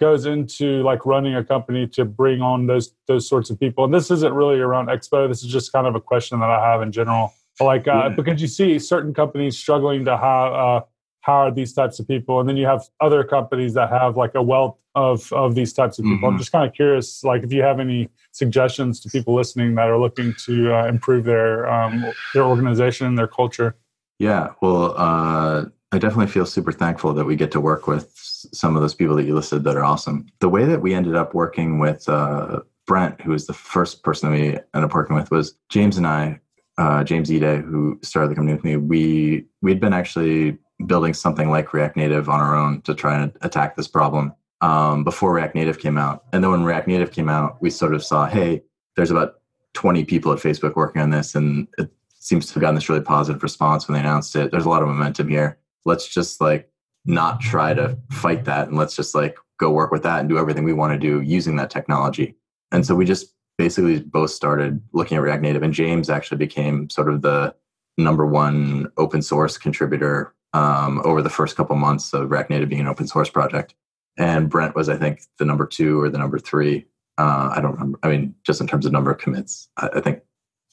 goes 0.00 0.26
into 0.26 0.82
like 0.82 1.06
running 1.06 1.36
a 1.36 1.44
company 1.44 1.86
to 1.86 2.04
bring 2.04 2.42
on 2.42 2.66
those 2.66 2.92
those 3.06 3.28
sorts 3.28 3.48
of 3.48 3.60
people? 3.60 3.84
And 3.84 3.94
this 3.94 4.10
isn't 4.10 4.34
really 4.34 4.58
around 4.58 4.88
Expo. 4.88 5.28
This 5.28 5.44
is 5.44 5.52
just 5.52 5.72
kind 5.72 5.86
of 5.86 5.94
a 5.94 6.00
question 6.00 6.40
that 6.40 6.50
I 6.50 6.68
have 6.68 6.82
in 6.82 6.90
general. 6.90 7.32
Like, 7.60 7.86
uh, 7.86 7.92
yeah. 7.92 8.08
because 8.10 8.40
you 8.40 8.48
see 8.48 8.78
certain 8.78 9.12
companies 9.14 9.58
struggling 9.58 10.04
to 10.06 10.16
hire 10.16 10.52
uh, 10.52 10.80
hire 11.20 11.50
these 11.50 11.72
types 11.72 12.00
of 12.00 12.08
people, 12.08 12.40
and 12.40 12.48
then 12.48 12.56
you 12.56 12.66
have 12.66 12.82
other 13.00 13.22
companies 13.24 13.74
that 13.74 13.90
have 13.90 14.16
like 14.16 14.34
a 14.34 14.42
wealth 14.42 14.78
of 14.94 15.32
of 15.32 15.54
these 15.54 15.72
types 15.72 15.98
of 15.98 16.04
people. 16.04 16.18
Mm-hmm. 16.18 16.34
I'm 16.34 16.38
just 16.38 16.52
kind 16.52 16.66
of 16.66 16.74
curious, 16.74 17.22
like, 17.22 17.42
if 17.42 17.52
you 17.52 17.62
have 17.62 17.78
any 17.78 18.08
suggestions 18.32 19.00
to 19.00 19.10
people 19.10 19.34
listening 19.34 19.74
that 19.76 19.88
are 19.88 19.98
looking 19.98 20.34
to 20.46 20.74
uh, 20.74 20.86
improve 20.86 21.24
their 21.24 21.70
um, 21.70 22.04
their 22.34 22.44
organization, 22.44 23.06
and 23.06 23.18
their 23.18 23.28
culture? 23.28 23.76
Yeah, 24.18 24.50
well, 24.60 24.94
uh, 24.96 25.66
I 25.92 25.98
definitely 25.98 26.28
feel 26.28 26.46
super 26.46 26.72
thankful 26.72 27.12
that 27.12 27.24
we 27.24 27.36
get 27.36 27.50
to 27.52 27.60
work 27.60 27.86
with 27.86 28.10
some 28.14 28.76
of 28.76 28.82
those 28.82 28.94
people 28.94 29.14
that 29.16 29.24
you 29.24 29.34
listed 29.34 29.64
that 29.64 29.76
are 29.76 29.84
awesome. 29.84 30.26
The 30.40 30.48
way 30.48 30.64
that 30.64 30.80
we 30.80 30.94
ended 30.94 31.16
up 31.16 31.34
working 31.34 31.78
with 31.78 32.08
uh, 32.08 32.60
Brent, 32.86 33.20
who 33.20 33.32
was 33.32 33.46
the 33.46 33.52
first 33.52 34.02
person 34.02 34.30
that 34.30 34.38
we 34.38 34.46
ended 34.48 34.84
up 34.84 34.94
working 34.94 35.16
with, 35.16 35.30
was 35.30 35.54
James 35.68 35.96
and 35.96 36.06
I. 36.06 36.40
Uh, 36.78 37.04
James 37.04 37.30
Ide, 37.30 37.60
who 37.60 37.98
started 38.02 38.30
the 38.30 38.34
company 38.34 38.54
with 38.54 38.64
me, 38.64 38.76
we 38.76 39.46
we'd 39.60 39.80
been 39.80 39.92
actually 39.92 40.58
building 40.86 41.14
something 41.14 41.50
like 41.50 41.72
React 41.72 41.96
Native 41.96 42.28
on 42.28 42.40
our 42.40 42.56
own 42.56 42.80
to 42.82 42.94
try 42.94 43.20
and 43.20 43.32
attack 43.42 43.76
this 43.76 43.88
problem 43.88 44.34
um, 44.62 45.04
before 45.04 45.34
React 45.34 45.54
Native 45.54 45.78
came 45.78 45.98
out. 45.98 46.24
And 46.32 46.42
then 46.42 46.50
when 46.50 46.64
React 46.64 46.88
Native 46.88 47.12
came 47.12 47.28
out, 47.28 47.60
we 47.60 47.70
sort 47.70 47.94
of 47.94 48.04
saw, 48.04 48.26
hey, 48.26 48.62
there's 48.96 49.10
about 49.10 49.34
20 49.74 50.04
people 50.04 50.32
at 50.32 50.38
Facebook 50.38 50.76
working 50.76 51.02
on 51.02 51.10
this, 51.10 51.34
and 51.34 51.66
it 51.78 51.90
seems 52.14 52.46
to 52.46 52.54
have 52.54 52.60
gotten 52.60 52.74
this 52.74 52.88
really 52.88 53.02
positive 53.02 53.42
response 53.42 53.86
when 53.86 53.94
they 53.94 54.00
announced 54.00 54.34
it. 54.36 54.50
There's 54.50 54.64
a 54.64 54.68
lot 54.68 54.82
of 54.82 54.88
momentum 54.88 55.28
here. 55.28 55.58
Let's 55.84 56.08
just 56.08 56.40
like 56.40 56.70
not 57.04 57.40
try 57.40 57.74
to 57.74 57.98
fight 58.10 58.44
that, 58.44 58.68
and 58.68 58.76
let's 58.76 58.94
just 58.94 59.14
like 59.14 59.36
go 59.58 59.70
work 59.70 59.90
with 59.90 60.02
that 60.04 60.20
and 60.20 60.28
do 60.28 60.38
everything 60.38 60.64
we 60.64 60.72
want 60.72 60.92
to 60.92 60.98
do 60.98 61.20
using 61.20 61.56
that 61.56 61.70
technology. 61.70 62.36
And 62.70 62.86
so 62.86 62.94
we 62.94 63.04
just 63.04 63.34
basically 63.58 64.00
both 64.00 64.30
started 64.30 64.80
looking 64.92 65.16
at 65.16 65.22
React 65.22 65.42
Native, 65.42 65.62
and 65.62 65.74
James 65.74 66.10
actually 66.10 66.38
became 66.38 66.88
sort 66.90 67.08
of 67.08 67.22
the 67.22 67.54
number 67.98 68.26
one 68.26 68.90
open 68.96 69.22
source 69.22 69.58
contributor 69.58 70.34
um, 70.54 71.00
over 71.04 71.22
the 71.22 71.30
first 71.30 71.56
couple 71.56 71.76
months 71.76 72.12
of 72.12 72.30
React 72.30 72.50
Native 72.50 72.68
being 72.68 72.80
an 72.80 72.88
open 72.88 73.06
source 73.06 73.30
project 73.30 73.74
and 74.18 74.50
Brent 74.50 74.74
was, 74.74 74.88
I 74.88 74.96
think, 74.96 75.22
the 75.38 75.44
number 75.44 75.66
two 75.66 76.00
or 76.00 76.10
the 76.10 76.18
number 76.18 76.38
three. 76.38 76.86
Uh, 77.18 77.52
I 77.54 77.60
don't 77.60 77.72
remember. 77.72 77.98
I 78.02 78.08
mean, 78.08 78.34
just 78.44 78.60
in 78.60 78.66
terms 78.66 78.86
of 78.86 78.92
number 78.92 79.10
of 79.10 79.18
commits, 79.18 79.68
I, 79.76 79.88
I 79.96 80.00
think 80.00 80.20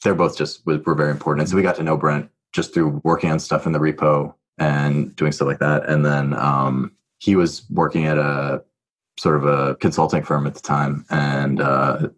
they're 0.02 0.14
both 0.14 0.36
just 0.36 0.64
were, 0.66 0.78
very 0.94 1.10
important. 1.10 1.42
And 1.42 1.48
so 1.48 1.56
we 1.56 1.62
got 1.62 1.76
to 1.76 1.82
know 1.82 1.96
Brent 1.96 2.30
just 2.52 2.74
through 2.74 3.00
working 3.04 3.30
on 3.30 3.38
stuff 3.38 3.66
in 3.66 3.72
the 3.72 3.78
repo 3.78 4.34
and 4.58 5.14
doing 5.16 5.32
stuff 5.32 5.48
like 5.48 5.58
that. 5.60 5.88
And 5.88 6.04
then 6.04 6.34
um, 6.34 6.92
he 7.18 7.36
was 7.36 7.68
working 7.70 8.06
at 8.06 8.18
a 8.18 8.62
sort 9.18 9.36
of 9.36 9.44
a 9.44 9.76
consulting 9.76 10.22
firm 10.22 10.46
at 10.46 10.54
the 10.54 10.60
time, 10.60 11.04
and 11.10 11.60
uh, 11.60 12.08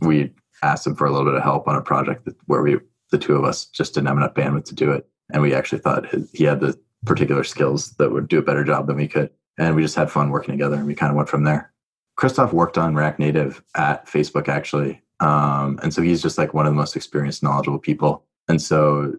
we 0.00 0.32
asked 0.62 0.86
him 0.86 0.94
for 0.94 1.06
a 1.06 1.10
little 1.10 1.26
bit 1.26 1.34
of 1.34 1.42
help 1.42 1.68
on 1.68 1.76
a 1.76 1.82
project 1.82 2.24
that, 2.24 2.36
where 2.46 2.62
we, 2.62 2.78
the 3.10 3.18
two 3.18 3.36
of 3.36 3.44
us, 3.44 3.66
just 3.66 3.94
didn't 3.94 4.08
have 4.08 4.16
enough 4.16 4.34
bandwidth 4.34 4.64
to 4.66 4.74
do 4.74 4.90
it. 4.90 5.06
And 5.32 5.42
we 5.42 5.54
actually 5.54 5.78
thought 5.78 6.06
he 6.32 6.44
had 6.44 6.60
the 6.60 6.78
particular 7.04 7.44
skills 7.44 7.92
that 7.92 8.10
would 8.10 8.28
do 8.28 8.38
a 8.38 8.42
better 8.42 8.64
job 8.64 8.86
than 8.86 8.96
we 8.96 9.08
could. 9.08 9.30
And 9.58 9.74
we 9.74 9.82
just 9.82 9.96
had 9.96 10.10
fun 10.10 10.30
working 10.30 10.52
together 10.52 10.76
and 10.76 10.86
we 10.86 10.94
kind 10.94 11.10
of 11.10 11.16
went 11.16 11.28
from 11.28 11.44
there. 11.44 11.72
Christoph 12.16 12.52
worked 12.52 12.76
on 12.76 12.94
react 12.94 13.18
native 13.18 13.62
at 13.74 14.06
facebook 14.06 14.48
actually. 14.48 15.02
Um, 15.20 15.78
and 15.82 15.92
so 15.92 16.02
he's 16.02 16.22
just 16.22 16.38
like 16.38 16.54
one 16.54 16.66
of 16.66 16.72
the 16.72 16.76
most 16.76 16.96
experienced 16.96 17.42
knowledgeable 17.42 17.78
people. 17.78 18.24
And 18.48 18.60
so 18.60 19.14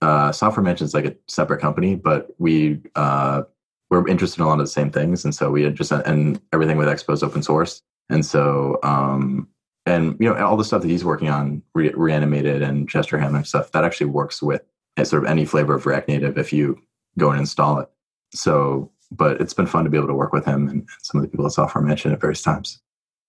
uh, 0.00 0.32
software 0.32 0.64
mansion 0.64 0.84
is 0.86 0.94
like 0.94 1.06
a 1.06 1.16
separate 1.28 1.60
company 1.60 1.94
but 1.94 2.28
we 2.38 2.80
uh, 2.94 3.42
we're 3.90 4.06
interested 4.08 4.40
in 4.40 4.46
a 4.46 4.48
lot 4.48 4.60
of 4.60 4.66
the 4.66 4.70
same 4.70 4.90
things. 4.90 5.24
And 5.24 5.34
so 5.34 5.50
we 5.50 5.62
had 5.62 5.74
just 5.74 5.92
and 5.92 6.40
everything 6.52 6.78
with 6.78 6.88
expo 6.88 7.12
is 7.12 7.22
open 7.22 7.42
source. 7.42 7.82
And 8.10 8.24
so 8.24 8.78
um, 8.82 9.48
and 9.86 10.16
you 10.18 10.28
know 10.28 10.34
all 10.44 10.56
the 10.56 10.64
stuff 10.64 10.82
that 10.82 10.88
he's 10.88 11.04
working 11.04 11.28
on 11.28 11.62
re- 11.74 11.92
reanimated 11.94 12.62
and 12.62 12.88
gesture 12.88 13.18
handling 13.18 13.44
stuff 13.44 13.72
that 13.72 13.84
actually 13.84 14.06
works 14.06 14.42
with 14.42 14.62
sort 15.02 15.24
of 15.24 15.28
any 15.28 15.44
flavor 15.44 15.74
of 15.74 15.86
react 15.86 16.08
native 16.08 16.38
if 16.38 16.52
you 16.52 16.80
go 17.18 17.30
and 17.30 17.40
install 17.40 17.78
it 17.78 17.88
so 18.32 18.90
but 19.10 19.40
it's 19.40 19.54
been 19.54 19.66
fun 19.66 19.84
to 19.84 19.90
be 19.90 19.96
able 19.96 20.08
to 20.08 20.14
work 20.14 20.32
with 20.32 20.44
him 20.44 20.68
and 20.68 20.88
some 21.02 21.20
of 21.20 21.22
the 21.22 21.28
people 21.28 21.46
at 21.46 21.52
Software 21.52 21.84
Mansion 21.84 22.12
at 22.12 22.20
various 22.20 22.42
times. 22.42 22.80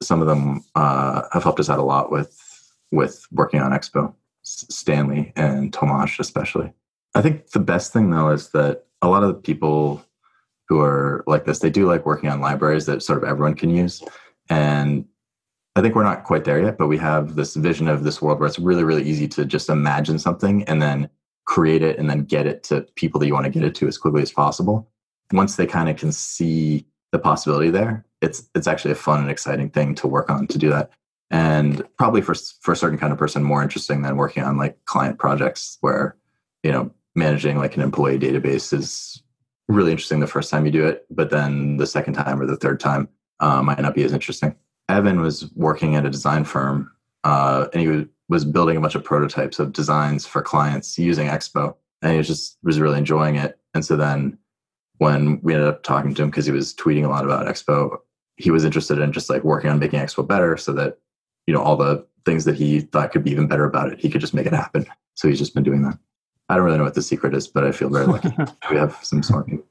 Some 0.02 0.22
of 0.22 0.28
them 0.28 0.63
uh, 0.76 1.24
have 1.32 1.44
helped 1.44 1.60
us 1.60 1.70
out 1.70 1.80
a 1.80 1.84
lot 1.84 2.12
with 2.12 2.41
with 2.91 3.26
working 3.32 3.60
on 3.62 3.72
Expo, 3.72 4.13
Stanley 4.44 5.34
and 5.36 5.72
Tomasz 5.72 6.20
especially. 6.20 6.72
I 7.13 7.22
think 7.22 7.52
the 7.52 7.60
best 7.60 7.94
thing 7.94 8.10
though 8.10 8.30
is 8.30 8.50
that 8.50 8.86
a 9.02 9.08
lot 9.08 9.24
of 9.24 9.30
the 9.30 9.41
people 9.41 10.04
who 10.68 10.80
are 10.82 11.24
like 11.28 11.46
this, 11.46 11.60
they 11.60 11.70
do 11.70 11.88
like 11.88 12.06
working 12.06 12.30
on 12.30 12.41
libraries 12.41 12.86
that 12.88 13.04
sort 13.04 13.22
of 13.22 13.30
everyone 13.30 13.56
can 13.56 13.70
use. 13.70 14.04
And 14.50 15.06
I 15.75 15.81
think 15.81 15.95
we're 15.95 16.03
not 16.03 16.23
quite 16.23 16.45
there 16.45 16.61
yet, 16.61 16.77
but 16.77 16.88
we 16.88 16.97
have 16.97 17.35
this 17.35 17.55
vision 17.55 17.88
of 17.88 18.03
this 18.03 18.21
world 18.21 18.39
where 18.39 18.47
it's 18.47 18.59
really, 18.59 18.83
really 18.83 19.03
easy 19.03 19.27
to 19.29 19.45
just 19.45 19.69
imagine 19.69 20.19
something 20.19 20.63
and 20.63 20.81
then 20.81 21.09
create 21.45 21.83
it 21.83 21.99
and 21.99 22.09
then 22.09 22.23
get 22.23 22.47
it 22.47 22.63
to 22.63 22.81
people 22.95 23.19
that 23.19 23.27
you 23.27 23.33
want 23.33 23.45
to 23.45 23.51
get 23.51 23.63
it 23.63 23.75
to 23.75 23.88
as 23.88 23.97
quickly 23.97 24.21
as 24.21 24.31
possible 24.31 24.89
once 25.31 25.55
they 25.55 25.65
kind 25.65 25.89
of 25.89 25.97
can 25.97 26.11
see 26.11 26.85
the 27.11 27.19
possibility 27.19 27.69
there, 27.69 28.05
it's 28.21 28.49
it's 28.55 28.67
actually 28.67 28.91
a 28.91 28.95
fun 28.95 29.21
and 29.21 29.29
exciting 29.29 29.69
thing 29.69 29.95
to 29.95 30.07
work 30.07 30.29
on 30.29 30.47
to 30.47 30.57
do 30.57 30.69
that. 30.69 30.91
And 31.31 31.83
probably 31.97 32.21
for 32.21 32.35
for 32.61 32.73
a 32.73 32.75
certain 32.75 32.99
kind 32.99 33.11
of 33.11 33.19
person, 33.19 33.43
more 33.43 33.63
interesting 33.63 34.01
than 34.01 34.17
working 34.17 34.43
on 34.43 34.57
like 34.57 34.83
client 34.85 35.17
projects 35.17 35.77
where 35.81 36.15
you 36.63 36.71
know 36.71 36.91
managing 37.15 37.57
like 37.57 37.75
an 37.75 37.81
employee 37.81 38.19
database 38.19 38.73
is 38.73 39.21
really 39.67 39.91
interesting 39.91 40.19
the 40.19 40.27
first 40.27 40.51
time 40.51 40.65
you 40.65 40.71
do 40.71 40.85
it, 40.85 41.05
but 41.09 41.29
then 41.29 41.77
the 41.77 41.88
second 41.88 42.13
time 42.13 42.39
or 42.39 42.45
the 42.45 42.57
third 42.57 42.79
time 42.79 43.07
uh, 43.39 43.61
might 43.63 43.79
not 43.79 43.95
be 43.95 44.03
as 44.03 44.13
interesting. 44.13 44.55
Evan 44.89 45.21
was 45.21 45.52
working 45.54 45.95
at 45.95 46.06
a 46.06 46.10
design 46.10 46.43
firm, 46.43 46.91
uh, 47.24 47.67
and 47.74 47.82
he 47.82 47.88
was, 47.88 48.06
was 48.30 48.45
building 48.45 48.78
a 48.78 48.82
bunch 48.82 48.95
of 48.95 49.04
prototypes 49.04 49.60
of 49.60 49.74
designs 49.74 50.26
for 50.26 50.41
clients 50.41 50.98
using 50.98 51.28
Expo, 51.28 51.76
and 52.02 52.12
he 52.12 52.17
was 52.17 52.28
just 52.28 52.58
was 52.63 52.80
really 52.80 52.98
enjoying 52.98 53.36
it. 53.36 53.60
And 53.74 53.84
so 53.86 53.95
then 53.95 54.38
when 54.98 55.39
we 55.41 55.54
ended 55.54 55.67
up 55.67 55.84
talking 55.84 56.13
to 56.15 56.24
him 56.24 56.30
because 56.30 56.45
he 56.45 56.52
was 56.52 56.74
tweeting 56.74 57.06
a 57.06 57.10
lot 57.10 57.26
about 57.26 57.48
Expo, 57.48 57.98
he 58.38 58.52
was 58.52 58.63
interested 58.63 59.00
in 59.00 59.12
just 59.12 59.30
like 59.30 59.43
working 59.43 59.69
on 59.69 59.80
making 59.80 60.00
Expo 60.00 60.28
better, 60.28 60.58
so 60.58 60.74
that 60.74 60.98
you 61.48 61.54
know 61.54 61.62
all 61.62 61.78
the 61.78 62.06
things 62.26 62.45
that 62.45 62.56
he 62.56 62.82
thought 62.82 63.12
could 63.12 63.24
be 63.24 63.32
even 63.32 63.48
better 63.48 63.65
about 63.65 63.91
it, 63.91 64.00
he 64.00 64.10
could 64.10 64.21
just 64.21 64.34
make 64.34 64.48
it 64.48 64.54
happen. 64.54 64.86
So 65.15 65.28
he's 65.28 65.39
just 65.39 65.54
been 65.54 65.63
doing 65.63 65.84
that. 65.84 65.98
I 66.50 66.56
don't 66.56 66.65
really 66.65 66.78
know 66.78 66.84
what 66.84 66.93
the 66.93 67.02
secret 67.02 67.34
is, 67.34 67.48
but 67.48 67.63
I 67.63 67.71
feel 67.71 67.89
very 67.89 68.06
lucky. 68.06 68.30
we 68.69 68.78
have 68.78 68.98
some 69.02 69.24
smart 69.24 69.48
people. 69.48 69.65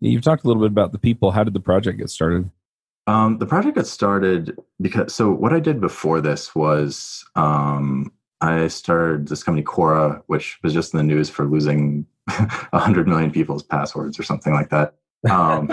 You've 0.00 0.22
talked 0.22 0.44
a 0.44 0.46
little 0.46 0.62
bit 0.62 0.70
about 0.70 0.92
the 0.92 0.98
people. 0.98 1.30
How 1.32 1.44
did 1.44 1.54
the 1.54 1.60
project 1.60 1.98
get 1.98 2.10
started? 2.10 2.50
Um, 3.08 3.38
the 3.38 3.46
project 3.46 3.76
got 3.76 3.86
started 3.86 4.54
because 4.82 5.14
so 5.14 5.32
what 5.32 5.54
I 5.54 5.60
did 5.60 5.80
before 5.80 6.20
this 6.20 6.54
was 6.54 7.24
um, 7.36 8.12
I 8.42 8.68
started 8.68 9.28
this 9.28 9.42
company 9.42 9.64
Quora, 9.64 10.22
which 10.26 10.58
was 10.62 10.74
just 10.74 10.92
in 10.92 10.98
the 10.98 11.04
news 11.04 11.30
for 11.30 11.46
losing 11.46 12.04
hundred 12.28 13.08
million 13.08 13.30
people's 13.30 13.62
passwords 13.62 14.20
or 14.20 14.24
something 14.24 14.52
like 14.52 14.68
that. 14.68 14.94
Um, 15.28 15.70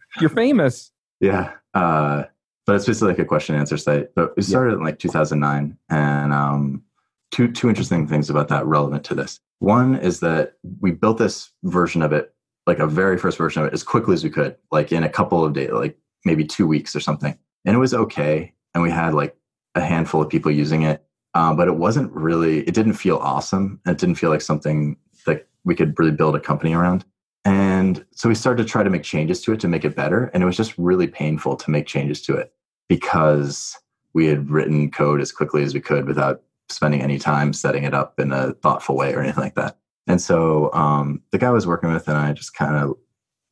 You're 0.20 0.30
famous. 0.30 0.90
Yeah, 1.20 1.52
uh, 1.74 2.24
but 2.66 2.74
it's 2.74 2.86
basically 2.86 3.10
like 3.10 3.20
a 3.20 3.24
question 3.24 3.54
and 3.54 3.60
answer 3.60 3.76
site. 3.76 4.12
But 4.16 4.34
it 4.36 4.42
started 4.42 4.74
in 4.74 4.82
like 4.82 4.98
2009, 4.98 5.78
and 5.90 6.32
um, 6.32 6.82
two 7.30 7.52
two 7.52 7.68
interesting 7.68 8.08
things 8.08 8.30
about 8.30 8.48
that 8.48 8.66
relevant 8.66 9.04
to 9.04 9.14
this. 9.14 9.38
One 9.60 9.94
is 9.94 10.18
that 10.20 10.54
we 10.80 10.90
built 10.90 11.18
this 11.18 11.52
version 11.62 12.02
of 12.02 12.12
it, 12.12 12.34
like 12.66 12.80
a 12.80 12.86
very 12.88 13.16
first 13.16 13.38
version 13.38 13.62
of 13.62 13.68
it, 13.68 13.74
as 13.74 13.84
quickly 13.84 14.14
as 14.14 14.24
we 14.24 14.30
could, 14.30 14.56
like 14.72 14.90
in 14.90 15.04
a 15.04 15.08
couple 15.08 15.44
of 15.44 15.52
days, 15.52 15.70
like 15.70 15.96
maybe 16.24 16.44
two 16.44 16.66
weeks 16.66 16.94
or 16.94 17.00
something. 17.00 17.36
And 17.64 17.76
it 17.76 17.78
was 17.78 17.94
okay. 17.94 18.52
And 18.74 18.82
we 18.82 18.90
had 18.90 19.14
like 19.14 19.36
a 19.74 19.80
handful 19.80 20.22
of 20.22 20.28
people 20.28 20.50
using 20.50 20.82
it. 20.82 21.04
Um, 21.34 21.56
but 21.56 21.68
it 21.68 21.76
wasn't 21.76 22.12
really, 22.12 22.60
it 22.60 22.74
didn't 22.74 22.94
feel 22.94 23.18
awesome. 23.18 23.80
It 23.86 23.98
didn't 23.98 24.16
feel 24.16 24.30
like 24.30 24.40
something 24.40 24.96
that 25.26 25.46
we 25.64 25.74
could 25.74 25.98
really 25.98 26.12
build 26.12 26.34
a 26.34 26.40
company 26.40 26.74
around. 26.74 27.04
And 27.44 28.04
so 28.12 28.28
we 28.28 28.34
started 28.34 28.62
to 28.62 28.68
try 28.68 28.82
to 28.82 28.90
make 28.90 29.02
changes 29.02 29.40
to 29.42 29.52
it 29.52 29.60
to 29.60 29.68
make 29.68 29.84
it 29.84 29.94
better. 29.94 30.30
And 30.34 30.42
it 30.42 30.46
was 30.46 30.56
just 30.56 30.74
really 30.76 31.06
painful 31.06 31.56
to 31.56 31.70
make 31.70 31.86
changes 31.86 32.20
to 32.22 32.34
it 32.36 32.52
because 32.88 33.76
we 34.14 34.26
had 34.26 34.50
written 34.50 34.90
code 34.90 35.20
as 35.20 35.32
quickly 35.32 35.62
as 35.62 35.74
we 35.74 35.80
could 35.80 36.06
without 36.06 36.42
spending 36.68 37.02
any 37.02 37.18
time 37.18 37.52
setting 37.52 37.84
it 37.84 37.94
up 37.94 38.18
in 38.18 38.32
a 38.32 38.52
thoughtful 38.54 38.96
way 38.96 39.14
or 39.14 39.20
anything 39.20 39.42
like 39.42 39.54
that. 39.54 39.78
And 40.06 40.20
so 40.20 40.72
um, 40.72 41.22
the 41.30 41.38
guy 41.38 41.48
I 41.48 41.52
was 41.52 41.66
working 41.66 41.92
with 41.92 42.08
and 42.08 42.16
I 42.16 42.32
just 42.32 42.54
kind 42.54 42.76
of 42.76 42.96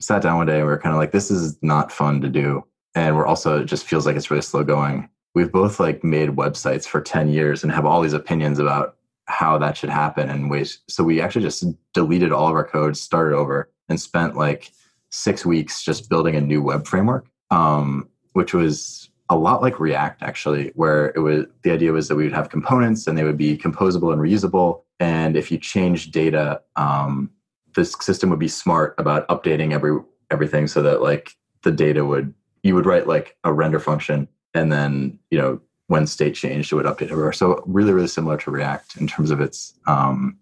sat 0.01 0.23
down 0.23 0.39
one 0.39 0.47
day 0.47 0.59
and 0.59 0.65
we 0.65 0.71
were 0.71 0.79
kind 0.79 0.95
of 0.95 0.99
like, 0.99 1.13
this 1.13 1.31
is 1.31 1.59
not 1.63 1.93
fun 1.93 2.21
to 2.21 2.29
do. 2.29 2.65
And 2.95 3.17
we're 3.17 3.27
also, 3.27 3.61
it 3.61 3.67
just 3.67 3.87
feels 3.87 4.07
like 4.07 4.17
it's 4.17 4.31
really 4.31 4.43
slow 4.43 4.65
going. 4.65 5.09
We've 5.35 5.53
both 5.53 5.79
like 5.79 6.03
made 6.03 6.31
websites 6.31 6.87
for 6.87 7.01
10 7.01 7.29
years 7.29 7.63
and 7.63 7.73
have 7.73 7.85
all 7.85 8.01
these 8.01 8.15
opinions 8.15 8.59
about 8.59 8.97
how 9.27 9.59
that 9.59 9.77
should 9.77 9.91
happen 9.91 10.31
and 10.31 10.51
ways. 10.51 10.81
So 10.89 11.05
we 11.05 11.21
actually 11.21 11.43
just 11.43 11.65
deleted 11.93 12.33
all 12.33 12.49
of 12.49 12.55
our 12.55 12.67
code, 12.67 12.97
started 12.97 13.37
over, 13.37 13.71
and 13.89 14.01
spent 14.01 14.37
like 14.37 14.71
six 15.11 15.45
weeks 15.45 15.83
just 15.83 16.09
building 16.09 16.37
a 16.37 16.41
new 16.41 16.63
web 16.63 16.87
framework, 16.87 17.27
um, 17.51 18.09
which 18.33 18.55
was 18.55 19.11
a 19.29 19.37
lot 19.37 19.63
like 19.63 19.81
React 19.81 20.23
actually, 20.23 20.71
where 20.75 21.13
it 21.17 21.19
was 21.19 21.47
the 21.63 21.73
idea 21.73 21.93
was 21.93 22.09
that 22.09 22.17
we 22.17 22.25
would 22.25 22.33
have 22.33 22.49
components 22.49 23.07
and 23.07 23.19
they 23.19 23.25
would 23.25 23.37
be 23.37 23.59
composable 23.59 24.13
and 24.13 24.23
reusable. 24.23 24.83
And 25.01 25.37
if 25.37 25.51
you 25.51 25.59
change 25.59 26.13
data, 26.13 26.63
um, 26.77 27.31
this 27.77 27.95
system 28.01 28.31
would 28.31 28.39
be 28.41 28.49
smart 28.49 28.95
about 28.99 29.29
updating 29.29 29.73
every 29.73 30.01
everything 30.31 30.67
so 30.67 30.83
that 30.83 31.03
like 31.03 31.37
the 31.63 31.71
data 31.71 32.05
would 32.05 32.35
you 32.63 32.75
would 32.75 32.87
write 32.87 33.07
like 33.07 33.37
a 33.45 33.53
render 33.53 33.79
function 33.79 34.27
and 34.55 34.73
then 34.73 35.19
you 35.31 35.39
know 35.39 35.61
when 35.87 36.07
state 36.07 36.35
changed 36.35 36.73
it 36.73 36.75
would 36.75 36.87
update 36.87 37.13
everywhere. 37.13 37.33
So 37.33 37.63
really 37.67 37.93
really 37.93 38.09
similar 38.09 38.37
to 38.39 38.51
React 38.51 38.97
in 38.97 39.07
terms 39.07 39.31
of 39.31 39.41
its 39.41 39.75
um, 39.87 40.39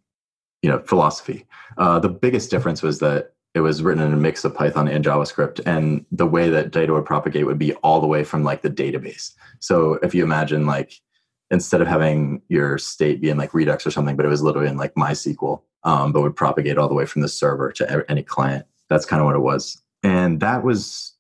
you 0.63 0.71
know 0.71 0.79
philosophy. 0.79 1.47
Uh, 1.77 1.99
the 1.99 2.09
biggest 2.09 2.51
difference 2.51 2.83
was 2.83 3.01
that 3.01 3.33
it 3.55 3.61
was 3.61 3.83
written 3.83 4.03
in 4.03 4.13
a 4.13 4.17
mix 4.17 4.45
of 4.45 4.55
Python 4.55 4.89
and 4.89 5.05
JavaScript, 5.05 5.61
and 5.67 6.05
the 6.11 6.27
way 6.27 6.49
that 6.49 6.73
data 6.73 6.93
would 6.93 7.05
propagate 7.05 7.47
would 7.47 7.59
be 7.59 7.75
all 7.75 8.01
the 8.01 8.07
way 8.07 8.25
from 8.25 8.43
like 8.43 8.63
the 8.63 8.71
database. 8.71 9.33
So 9.61 9.95
if 10.03 10.15
you 10.15 10.25
imagine 10.25 10.67
like 10.67 11.01
instead 11.51 11.81
of 11.81 11.87
having 11.87 12.43
your 12.49 12.79
state 12.79 13.21
be 13.21 13.31
in 13.31 13.37
like 13.37 13.55
Redux 13.55 13.87
or 13.87 13.91
something, 13.91 14.17
but 14.17 14.27
it 14.27 14.31
was 14.31 14.43
literally 14.43 14.69
in 14.69 14.77
like 14.77 14.95
MySQL, 14.95 15.61
um, 15.85 16.13
but 16.13 16.23
would 16.23 16.37
propagate 16.37 16.79
all 16.79 16.89
the 16.89 16.95
way 16.95 17.07
from 17.07 17.23
the 17.23 17.29
server 17.29 17.73
to 17.73 18.05
any 18.09 18.23
client. 18.23 18.67
That's 18.89 19.07
kind 19.07 19.21
of 19.21 19.27
what 19.27 19.37
it 19.37 19.41
was, 19.41 19.83
and 20.03 20.41
that 20.41 20.65
was 20.65 21.13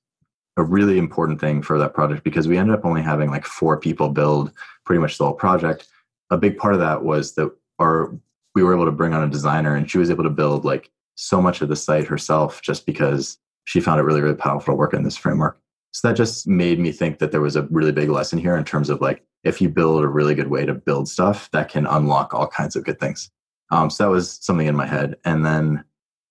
a 0.56 0.62
really 0.62 0.98
important 0.98 1.40
thing 1.40 1.62
for 1.62 1.78
that 1.78 1.94
project 1.94 2.22
because 2.22 2.46
we 2.46 2.56
ended 2.56 2.76
up 2.76 2.84
only 2.84 3.02
having 3.02 3.30
like 3.30 3.44
four 3.44 3.76
people 3.76 4.08
build 4.08 4.52
pretty 4.86 5.00
much 5.00 5.18
the 5.18 5.24
whole 5.24 5.34
project. 5.34 5.88
A 6.30 6.36
big 6.36 6.56
part 6.56 6.74
of 6.74 6.80
that 6.80 7.02
was 7.02 7.34
that 7.34 7.50
our 7.80 8.16
we 8.54 8.62
were 8.62 8.74
able 8.74 8.84
to 8.84 8.92
bring 8.92 9.14
on 9.14 9.24
a 9.24 9.30
designer, 9.30 9.74
and 9.74 9.90
she 9.90 9.98
was 9.98 10.10
able 10.10 10.24
to 10.24 10.30
build 10.30 10.64
like 10.64 10.90
so 11.16 11.40
much 11.40 11.60
of 11.60 11.68
the 11.68 11.76
site 11.76 12.06
herself 12.06 12.62
just 12.62 12.86
because 12.86 13.38
she 13.64 13.80
found 13.80 14.00
it 14.00 14.04
really, 14.04 14.20
really 14.20 14.36
powerful 14.36 14.72
to 14.72 14.76
work 14.76 14.94
in 14.94 15.02
this 15.02 15.16
framework. 15.16 15.58
So 15.92 16.08
that 16.08 16.16
just 16.16 16.46
made 16.46 16.78
me 16.78 16.92
think 16.92 17.18
that 17.18 17.30
there 17.30 17.40
was 17.40 17.56
a 17.56 17.62
really 17.70 17.92
big 17.92 18.08
lesson 18.08 18.38
here 18.38 18.56
in 18.56 18.64
terms 18.64 18.90
of 18.90 19.00
like, 19.00 19.24
if 19.44 19.60
you 19.60 19.68
build 19.68 20.02
a 20.02 20.08
really 20.08 20.34
good 20.34 20.48
way 20.48 20.66
to 20.66 20.74
build 20.74 21.08
stuff, 21.08 21.50
that 21.52 21.68
can 21.68 21.86
unlock 21.86 22.34
all 22.34 22.48
kinds 22.48 22.74
of 22.74 22.84
good 22.84 22.98
things. 22.98 23.30
Um, 23.74 23.90
so 23.90 24.04
that 24.04 24.10
was 24.10 24.38
something 24.40 24.68
in 24.68 24.76
my 24.76 24.86
head. 24.86 25.16
And 25.24 25.44
then 25.44 25.84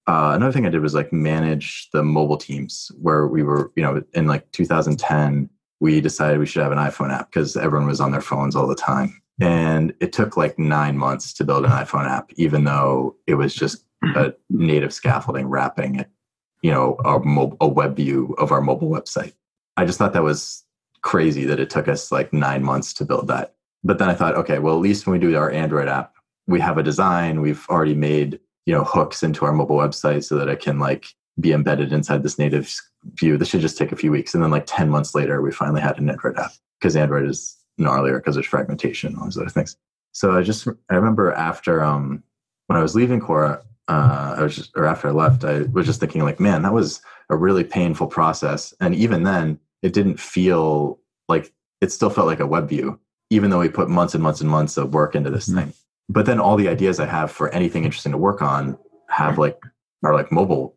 uh, 0.07 0.31
another 0.33 0.53
thing 0.53 0.65
I 0.65 0.69
did 0.69 0.81
was 0.81 0.93
like 0.93 1.11
manage 1.11 1.89
the 1.91 2.01
mobile 2.01 2.37
teams 2.37 2.89
where 3.01 3.27
we 3.27 3.43
were, 3.43 3.69
you 3.75 3.83
know, 3.83 4.01
in 4.13 4.27
like 4.27 4.49
2010, 4.53 5.49
we 5.81 5.99
decided 5.99 6.39
we 6.39 6.45
should 6.45 6.63
have 6.63 6.71
an 6.71 6.77
iPhone 6.77 7.11
app 7.11 7.29
because 7.29 7.57
everyone 7.57 7.87
was 7.87 7.99
on 7.99 8.11
their 8.11 8.21
phones 8.21 8.55
all 8.55 8.65
the 8.65 8.75
time. 8.75 9.21
And 9.41 9.93
it 9.99 10.13
took 10.13 10.37
like 10.37 10.57
nine 10.57 10.97
months 10.97 11.33
to 11.33 11.43
build 11.43 11.65
an 11.65 11.71
iPhone 11.71 12.09
app, 12.09 12.31
even 12.35 12.63
though 12.63 13.17
it 13.27 13.35
was 13.35 13.53
just 13.53 13.83
a 14.15 14.33
native 14.49 14.93
scaffolding 14.93 15.47
wrapping 15.47 15.95
it, 15.95 16.09
you 16.61 16.71
know, 16.71 16.95
a, 17.03 17.19
mo- 17.19 17.57
a 17.59 17.67
web 17.67 17.97
view 17.97 18.35
of 18.37 18.53
our 18.53 18.61
mobile 18.61 18.89
website. 18.89 19.33
I 19.75 19.83
just 19.83 19.97
thought 19.97 20.13
that 20.13 20.23
was 20.23 20.63
crazy 21.01 21.43
that 21.45 21.59
it 21.59 21.69
took 21.69 21.89
us 21.89 22.09
like 22.09 22.31
nine 22.31 22.63
months 22.63 22.93
to 22.93 23.05
build 23.05 23.27
that. 23.27 23.55
But 23.83 23.99
then 23.99 24.09
I 24.09 24.13
thought, 24.13 24.35
okay, 24.35 24.59
well, 24.59 24.75
at 24.75 24.81
least 24.81 25.05
when 25.05 25.19
we 25.19 25.19
do 25.19 25.35
our 25.35 25.51
Android 25.51 25.89
app, 25.89 26.13
we 26.47 26.59
have 26.59 26.77
a 26.77 26.83
design. 26.83 27.41
We've 27.41 27.65
already 27.69 27.95
made, 27.95 28.39
you 28.65 28.73
know, 28.73 28.83
hooks 28.83 29.23
into 29.23 29.45
our 29.45 29.53
mobile 29.53 29.77
website 29.77 30.23
so 30.23 30.37
that 30.37 30.47
it 30.47 30.59
can 30.59 30.79
like 30.79 31.07
be 31.39 31.51
embedded 31.51 31.91
inside 31.91 32.23
this 32.23 32.37
native 32.37 32.73
view. 33.19 33.37
This 33.37 33.49
should 33.49 33.61
just 33.61 33.77
take 33.77 33.91
a 33.91 33.97
few 33.97 34.11
weeks. 34.11 34.33
And 34.33 34.43
then 34.43 34.51
like 34.51 34.65
10 34.65 34.89
months 34.89 35.15
later, 35.15 35.41
we 35.41 35.51
finally 35.51 35.81
had 35.81 35.97
an 35.97 36.09
Android 36.09 36.37
app 36.37 36.51
because 36.79 36.95
Android 36.95 37.27
is 37.27 37.57
gnarlier 37.79 38.17
because 38.17 38.35
there's 38.35 38.47
fragmentation 38.47 39.09
and 39.09 39.19
all 39.19 39.25
those 39.25 39.37
other 39.37 39.49
things. 39.49 39.77
So 40.11 40.37
I 40.37 40.43
just, 40.43 40.67
I 40.89 40.95
remember 40.95 41.31
after, 41.31 41.83
um, 41.83 42.23
when 42.67 42.77
I 42.77 42.81
was 42.81 42.95
leaving 42.95 43.19
Quora, 43.19 43.61
uh, 43.87 44.35
I 44.37 44.43
was 44.43 44.55
just, 44.55 44.71
or 44.75 44.85
after 44.85 45.07
I 45.07 45.11
left, 45.11 45.43
I 45.43 45.63
was 45.63 45.85
just 45.85 45.99
thinking 45.99 46.23
like, 46.23 46.39
man, 46.39 46.61
that 46.61 46.73
was 46.73 47.01
a 47.29 47.35
really 47.35 47.63
painful 47.63 48.07
process. 48.07 48.73
And 48.79 48.95
even 48.95 49.23
then, 49.23 49.59
it 49.81 49.93
didn't 49.93 50.19
feel 50.19 50.99
like 51.27 51.51
it 51.81 51.91
still 51.91 52.09
felt 52.09 52.27
like 52.27 52.39
a 52.39 52.47
web 52.47 52.69
view, 52.69 52.99
even 53.29 53.49
though 53.49 53.59
we 53.59 53.69
put 53.69 53.89
months 53.89 54.13
and 54.13 54.23
months 54.23 54.39
and 54.39 54.49
months 54.49 54.77
of 54.77 54.93
work 54.93 55.15
into 55.15 55.29
this 55.29 55.49
mm-hmm. 55.49 55.59
thing. 55.59 55.73
But 56.09 56.25
then 56.25 56.39
all 56.39 56.55
the 56.55 56.67
ideas 56.67 56.99
I 56.99 57.05
have 57.05 57.31
for 57.31 57.49
anything 57.49 57.85
interesting 57.85 58.11
to 58.11 58.17
work 58.17 58.41
on 58.41 58.77
have 59.09 59.37
like 59.37 59.59
are 60.03 60.13
like 60.13 60.31
mobile 60.31 60.75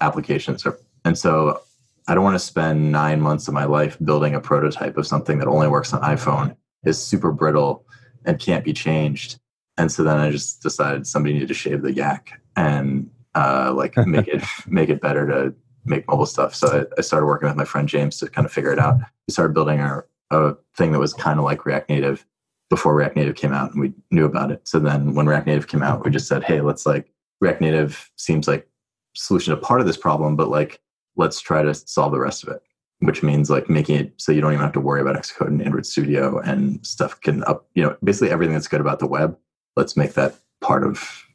applications, 0.00 0.66
or, 0.66 0.78
and 1.04 1.16
so 1.16 1.60
I 2.08 2.14
don't 2.14 2.24
want 2.24 2.34
to 2.34 2.44
spend 2.44 2.90
nine 2.90 3.20
months 3.20 3.46
of 3.46 3.54
my 3.54 3.64
life 3.64 3.96
building 4.02 4.34
a 4.34 4.40
prototype 4.40 4.96
of 4.96 5.06
something 5.06 5.38
that 5.38 5.46
only 5.46 5.68
works 5.68 5.92
on 5.92 6.00
iPhone, 6.02 6.56
is 6.84 7.00
super 7.00 7.30
brittle, 7.30 7.84
and 8.24 8.38
can't 8.38 8.64
be 8.64 8.72
changed 8.72 9.38
and 9.80 9.90
so 9.90 10.04
then 10.04 10.18
I 10.18 10.30
just 10.30 10.62
decided 10.62 11.06
somebody 11.06 11.32
needed 11.32 11.48
to 11.48 11.54
shave 11.54 11.80
the 11.80 11.92
yak 11.92 12.40
and 12.54 13.08
uh, 13.34 13.72
like 13.74 13.96
make 14.06 14.28
it 14.28 14.42
make 14.66 14.90
it 14.90 15.00
better 15.00 15.26
to 15.26 15.54
make 15.86 16.06
mobile 16.06 16.26
stuff. 16.26 16.54
So 16.54 16.66
I, 16.68 16.98
I, 16.98 17.00
started 17.00 17.24
working 17.24 17.48
with 17.48 17.56
my 17.56 17.64
friend 17.64 17.88
James 17.88 18.18
to 18.18 18.28
kind 18.28 18.44
of 18.44 18.52
figure 18.52 18.72
it 18.72 18.78
out. 18.78 18.98
We 19.26 19.32
started 19.32 19.54
building 19.54 19.80
our 19.80 20.06
a 20.30 20.54
thing 20.76 20.92
that 20.92 20.98
was 20.98 21.14
kind 21.14 21.38
of 21.38 21.44
like 21.46 21.64
React 21.64 21.88
Native 21.88 22.26
before 22.70 22.94
React 22.94 23.16
Native 23.16 23.36
came 23.36 23.52
out, 23.52 23.72
and 23.72 23.80
we 23.80 23.92
knew 24.10 24.24
about 24.24 24.50
it. 24.50 24.66
So 24.66 24.78
then 24.78 25.14
when 25.14 25.26
React 25.26 25.46
Native 25.46 25.68
came 25.68 25.82
out, 25.82 26.04
we 26.04 26.10
just 26.10 26.28
said, 26.28 26.42
hey, 26.42 26.60
let's 26.62 26.86
like 26.86 27.10
React 27.40 27.60
Native 27.60 28.10
seems 28.16 28.48
like 28.48 28.66
solution 29.14 29.54
to 29.54 29.60
part 29.60 29.80
of 29.80 29.86
this 29.86 29.96
problem, 29.96 30.36
but 30.36 30.48
like 30.48 30.80
let's 31.16 31.40
try 31.40 31.62
to 31.62 31.74
solve 31.74 32.12
the 32.12 32.20
rest 32.20 32.42
of 32.42 32.48
it 32.48 32.62
which 33.02 33.22
means 33.22 33.48
like 33.48 33.70
making 33.70 33.96
it 33.96 34.12
so 34.18 34.30
you 34.30 34.42
don't 34.42 34.52
even 34.52 34.62
have 34.62 34.74
to 34.74 34.80
worry 34.80 35.00
about 35.00 35.16
Xcode 35.16 35.46
and 35.46 35.62
Android 35.62 35.86
Studio 35.86 36.38
and 36.40 36.84
stuff 36.86 37.18
can 37.22 37.42
up, 37.44 37.66
you 37.74 37.82
know, 37.82 37.96
basically 38.04 38.30
everything 38.30 38.52
that's 38.52 38.68
good 38.68 38.82
about 38.82 38.98
the 38.98 39.06
web 39.06 39.38
let's 39.76 39.96
make 39.96 40.14
that 40.14 40.34
part 40.60 40.84
of 40.84 41.26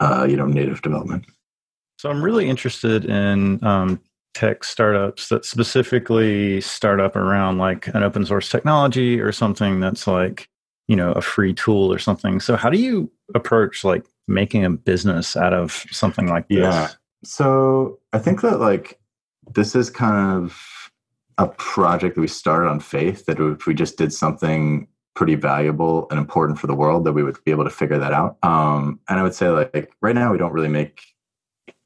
uh, 0.00 0.26
you 0.28 0.36
know 0.36 0.46
native 0.46 0.82
development. 0.82 1.24
So 1.98 2.10
I'm 2.10 2.22
really 2.22 2.48
interested 2.48 3.04
in 3.04 3.64
um, 3.64 4.00
tech 4.34 4.64
startups 4.64 5.28
that 5.28 5.44
specifically 5.44 6.60
start 6.60 7.00
up 7.00 7.16
around 7.16 7.58
like 7.58 7.86
an 7.88 8.02
open 8.02 8.26
source 8.26 8.48
technology 8.48 9.20
or 9.20 9.32
something 9.32 9.80
that's 9.80 10.06
like 10.06 10.48
you 10.88 10.96
know 10.96 11.12
a 11.12 11.22
free 11.22 11.54
tool 11.54 11.92
or 11.92 11.98
something. 11.98 12.40
So 12.40 12.56
how 12.56 12.70
do 12.70 12.78
you 12.78 13.10
approach 13.34 13.84
like 13.84 14.04
making 14.28 14.64
a 14.64 14.70
business 14.70 15.36
out 15.36 15.52
of 15.52 15.84
something 15.90 16.28
like 16.28 16.48
this? 16.48 16.58
Yeah. 16.58 16.88
So 17.24 17.98
I 18.12 18.18
think 18.18 18.42
that 18.42 18.60
like 18.60 18.98
this 19.54 19.74
is 19.74 19.90
kind 19.90 20.36
of 20.36 20.90
a 21.38 21.48
project 21.48 22.14
that 22.14 22.20
we 22.20 22.28
started 22.28 22.68
on 22.68 22.80
faith 22.80 23.26
that 23.26 23.40
if 23.40 23.66
we 23.66 23.74
just 23.74 23.98
did 23.98 24.12
something 24.12 24.86
pretty 25.14 25.34
valuable 25.34 26.06
and 26.10 26.18
important 26.18 26.58
for 26.58 26.66
the 26.66 26.74
world 26.74 27.04
that 27.04 27.12
we 27.12 27.22
would 27.22 27.36
be 27.44 27.50
able 27.50 27.64
to 27.64 27.70
figure 27.70 27.98
that 27.98 28.12
out 28.12 28.36
um, 28.42 28.98
and 29.08 29.18
i 29.18 29.22
would 29.22 29.34
say 29.34 29.48
like 29.48 29.92
right 30.00 30.14
now 30.14 30.32
we 30.32 30.38
don't 30.38 30.52
really 30.52 30.68
make 30.68 31.02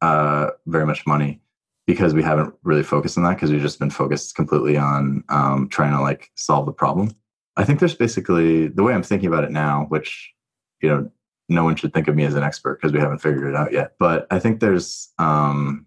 uh, 0.01 0.51
very 0.67 0.87
much 0.87 1.07
money 1.07 1.41
because 1.87 2.15
we 2.15 2.23
haven't 2.23 2.55
really 2.63 2.83
focused 2.83 3.19
on 3.19 3.25
that 3.25 3.35
because 3.35 3.51
we've 3.51 3.63
just 3.63 3.79
been 3.79 3.91
focused 3.91 4.35
completely 4.37 4.77
on 4.77 5.25
um, 5.29 5.69
trying 5.69 5.93
to 5.93 6.01
like 6.01 6.31
solve 6.37 6.67
the 6.67 6.73
problem 6.73 7.11
i 7.59 7.65
think 7.65 7.79
there's 7.79 7.95
basically 7.95 8.69
the 8.69 8.83
way 8.83 8.95
i'm 8.95 9.03
thinking 9.03 9.29
about 9.29 9.45
it 9.45 9.51
now 9.51 9.85
which 9.89 10.33
you 10.81 10.89
know 10.89 11.11
no 11.51 11.65
one 11.65 11.77
should 11.77 11.93
think 11.93 12.09
of 12.09 12.17
me 12.17 12.25
as 12.25 12.35
an 12.35 12.43
expert 12.43 12.81
because 12.81 12.93
we 12.93 12.99
haven't 12.99 13.19
figured 13.19 13.49
it 13.49 13.57
out 13.57 13.73
yet 13.73 13.93
but 13.99 14.27
i 14.31 14.39
think 14.39 14.61
there's 14.61 15.13
um, 15.19 15.87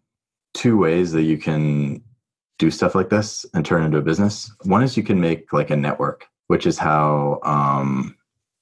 two 0.53 0.77
ways 0.77 1.11
that 1.11 1.23
you 1.23 1.37
can 1.37 2.03
do 2.61 2.69
stuff 2.69 2.93
like 2.93 3.09
this 3.09 3.43
and 3.55 3.65
turn 3.65 3.83
into 3.83 3.97
a 3.97 4.03
business. 4.03 4.51
One 4.65 4.83
is 4.83 4.95
you 4.95 5.01
can 5.01 5.19
make 5.19 5.51
like 5.51 5.71
a 5.71 5.75
network, 5.75 6.27
which 6.45 6.67
is 6.67 6.77
how 6.77 7.39
um, 7.43 8.15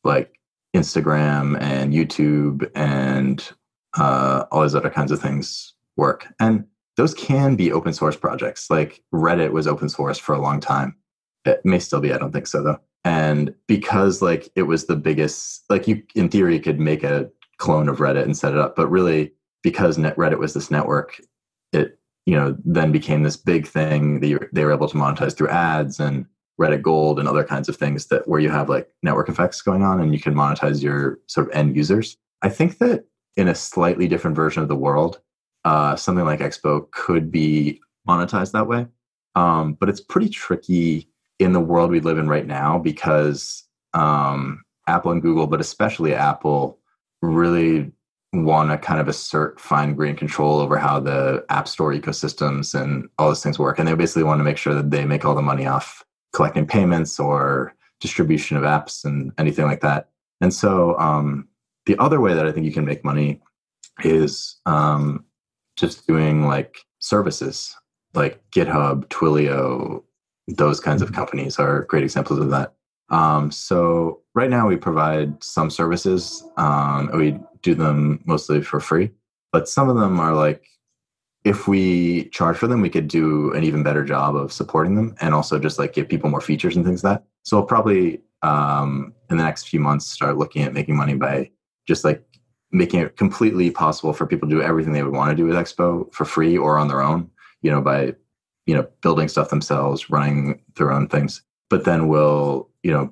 like 0.05 0.39
Instagram 0.73 1.59
and 1.59 1.93
YouTube 1.93 2.71
and 2.75 3.45
uh, 3.97 4.45
all 4.51 4.61
these 4.61 4.73
other 4.73 4.89
kinds 4.89 5.11
of 5.11 5.21
things 5.21 5.73
work. 5.97 6.27
And 6.39 6.65
those 6.95 7.13
can 7.13 7.57
be 7.57 7.73
open 7.73 7.91
source 7.91 8.15
projects. 8.15 8.69
Like 8.69 9.03
Reddit 9.13 9.51
was 9.51 9.67
open 9.67 9.89
source 9.89 10.17
for 10.17 10.33
a 10.33 10.41
long 10.41 10.61
time. 10.61 10.95
It 11.43 11.59
may 11.65 11.79
still 11.79 11.99
be. 11.99 12.13
I 12.13 12.17
don't 12.17 12.31
think 12.31 12.47
so 12.47 12.63
though. 12.63 12.79
And 13.05 13.53
because 13.67 14.21
like 14.21 14.49
it 14.55 14.63
was 14.63 14.85
the 14.85 14.95
biggest, 14.95 15.63
like 15.69 15.87
you 15.87 16.03
in 16.15 16.29
theory 16.29 16.59
could 16.59 16.79
make 16.79 17.03
a 17.03 17.29
clone 17.57 17.89
of 17.89 17.97
Reddit 17.97 18.23
and 18.23 18.37
set 18.37 18.53
it 18.53 18.59
up, 18.59 18.75
but 18.75 18.89
really 18.89 19.33
because 19.63 19.97
Net 19.97 20.15
Reddit 20.15 20.39
was 20.39 20.53
this 20.53 20.71
network, 20.71 21.21
it 21.71 21.99
you 22.25 22.35
know 22.35 22.55
then 22.65 22.91
became 22.91 23.23
this 23.23 23.37
big 23.37 23.67
thing 23.67 24.19
that 24.19 24.27
you, 24.27 24.39
they 24.51 24.65
were 24.65 24.73
able 24.73 24.89
to 24.89 24.97
monetize 24.97 25.35
through 25.35 25.49
ads 25.49 25.99
and 25.99 26.25
Reddit 26.59 26.81
Gold 26.81 27.19
and 27.19 27.27
other 27.27 27.43
kinds 27.43 27.69
of 27.69 27.77
things 27.77 28.07
that 28.07 28.27
where 28.27 28.39
you 28.39 28.49
have 28.49 28.69
like 28.69 28.89
network 29.01 29.29
effects 29.29 29.61
going 29.61 29.81
on 29.81 30.01
and 30.01 30.13
you 30.13 30.19
can 30.19 30.35
monetize 30.35 30.83
your 30.83 31.19
sort 31.27 31.47
of 31.47 31.55
end 31.55 31.75
users. 31.75 32.17
I 32.41 32.49
think 32.49 32.77
that 32.79 33.05
in 33.37 33.47
a 33.47 33.55
slightly 33.55 34.07
different 34.07 34.35
version 34.35 34.61
of 34.61 34.67
the 34.67 34.75
world, 34.75 35.21
uh, 35.63 35.95
something 35.95 36.25
like 36.25 36.41
Expo 36.41 36.91
could 36.91 37.31
be 37.31 37.79
monetized 38.07 38.51
that 38.51 38.67
way. 38.67 38.87
Um, 39.35 39.73
but 39.73 39.89
it's 39.89 40.01
pretty 40.01 40.29
tricky 40.29 41.08
in 41.39 41.53
the 41.53 41.59
world 41.59 41.89
we 41.89 42.01
live 42.01 42.17
in 42.17 42.27
right 42.27 42.45
now 42.45 42.77
because 42.77 43.63
um, 43.93 44.63
Apple 44.87 45.11
and 45.11 45.21
Google, 45.21 45.47
but 45.47 45.61
especially 45.61 46.13
Apple, 46.13 46.79
really 47.21 47.91
want 48.31 48.69
to 48.69 48.77
kind 48.77 49.01
of 49.01 49.07
assert 49.07 49.59
fine 49.59 49.95
grained 49.95 50.17
control 50.17 50.59
over 50.59 50.77
how 50.77 50.99
the 50.99 51.43
app 51.49 51.67
store 51.67 51.93
ecosystems 51.93 52.79
and 52.79 53.09
all 53.17 53.29
those 53.29 53.41
things 53.41 53.57
work. 53.57 53.79
And 53.79 53.87
they 53.87 53.95
basically 53.95 54.23
want 54.23 54.39
to 54.39 54.43
make 54.43 54.57
sure 54.57 54.75
that 54.75 54.91
they 54.91 55.05
make 55.05 55.25
all 55.25 55.33
the 55.33 55.41
money 55.41 55.65
off 55.65 56.03
collecting 56.33 56.67
payments 56.67 57.19
or 57.19 57.73
distribution 57.99 58.55
of 58.55 58.63
apps 58.63 59.03
and 59.03 59.31
anything 59.37 59.65
like 59.65 59.81
that. 59.81 60.09
And 60.41 60.53
so 60.53 60.97
um, 60.99 61.47
the 61.85 61.97
other 61.97 62.21
way 62.21 62.33
that 62.33 62.45
I 62.45 62.51
think 62.51 62.65
you 62.65 62.71
can 62.71 62.85
make 62.85 63.03
money 63.03 63.41
is 64.03 64.57
um, 64.65 65.25
just 65.75 66.05
doing 66.07 66.45
like 66.45 66.77
services 66.99 67.75
like 68.13 68.41
GitHub, 68.51 69.07
Twilio, 69.07 70.03
those 70.57 70.79
kinds 70.79 71.01
of 71.01 71.13
companies 71.13 71.59
are 71.59 71.83
great 71.83 72.03
examples 72.03 72.39
of 72.39 72.49
that. 72.49 72.73
Um, 73.09 73.51
so 73.51 74.21
right 74.35 74.49
now 74.49 74.67
we 74.67 74.77
provide 74.77 75.43
some 75.43 75.69
services. 75.69 76.43
Um, 76.57 77.09
we 77.13 77.39
do 77.61 77.75
them 77.75 78.21
mostly 78.25 78.61
for 78.61 78.79
free, 78.79 79.11
but 79.51 79.67
some 79.67 79.89
of 79.89 79.97
them 79.97 80.19
are 80.19 80.33
like, 80.33 80.65
if 81.45 81.67
we 81.67 82.25
charge 82.29 82.57
for 82.57 82.67
them, 82.67 82.81
we 82.81 82.89
could 82.89 83.07
do 83.07 83.53
an 83.53 83.63
even 83.63 83.81
better 83.81 84.03
job 84.03 84.35
of 84.35 84.51
supporting 84.51 84.95
them 84.95 85.15
and 85.21 85.33
also 85.33 85.57
just 85.57 85.79
like 85.79 85.93
give 85.93 86.09
people 86.09 86.29
more 86.29 86.41
features 86.41 86.75
and 86.75 86.85
things 86.85 87.03
like 87.03 87.19
that. 87.19 87.25
So 87.43 87.57
I'll 87.57 87.65
probably 87.65 88.21
um, 88.41 89.13
in 89.29 89.37
the 89.37 89.43
next 89.43 89.67
few 89.67 89.79
months 89.79 90.05
start 90.05 90.37
looking 90.37 90.63
at 90.63 90.73
making 90.73 90.95
money 90.95 91.15
by 91.15 91.49
just 91.87 92.03
like 92.03 92.23
making 92.71 92.99
it 92.99 93.17
completely 93.17 93.71
possible 93.71 94.13
for 94.13 94.27
people 94.27 94.47
to 94.47 94.55
do 94.55 94.61
everything 94.61 94.93
they 94.93 95.03
would 95.03 95.13
want 95.13 95.31
to 95.31 95.35
do 95.35 95.45
with 95.45 95.55
Expo 95.55 96.11
for 96.13 96.25
free 96.25 96.57
or 96.57 96.77
on 96.77 96.87
their 96.87 97.01
own, 97.01 97.29
you 97.61 97.71
know, 97.71 97.81
by 97.81 98.13
you 98.69 98.75
know 98.75 98.87
building 99.01 99.27
stuff 99.27 99.49
themselves, 99.49 100.11
running 100.11 100.61
their 100.75 100.91
own 100.91 101.07
things. 101.07 101.41
But 101.71 101.85
then 101.85 102.07
we'll 102.07 102.69
you 102.83 102.91
know 102.91 103.11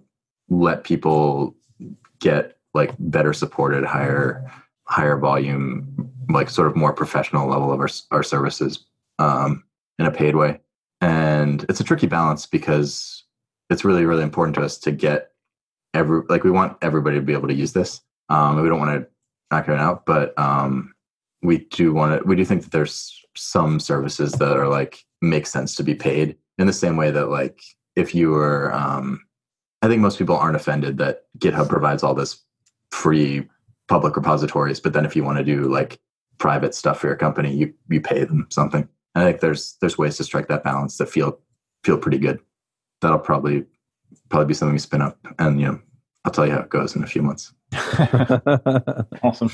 let 0.49 0.83
people 0.83 1.55
get 2.19 2.57
like 2.75 2.93
better 2.99 3.33
supported 3.33 3.83
higher 3.83 4.49
higher 4.85 5.17
volume 5.17 6.11
like 6.29 6.49
sort 6.49 6.67
of 6.67 6.75
more 6.75 6.93
professional 6.93 7.49
level 7.49 7.73
of 7.73 7.79
our, 7.79 7.89
our 8.11 8.23
services 8.23 8.85
um, 9.19 9.63
in 9.97 10.05
a 10.05 10.11
paid 10.11 10.35
way 10.35 10.59
and 11.01 11.65
it's 11.69 11.79
a 11.79 11.83
tricky 11.83 12.07
balance 12.07 12.45
because 12.45 13.23
it's 13.69 13.83
really 13.83 14.05
really 14.05 14.23
important 14.23 14.55
to 14.55 14.61
us 14.61 14.77
to 14.77 14.91
get 14.91 15.31
every 15.93 16.21
like 16.29 16.43
we 16.43 16.51
want 16.51 16.77
everybody 16.81 17.17
to 17.17 17.21
be 17.21 17.33
able 17.33 17.47
to 17.47 17.53
use 17.53 17.73
this 17.73 18.01
um, 18.29 18.61
we 18.61 18.69
don't 18.69 18.79
want 18.79 19.01
to 19.01 19.07
knock 19.51 19.67
it 19.67 19.79
out 19.79 20.05
but 20.05 20.37
um, 20.39 20.93
we 21.41 21.59
do 21.71 21.93
want 21.93 22.21
to 22.21 22.27
we 22.27 22.35
do 22.35 22.45
think 22.45 22.61
that 22.61 22.71
there's 22.71 23.25
some 23.35 23.79
services 23.79 24.31
that 24.33 24.55
are 24.57 24.67
like 24.67 25.05
make 25.21 25.47
sense 25.47 25.75
to 25.75 25.83
be 25.83 25.95
paid 25.95 26.35
in 26.57 26.67
the 26.67 26.73
same 26.73 26.97
way 26.97 27.11
that 27.11 27.29
like 27.29 27.61
if 27.95 28.13
you 28.13 28.29
were 28.29 28.73
um, 28.73 29.21
I 29.81 29.87
think 29.87 30.01
most 30.01 30.17
people 30.17 30.35
aren't 30.35 30.55
offended 30.55 30.97
that 30.97 31.23
GitHub 31.37 31.69
provides 31.69 32.03
all 32.03 32.13
this 32.13 32.43
free 32.91 33.47
public 33.87 34.15
repositories, 34.15 34.79
but 34.79 34.93
then 34.93 35.05
if 35.05 35.15
you 35.15 35.23
want 35.23 35.37
to 35.37 35.43
do 35.43 35.63
like 35.63 35.99
private 36.37 36.75
stuff 36.75 36.99
for 36.99 37.07
your 37.07 37.15
company, 37.15 37.53
you 37.53 37.73
you 37.89 38.01
pay 38.01 38.23
them 38.23 38.47
something. 38.49 38.87
I 39.15 39.23
think 39.23 39.39
there's 39.39 39.77
there's 39.81 39.97
ways 39.97 40.17
to 40.17 40.23
strike 40.23 40.47
that 40.47 40.63
balance 40.63 40.97
that 40.97 41.09
feel 41.09 41.39
feel 41.83 41.97
pretty 41.97 42.17
good. 42.17 42.39
That'll 43.01 43.19
probably 43.19 43.65
probably 44.29 44.47
be 44.47 44.53
something 44.53 44.73
we 44.73 44.79
spin 44.79 45.01
up, 45.01 45.17
and 45.39 45.59
you 45.59 45.67
know 45.67 45.81
I'll 46.25 46.31
tell 46.31 46.45
you 46.45 46.53
how 46.53 46.59
it 46.59 46.69
goes 46.69 46.95
in 46.95 47.03
a 47.03 47.07
few 47.07 47.21
months. 47.21 47.53
awesome. 49.23 49.51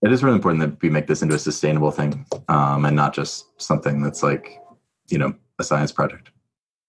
It 0.00 0.12
is 0.12 0.22
really 0.22 0.36
important 0.36 0.60
that 0.60 0.80
we 0.80 0.90
make 0.90 1.08
this 1.08 1.22
into 1.22 1.34
a 1.34 1.38
sustainable 1.38 1.90
thing, 1.90 2.24
um, 2.48 2.84
and 2.84 2.94
not 2.94 3.14
just 3.14 3.46
something 3.60 4.02
that's 4.02 4.22
like 4.22 4.60
you 5.08 5.18
know 5.18 5.34
a 5.58 5.64
science 5.64 5.92
project. 5.92 6.30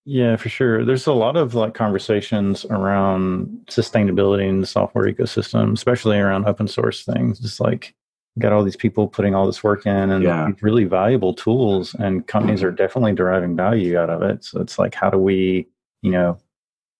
Yeah, 0.05 0.37
for 0.37 0.49
sure. 0.49 0.85
There's 0.85 1.07
a 1.07 1.13
lot 1.13 1.35
of 1.35 1.53
like 1.53 1.73
conversations 1.73 2.65
around 2.69 3.65
sustainability 3.67 4.47
in 4.47 4.61
the 4.61 4.67
software 4.67 5.05
ecosystem, 5.05 5.73
especially 5.73 6.17
around 6.17 6.47
open 6.47 6.67
source 6.67 7.03
things. 7.05 7.39
Just 7.39 7.59
like 7.59 7.93
got 8.39 8.53
all 8.53 8.63
these 8.63 8.75
people 8.75 9.07
putting 9.07 9.35
all 9.35 9.45
this 9.45 9.63
work 9.63 9.85
in 9.85 10.09
and 10.09 10.23
yeah. 10.23 10.49
really 10.61 10.85
valuable 10.85 11.33
tools 11.33 11.93
and 11.95 12.25
companies 12.27 12.63
are 12.63 12.71
definitely 12.71 13.13
deriving 13.13 13.55
value 13.55 13.97
out 13.97 14.09
of 14.09 14.21
it. 14.21 14.43
So 14.43 14.61
it's 14.61 14.79
like 14.79 14.95
how 14.95 15.09
do 15.09 15.17
we, 15.17 15.67
you 16.01 16.11
know, 16.11 16.37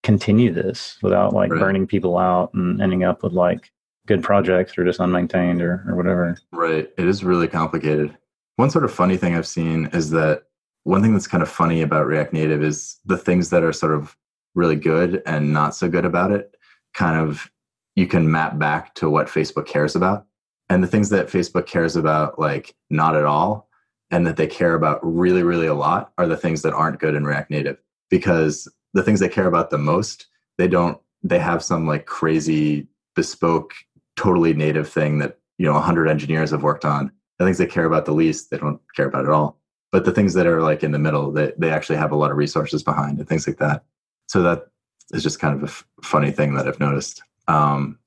continue 0.04 0.52
this 0.52 0.98
without 1.02 1.34
like 1.34 1.52
right. 1.52 1.60
burning 1.60 1.88
people 1.88 2.18
out 2.18 2.54
and 2.54 2.82
ending 2.82 3.04
up 3.04 3.24
with 3.24 3.34
like 3.34 3.72
good 4.06 4.24
projects 4.24 4.78
or 4.78 4.86
just 4.86 5.00
unmaintained 5.00 5.62
or, 5.62 5.86
or 5.88 5.96
whatever. 5.96 6.38
Right. 6.52 6.90
It 6.98 7.08
is 7.08 7.24
really 7.24 7.48
complicated. 7.48 8.18
One 8.58 8.70
sort 8.70 8.84
of 8.84 8.94
funny 8.94 9.18
thing 9.18 9.36
I've 9.36 9.48
seen 9.48 9.90
is 9.94 10.10
that 10.12 10.44
one 10.84 11.02
thing 11.02 11.14
that's 11.14 11.28
kind 11.28 11.44
of 11.44 11.50
funny 11.50 11.82
about 11.82 12.08
React 12.08 12.34
Native 12.34 12.64
is 12.64 12.98
the 13.06 13.18
things 13.18 13.50
that 13.50 13.64
are 13.64 13.74
sort 13.74 13.94
of 13.94 14.16
really 14.56 14.76
good 14.76 15.22
and 15.26 15.54
not 15.54 15.76
so 15.76 15.88
good 15.90 16.06
about 16.06 16.32
it 16.32 16.56
kind 16.94 17.20
of 17.20 17.52
you 17.96 18.08
can 18.08 18.32
map 18.32 18.58
back 18.58 18.96
to 18.96 19.10
what 19.10 19.28
Facebook 19.28 19.66
cares 19.66 19.96
about. 19.96 20.26
And 20.70 20.84
the 20.84 20.88
things 20.88 21.10
that 21.10 21.28
Facebook 21.28 21.66
cares 21.66 21.96
about, 21.96 22.40
like 22.40 22.76
not 22.90 23.16
at 23.16 23.26
all, 23.26 23.68
and 24.12 24.26
that 24.26 24.38
they 24.38 24.48
care 24.48 24.76
about 24.76 25.00
really, 25.04 25.44
really 25.44 25.68
a 25.68 25.74
lot 25.74 26.14
are 26.18 26.28
the 26.28 26.38
things 26.38 26.62
that 26.62 26.74
aren't 26.74 27.00
good 27.00 27.16
in 27.16 27.26
React 27.26 27.52
Native. 27.52 27.78
Because 28.10 28.68
the 28.94 29.04
things 29.04 29.20
they 29.20 29.30
care 29.30 29.48
about 29.48 29.70
the 29.70 29.78
most, 29.78 30.28
they 30.58 30.68
don't, 30.68 31.00
they 31.24 31.40
have 31.40 31.64
some 31.64 31.88
like 31.88 32.06
crazy 32.06 32.88
bespoke, 33.16 33.74
totally 34.16 34.54
native 34.54 34.90
thing 34.90 35.20
that, 35.20 35.38
you 35.58 35.66
know, 35.66 35.74
100 35.74 36.08
engineers 36.08 36.52
have 36.52 36.64
worked 36.64 36.86
on. 36.86 37.12
The 37.38 37.46
things 37.46 37.58
they 37.58 37.68
care 37.68 37.86
about 37.86 38.06
the 38.06 38.14
least, 38.14 38.50
they 38.50 38.58
don't 38.58 38.82
care 38.96 39.08
about 39.08 39.26
at 39.26 39.32
all 39.32 39.59
but 39.92 40.06
the 40.06 40.12
things 40.12 40.34
that 40.34 40.48
are 40.48 40.62
like 40.62 40.84
in 40.84 40.92
the 40.92 41.00
middle 41.00 41.32
that 41.32 41.60
they 41.60 41.72
actually 41.72 41.98
have 41.98 42.12
a 42.12 42.16
lot 42.16 42.32
of 42.32 42.38
resources 42.38 42.84
behind 42.84 43.20
and 43.20 43.28
things 43.28 43.48
like 43.48 43.58
that. 43.58 43.84
So 44.28 44.42
that 44.44 44.68
is 45.12 45.24
just 45.24 45.40
kind 45.40 45.56
of 45.56 45.64
a 45.64 45.68
f- 45.68 45.86
funny 46.04 46.32
thing 46.32 46.54
that 46.56 46.68
i've 46.68 46.80
noticed. 46.80 47.22
Um, 47.48 47.98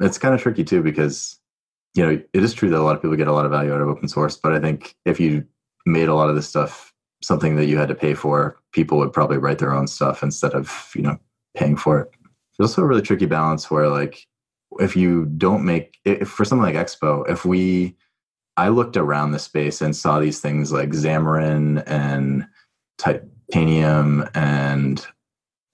it's 0.00 0.18
kind 0.18 0.34
of 0.34 0.40
tricky 0.40 0.64
too 0.64 0.82
because 0.82 1.38
you 1.94 2.04
know 2.04 2.22
it 2.32 2.42
is 2.42 2.54
true 2.54 2.70
that 2.70 2.80
a 2.80 2.82
lot 2.82 2.96
of 2.96 3.02
people 3.02 3.16
get 3.16 3.28
a 3.28 3.32
lot 3.32 3.44
of 3.44 3.50
value 3.50 3.74
out 3.74 3.80
of 3.80 3.88
open 3.88 4.08
source 4.08 4.36
but 4.36 4.54
i 4.54 4.58
think 4.58 4.96
if 5.04 5.20
you 5.20 5.44
made 5.84 6.08
a 6.08 6.14
lot 6.14 6.30
of 6.30 6.34
this 6.34 6.48
stuff 6.48 6.94
something 7.22 7.56
that 7.56 7.66
you 7.66 7.76
had 7.76 7.88
to 7.88 7.94
pay 7.94 8.14
for 8.14 8.58
people 8.72 8.98
would 8.98 9.12
probably 9.12 9.36
write 9.36 9.58
their 9.58 9.74
own 9.74 9.86
stuff 9.86 10.22
instead 10.22 10.52
of 10.52 10.90
you 10.94 11.02
know 11.02 11.18
paying 11.54 11.76
for 11.76 12.00
it. 12.00 12.10
There's 12.58 12.70
also 12.70 12.82
a 12.82 12.86
really 12.86 13.02
tricky 13.02 13.26
balance 13.26 13.70
where 13.70 13.88
like 13.88 14.26
if 14.80 14.96
you 14.96 15.26
don't 15.26 15.64
make 15.64 15.98
if 16.04 16.28
for 16.28 16.44
something 16.44 16.64
like 16.64 16.74
expo 16.74 17.28
if 17.30 17.44
we 17.44 17.96
I 18.56 18.68
looked 18.68 18.96
around 18.96 19.32
the 19.32 19.38
space 19.38 19.80
and 19.80 19.96
saw 19.96 20.18
these 20.18 20.40
things 20.40 20.72
like 20.72 20.90
Xamarin 20.90 21.82
and 21.86 22.46
Titanium 22.98 24.28
and 24.34 25.04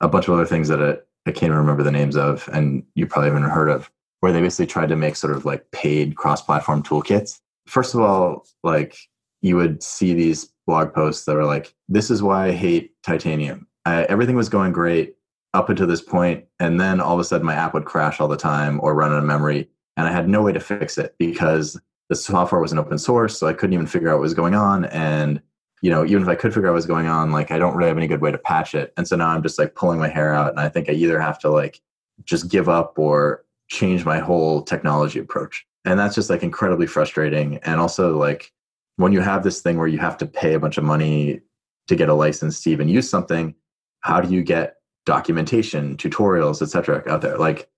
a 0.01 0.09
bunch 0.09 0.29
of 0.29 0.35
other 0.35 0.47
things 0.47 0.69
that 0.69 0.83
I, 0.83 0.97
I 1.29 1.33
can't 1.33 1.51
even 1.51 1.59
remember 1.59 1.83
the 1.83 1.91
names 1.91 2.17
of, 2.17 2.49
and 2.53 2.85
you 2.95 3.07
probably 3.07 3.31
haven't 3.31 3.51
heard 3.51 3.69
of, 3.69 3.91
where 4.21 4.33
they 4.33 4.41
basically 4.41 4.67
tried 4.67 4.89
to 4.91 4.97
make 4.97 5.17
sort 5.17 5.35
of 5.35 5.45
like 5.45 5.71
paid 5.73 6.17
cross-platform 6.17 6.83
toolkits. 6.85 7.41
First 7.67 7.95
of 7.95 8.01
all, 8.01 8.47
like 8.63 8.97
you 9.43 9.57
would 9.57 9.83
see 9.83 10.15
these 10.15 10.53
blog 10.67 10.93
posts 10.93 11.25
that 11.25 11.35
were 11.35 11.45
like, 11.45 11.75
"This 11.89 12.11
is 12.11 12.23
why 12.23 12.47
I 12.47 12.53
hate 12.53 12.93
Titanium. 13.03 13.67
I, 13.85 14.05
everything 14.05 14.37
was 14.37 14.49
going 14.49 14.73
great 14.73 15.17
up 15.55 15.69
until 15.69 15.87
this 15.87 16.03
point, 16.03 16.45
and 16.61 16.81
then 16.81 17.01
all 17.01 17.15
of 17.15 17.21
a 17.21 17.25
sudden 17.25 17.47
my 17.47 17.55
app 17.55 17.75
would 17.75 17.85
crash 17.85 18.21
all 18.21 18.29
the 18.29 18.37
time 18.37 18.81
or 18.83 18.95
run 18.95 19.13
out 19.13 19.19
of 19.19 19.25
memory, 19.25 19.69
and 19.97 20.07
I 20.07 20.13
had 20.13 20.29
no 20.29 20.43
way 20.43 20.53
to 20.53 20.61
fix 20.61 20.99
it 20.99 21.15
because 21.19 21.81
the 22.09 22.17
software 22.17 22.61
was 22.61 22.73
an 22.73 22.79
open 22.79 22.99
source, 22.99 23.39
so 23.39 23.47
I 23.47 23.53
couldn't 23.53 23.75
even 23.75 23.87
figure 23.87 24.09
out 24.09 24.15
what 24.15 24.23
was 24.23 24.35
going 24.35 24.55
on. 24.55 24.87
And 24.87 25.43
you 25.81 25.91
know, 25.91 26.05
even 26.05 26.23
if 26.23 26.29
I 26.29 26.35
could 26.35 26.53
figure 26.53 26.69
out 26.69 26.73
what 26.73 26.77
was 26.77 26.87
going 26.87 27.07
on, 27.07 27.31
like 27.31 27.51
I 27.51 27.59
don't 27.59 27.77
really 27.77 27.89
have 27.89 27.97
any 27.97 28.09
good 28.09 28.21
way 28.21 28.33
to 28.33 28.39
patch 28.39 28.75
it. 28.75 28.93
And 28.97 29.07
so 29.07 29.15
now 29.15 29.29
I'm 29.29 29.43
just 29.43 29.59
like 29.59 29.75
pulling 29.75 29.99
my 29.99 30.09
hair 30.09 30.35
out, 30.35 30.51
and 30.51 30.61
I 30.61 30.69
think 30.69 30.89
I 30.89 30.93
either 30.93 31.21
have 31.21 31.39
to 31.41 31.51
like 31.51 31.81
just 32.25 32.51
give 32.51 32.69
up 32.69 32.99
or 32.99 33.45
change 33.69 34.05
my 34.05 34.19
whole 34.19 34.63
technology 34.63 35.19
approach. 35.19 35.67
And 35.85 35.99
that's 35.99 36.15
just 36.15 36.31
like 36.31 36.43
incredibly 36.43 36.87
frustrating. 36.87 37.59
And 37.59 37.81
also 37.81 38.17
like 38.17 38.53
when 38.97 39.13
you 39.13 39.21
have 39.21 39.45
this 39.45 39.61
thing 39.61 39.79
where 39.79 39.87
you 39.87 39.99
have 39.99 40.17
to 40.19 40.27
pay 40.27 40.55
a 40.55 40.61
bunch 40.61 40.79
of 40.79 40.85
money 40.85 41.41
to 41.87 41.97
get 41.97 42.09
a 42.09 42.15
license 42.15 42.61
to 42.63 42.71
even 42.71 42.89
use 42.89 43.09
something, 43.09 43.55
how 44.01 44.21
do 44.21 44.33
you 44.35 44.43
get 44.43 44.77
documentation, 45.07 45.97
tutorials, 45.97 46.61
etc. 46.61 47.03
out 47.09 47.23
there? 47.23 47.39
Like 47.39 47.69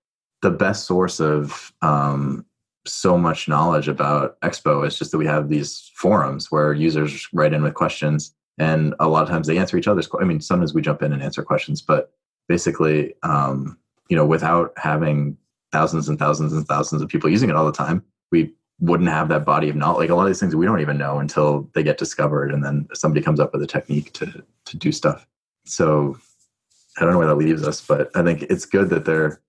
the 0.41 0.51
best 0.51 0.85
source 0.85 1.19
of 1.19 1.71
um, 1.81 2.45
so 2.85 3.17
much 3.17 3.47
knowledge 3.47 3.87
about 3.87 4.39
Expo 4.41 4.85
It's 4.85 4.97
just 4.97 5.11
that 5.11 5.17
we 5.17 5.25
have 5.25 5.49
these 5.49 5.91
forums 5.95 6.51
where 6.51 6.73
users 6.73 7.27
write 7.33 7.53
in 7.53 7.63
with 7.63 7.73
questions, 7.73 8.33
and 8.57 8.93
a 8.99 9.07
lot 9.07 9.23
of 9.23 9.29
times 9.29 9.47
they 9.47 9.57
answer 9.57 9.77
each 9.77 9.87
other's. 9.87 10.09
I 10.19 10.23
mean, 10.23 10.41
sometimes 10.41 10.73
we 10.73 10.81
jump 10.81 11.01
in 11.01 11.13
and 11.13 11.21
answer 11.21 11.43
questions, 11.43 11.81
but 11.81 12.11
basically, 12.47 13.13
um, 13.23 13.77
you 14.09 14.15
know, 14.15 14.25
without 14.25 14.73
having 14.77 15.37
thousands 15.71 16.09
and 16.09 16.19
thousands 16.19 16.53
and 16.53 16.67
thousands 16.67 17.01
of 17.01 17.09
people 17.09 17.29
using 17.29 17.49
it 17.49 17.55
all 17.55 17.65
the 17.65 17.71
time, 17.71 18.03
we 18.31 18.53
wouldn't 18.79 19.09
have 19.09 19.29
that 19.29 19.45
body 19.45 19.69
of 19.69 19.75
knowledge. 19.75 19.99
Like 19.99 20.09
a 20.09 20.15
lot 20.15 20.23
of 20.23 20.29
these 20.29 20.39
things 20.39 20.55
we 20.55 20.65
don't 20.65 20.81
even 20.81 20.97
know 20.97 21.19
until 21.19 21.69
they 21.73 21.83
get 21.83 21.97
discovered, 21.97 22.51
and 22.51 22.63
then 22.63 22.87
somebody 22.93 23.23
comes 23.23 23.39
up 23.39 23.53
with 23.53 23.61
a 23.61 23.67
technique 23.67 24.11
to 24.13 24.43
to 24.65 24.77
do 24.77 24.91
stuff. 24.91 25.27
So 25.65 26.17
I 26.97 27.01
don't 27.01 27.11
know 27.13 27.19
where 27.19 27.27
that 27.27 27.35
leaves 27.35 27.65
us, 27.65 27.81
but 27.81 28.09
I 28.15 28.23
think 28.23 28.43
it's 28.43 28.65
good 28.65 28.89
that 28.89 29.05
there 29.05 29.41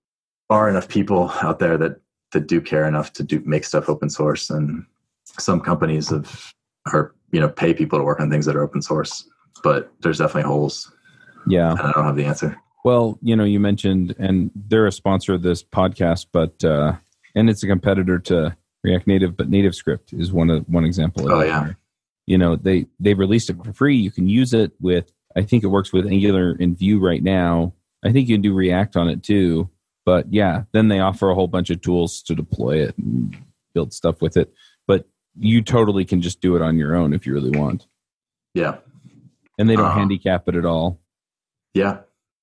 are 0.49 0.69
enough 0.69 0.87
people 0.87 1.31
out 1.41 1.59
there 1.59 1.77
that 1.77 1.99
that 2.33 2.47
do 2.47 2.59
care 2.59 2.85
enough 2.85 3.13
to 3.13 3.23
do 3.23 3.41
make 3.45 3.63
stuff 3.63 3.89
open 3.89 4.09
source. 4.09 4.49
And 4.49 4.85
some 5.39 5.59
companies 5.59 6.09
have 6.09 6.53
are 6.91 7.13
you 7.31 7.39
know 7.39 7.49
pay 7.49 7.73
people 7.73 7.97
to 7.97 8.03
work 8.03 8.19
on 8.19 8.29
things 8.29 8.45
that 8.45 8.55
are 8.55 8.63
open 8.63 8.81
source 8.81 9.27
but 9.63 9.91
there's 10.01 10.17
definitely 10.17 10.43
holes. 10.43 10.91
Yeah. 11.47 11.73
I 11.73 11.91
don't 11.93 12.05
have 12.05 12.15
the 12.15 12.25
answer. 12.25 12.57
Well 12.83 13.17
you 13.21 13.35
know 13.35 13.45
you 13.45 13.59
mentioned 13.59 14.15
and 14.19 14.51
they're 14.55 14.87
a 14.87 14.91
sponsor 14.91 15.33
of 15.33 15.41
this 15.41 15.63
podcast 15.63 16.27
but 16.31 16.63
uh 16.63 16.93
and 17.35 17.49
it's 17.49 17.63
a 17.63 17.67
competitor 17.67 18.19
to 18.19 18.55
react 18.83 19.07
native 19.07 19.37
but 19.37 19.49
nativescript 19.49 20.13
is 20.19 20.31
one 20.31 20.49
of 20.49 20.67
one 20.67 20.85
example 20.85 21.31
oh 21.31 21.41
yeah. 21.41 21.71
You 22.25 22.37
know 22.37 22.55
they 22.55 22.85
they've 22.99 23.19
released 23.19 23.49
it 23.49 23.57
for 23.63 23.73
free. 23.73 23.97
You 23.97 24.11
can 24.11 24.27
use 24.27 24.53
it 24.53 24.71
with 24.79 25.11
i 25.35 25.41
think 25.41 25.63
it 25.63 25.67
works 25.67 25.91
with 25.91 26.05
angular 26.05 26.55
and 26.59 26.77
vue 26.77 26.99
right 26.99 27.23
now. 27.23 27.73
I 28.05 28.11
think 28.11 28.27
you 28.27 28.35
can 28.35 28.41
do 28.41 28.53
react 28.53 28.97
on 28.97 29.07
it 29.07 29.23
too 29.23 29.69
but 30.05 30.31
yeah, 30.31 30.63
then 30.71 30.87
they 30.87 30.99
offer 30.99 31.29
a 31.29 31.35
whole 31.35 31.47
bunch 31.47 31.69
of 31.69 31.81
tools 31.81 32.21
to 32.23 32.35
deploy 32.35 32.83
it 32.83 32.97
and 32.97 33.35
build 33.73 33.93
stuff 33.93 34.21
with 34.21 34.37
it. 34.37 34.53
But 34.87 35.07
you 35.37 35.61
totally 35.61 36.05
can 36.05 36.21
just 36.21 36.41
do 36.41 36.55
it 36.55 36.61
on 36.61 36.77
your 36.77 36.95
own 36.95 37.13
if 37.13 37.25
you 37.25 37.33
really 37.33 37.57
want. 37.57 37.87
Yeah. 38.53 38.77
And 39.57 39.69
they 39.69 39.75
don't 39.75 39.85
uh, 39.85 39.95
handicap 39.95 40.47
it 40.47 40.55
at 40.55 40.65
all. 40.65 40.99
Yeah. 41.73 41.99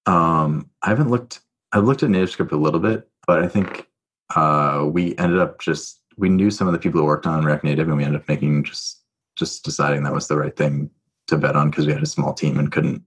Um, 0.06 0.70
I 0.82 0.88
haven't 0.88 1.10
looked, 1.10 1.40
I've 1.72 1.84
looked 1.84 2.02
at 2.02 2.10
NativeScript 2.10 2.52
a 2.52 2.56
little 2.56 2.80
bit, 2.80 3.08
but 3.26 3.42
I 3.42 3.48
think 3.48 3.86
uh, 4.34 4.86
we 4.90 5.16
ended 5.18 5.38
up 5.38 5.60
just, 5.60 6.00
we 6.16 6.28
knew 6.28 6.50
some 6.50 6.66
of 6.66 6.72
the 6.72 6.78
people 6.78 7.00
who 7.00 7.06
worked 7.06 7.26
on 7.26 7.44
React 7.44 7.64
Native 7.64 7.88
and 7.88 7.96
we 7.96 8.04
ended 8.04 8.20
up 8.20 8.28
making 8.28 8.64
just, 8.64 9.02
just 9.36 9.64
deciding 9.64 10.02
that 10.02 10.12
was 10.12 10.28
the 10.28 10.36
right 10.36 10.56
thing 10.56 10.90
to 11.28 11.36
bet 11.36 11.56
on 11.56 11.70
because 11.70 11.86
we 11.86 11.92
had 11.92 12.02
a 12.02 12.06
small 12.06 12.34
team 12.34 12.58
and 12.58 12.72
couldn't, 12.72 13.02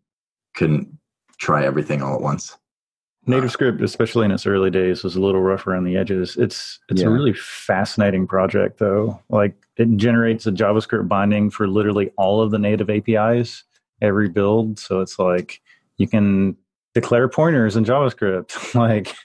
couldn't 0.55 0.97
try 1.39 1.65
everything 1.65 2.01
all 2.01 2.15
at 2.15 2.21
once. 2.21 2.57
NativeScript, 3.27 3.81
especially 3.81 4.25
in 4.25 4.31
its 4.31 4.45
early 4.45 4.69
days, 4.69 5.03
was 5.03 5.15
a 5.15 5.21
little 5.21 5.41
rough 5.41 5.65
around 5.65 5.85
the 5.85 5.95
edges. 5.95 6.35
It's 6.35 6.79
it's 6.89 7.01
yeah. 7.01 7.07
a 7.07 7.09
really 7.09 7.33
fascinating 7.33 8.27
project, 8.27 8.79
though. 8.79 9.21
Like 9.29 9.55
it 9.77 9.95
generates 9.95 10.45
a 10.45 10.51
JavaScript 10.51 11.07
binding 11.07 11.49
for 11.49 11.67
literally 11.67 12.11
all 12.17 12.41
of 12.41 12.51
the 12.51 12.59
native 12.59 12.89
APIs 12.89 13.63
every 14.01 14.27
build. 14.27 14.77
So 14.77 14.99
it's 14.99 15.17
like 15.17 15.61
you 15.97 16.07
can 16.07 16.57
declare 16.93 17.29
pointers 17.29 17.77
in 17.77 17.85
JavaScript, 17.85 18.75
like 18.75 19.15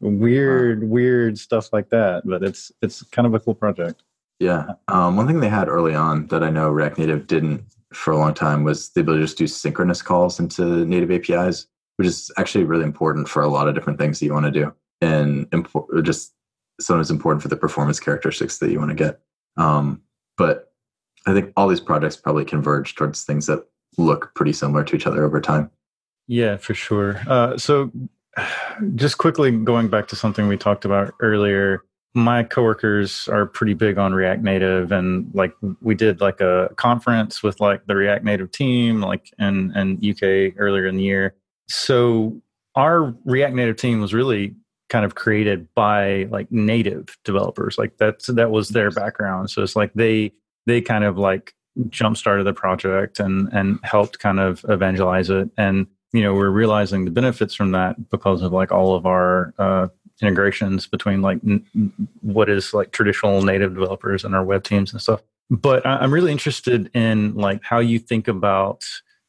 weird, 0.00 0.82
wow. 0.82 0.88
weird 0.88 1.38
stuff 1.38 1.72
like 1.72 1.88
that. 1.88 2.22
But 2.26 2.42
it's 2.42 2.70
it's 2.82 3.02
kind 3.04 3.26
of 3.26 3.32
a 3.32 3.40
cool 3.40 3.54
project. 3.54 4.02
Yeah. 4.38 4.72
Um, 4.88 5.16
one 5.16 5.26
thing 5.26 5.40
they 5.40 5.48
had 5.48 5.68
early 5.68 5.94
on 5.94 6.26
that 6.26 6.44
I 6.44 6.50
know 6.50 6.68
React 6.68 6.98
Native 6.98 7.26
didn't 7.26 7.64
for 7.94 8.10
a 8.10 8.18
long 8.18 8.34
time 8.34 8.64
was 8.64 8.90
the 8.90 9.00
ability 9.00 9.22
to 9.22 9.26
just 9.26 9.38
do 9.38 9.46
synchronous 9.46 10.02
calls 10.02 10.38
into 10.38 10.84
native 10.84 11.10
APIs 11.10 11.66
which 11.96 12.06
is 12.06 12.30
actually 12.36 12.64
really 12.64 12.84
important 12.84 13.28
for 13.28 13.42
a 13.42 13.48
lot 13.48 13.68
of 13.68 13.74
different 13.74 13.98
things 13.98 14.18
that 14.18 14.26
you 14.26 14.32
want 14.32 14.46
to 14.46 14.52
do. 14.52 14.72
And 15.00 15.46
import, 15.52 16.04
just 16.04 16.32
sometimes 16.80 17.10
important 17.10 17.42
for 17.42 17.48
the 17.48 17.56
performance 17.56 18.00
characteristics 18.00 18.58
that 18.58 18.70
you 18.70 18.78
want 18.78 18.90
to 18.90 18.94
get. 18.94 19.20
Um, 19.56 20.02
but 20.36 20.72
i 21.26 21.32
think 21.32 21.52
all 21.56 21.68
these 21.68 21.80
projects 21.80 22.16
probably 22.16 22.44
converge 22.44 22.94
towards 22.94 23.24
things 23.24 23.46
that 23.46 23.66
look 23.98 24.32
pretty 24.34 24.52
similar 24.52 24.84
to 24.84 24.96
each 24.96 25.06
other 25.06 25.24
over 25.24 25.40
time. 25.40 25.70
Yeah 26.26 26.56
for 26.56 26.74
sure. 26.74 27.20
Uh, 27.26 27.56
so 27.56 27.90
just 28.94 29.18
quickly 29.18 29.50
going 29.50 29.88
back 29.88 30.08
to 30.08 30.16
something 30.16 30.48
we 30.48 30.56
talked 30.56 30.84
about 30.84 31.14
earlier 31.20 31.82
my 32.14 32.42
coworkers 32.42 33.28
are 33.28 33.44
pretty 33.44 33.74
big 33.74 33.98
on 33.98 34.14
react 34.14 34.42
native 34.42 34.90
and 34.92 35.30
like 35.34 35.54
we 35.82 35.94
did 35.94 36.20
like 36.20 36.40
a 36.40 36.70
conference 36.76 37.42
with 37.42 37.60
like 37.60 37.86
the 37.86 37.94
react 37.94 38.24
native 38.24 38.50
team 38.50 39.00
like 39.00 39.32
in, 39.38 39.74
in 39.76 40.10
uk 40.10 40.54
earlier 40.58 40.86
in 40.86 40.96
the 40.96 41.02
year 41.02 41.34
so 41.68 42.40
our 42.74 43.14
React 43.24 43.54
Native 43.54 43.76
team 43.76 44.00
was 44.00 44.14
really 44.14 44.54
kind 44.88 45.04
of 45.04 45.14
created 45.14 45.66
by 45.74 46.24
like 46.30 46.50
native 46.52 47.16
developers. 47.24 47.78
Like 47.78 47.96
that's 47.98 48.26
that 48.26 48.50
was 48.50 48.70
their 48.70 48.90
background. 48.90 49.50
So 49.50 49.62
it's 49.62 49.76
like 49.76 49.92
they 49.94 50.32
they 50.66 50.80
kind 50.80 51.04
of 51.04 51.18
like 51.18 51.54
jump 51.88 52.16
started 52.16 52.44
the 52.44 52.52
project 52.52 53.18
and 53.18 53.48
and 53.52 53.78
helped 53.82 54.18
kind 54.18 54.38
of 54.38 54.64
evangelize 54.68 55.30
it. 55.30 55.50
And 55.56 55.86
you 56.12 56.22
know 56.22 56.34
we're 56.34 56.50
realizing 56.50 57.04
the 57.04 57.10
benefits 57.10 57.54
from 57.54 57.72
that 57.72 58.10
because 58.10 58.42
of 58.42 58.52
like 58.52 58.70
all 58.70 58.94
of 58.94 59.06
our 59.06 59.52
uh, 59.58 59.88
integrations 60.22 60.86
between 60.86 61.22
like 61.22 61.38
n- 61.44 61.64
what 62.20 62.48
is 62.48 62.72
like 62.72 62.92
traditional 62.92 63.42
native 63.42 63.74
developers 63.74 64.24
and 64.24 64.34
our 64.34 64.44
web 64.44 64.62
teams 64.62 64.92
and 64.92 65.00
stuff. 65.00 65.22
But 65.50 65.86
I'm 65.86 66.12
really 66.12 66.32
interested 66.32 66.90
in 66.94 67.34
like 67.34 67.62
how 67.62 67.78
you 67.78 67.98
think 67.98 68.28
about 68.28 68.84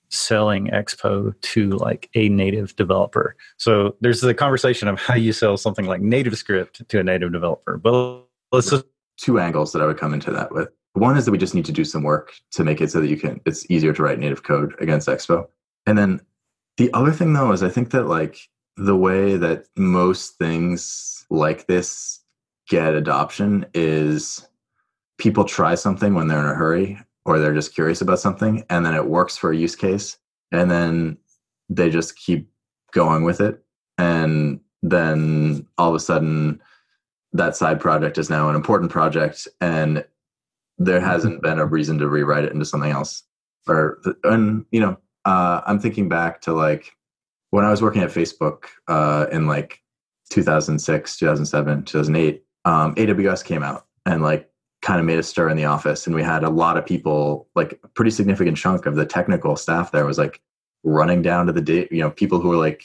selling 0.09 0.67
Expo 0.67 1.33
to 1.41 1.69
like 1.71 2.09
a 2.15 2.29
native 2.29 2.75
developer. 2.75 3.35
So 3.57 3.95
there's 4.01 4.21
the 4.21 4.33
conversation 4.33 4.87
of 4.87 4.99
how 4.99 5.15
you 5.15 5.33
sell 5.33 5.57
something 5.57 5.85
like 5.85 6.01
native 6.01 6.37
script 6.37 6.87
to 6.87 6.99
a 6.99 7.03
native 7.03 7.31
developer. 7.31 7.77
But 7.77 8.23
let's 8.51 8.69
just 8.69 8.85
two 9.17 9.39
angles 9.39 9.73
that 9.73 9.81
I 9.81 9.85
would 9.85 9.97
come 9.97 10.13
into 10.13 10.31
that 10.31 10.51
with. 10.51 10.69
One 10.93 11.17
is 11.17 11.25
that 11.25 11.31
we 11.31 11.37
just 11.37 11.53
need 11.53 11.65
to 11.65 11.71
do 11.71 11.85
some 11.85 12.03
work 12.03 12.33
to 12.51 12.63
make 12.63 12.81
it 12.81 12.91
so 12.91 13.01
that 13.01 13.07
you 13.07 13.17
can 13.17 13.41
it's 13.45 13.69
easier 13.69 13.93
to 13.93 14.03
write 14.03 14.19
native 14.19 14.43
code 14.43 14.73
against 14.79 15.07
Expo. 15.07 15.47
And 15.85 15.97
then 15.97 16.21
the 16.77 16.91
other 16.93 17.11
thing 17.11 17.33
though 17.33 17.51
is 17.51 17.63
I 17.63 17.69
think 17.69 17.91
that 17.91 18.07
like 18.07 18.39
the 18.77 18.95
way 18.95 19.37
that 19.37 19.65
most 19.75 20.37
things 20.37 21.25
like 21.29 21.67
this 21.67 22.21
get 22.69 22.93
adoption 22.93 23.65
is 23.73 24.47
people 25.17 25.43
try 25.43 25.75
something 25.75 26.13
when 26.13 26.27
they're 26.27 26.39
in 26.39 26.45
a 26.45 26.53
hurry 26.53 26.99
or 27.27 27.37
they're 27.37 27.53
just 27.53 27.75
curious 27.75 28.01
about 28.01 28.19
something 28.19 28.63
and 28.69 28.85
then 28.85 28.95
it 28.95 29.05
works 29.05 29.37
for 29.37 29.51
a 29.51 29.55
use 29.55 29.75
case 29.75 30.17
and 30.51 30.71
then 30.71 31.17
they 31.69 31.89
just 31.89 32.17
keep 32.17 32.49
going 32.93 33.23
with 33.23 33.41
it 33.41 33.63
and 33.97 34.59
then 34.81 35.67
all 35.77 35.89
of 35.89 35.95
a 35.95 35.99
sudden 35.99 36.59
that 37.33 37.55
side 37.55 37.79
project 37.79 38.17
is 38.17 38.29
now 38.29 38.49
an 38.49 38.55
important 38.55 38.89
project 38.89 39.47
and 39.59 40.03
there 40.77 40.99
mm-hmm. 40.99 41.07
hasn't 41.07 41.41
been 41.41 41.59
a 41.59 41.65
reason 41.65 41.97
to 41.97 42.07
rewrite 42.07 42.45
it 42.45 42.53
into 42.53 42.65
something 42.65 42.91
else 42.91 43.23
or 43.67 43.99
and 44.23 44.65
you 44.71 44.79
know 44.79 44.97
uh, 45.25 45.61
i'm 45.67 45.79
thinking 45.79 46.07
back 46.07 46.39
to 46.39 46.53
like 46.53 46.95
when 47.49 47.65
i 47.65 47.69
was 47.69 47.81
working 47.81 48.01
at 48.01 48.09
facebook 48.09 48.63
uh, 48.87 49.27
in 49.31 49.47
like 49.47 49.81
2006 50.29 51.17
2007 51.17 51.83
2008 51.83 52.43
um, 52.63 52.95
aws 52.95 53.43
came 53.43 53.63
out 53.63 53.85
and 54.05 54.23
like 54.23 54.49
kind 54.87 54.99
of 54.99 55.05
made 55.05 55.19
a 55.19 55.23
stir 55.23 55.49
in 55.49 55.57
the 55.57 55.65
office 55.65 56.07
and 56.07 56.15
we 56.15 56.23
had 56.23 56.43
a 56.43 56.49
lot 56.49 56.77
of 56.77 56.85
people 56.85 57.47
like 57.55 57.77
a 57.83 57.87
pretty 57.89 58.11
significant 58.11 58.57
chunk 58.57 58.85
of 58.85 58.95
the 58.95 59.05
technical 59.05 59.55
staff 59.57 59.91
there 59.91 60.05
was 60.05 60.17
like 60.17 60.41
running 60.83 61.21
down 61.21 61.45
to 61.45 61.51
the 61.51 61.61
data 61.61 61.87
you 61.93 62.01
know 62.01 62.09
people 62.09 62.39
who 62.39 62.47
were 62.47 62.55
like 62.55 62.83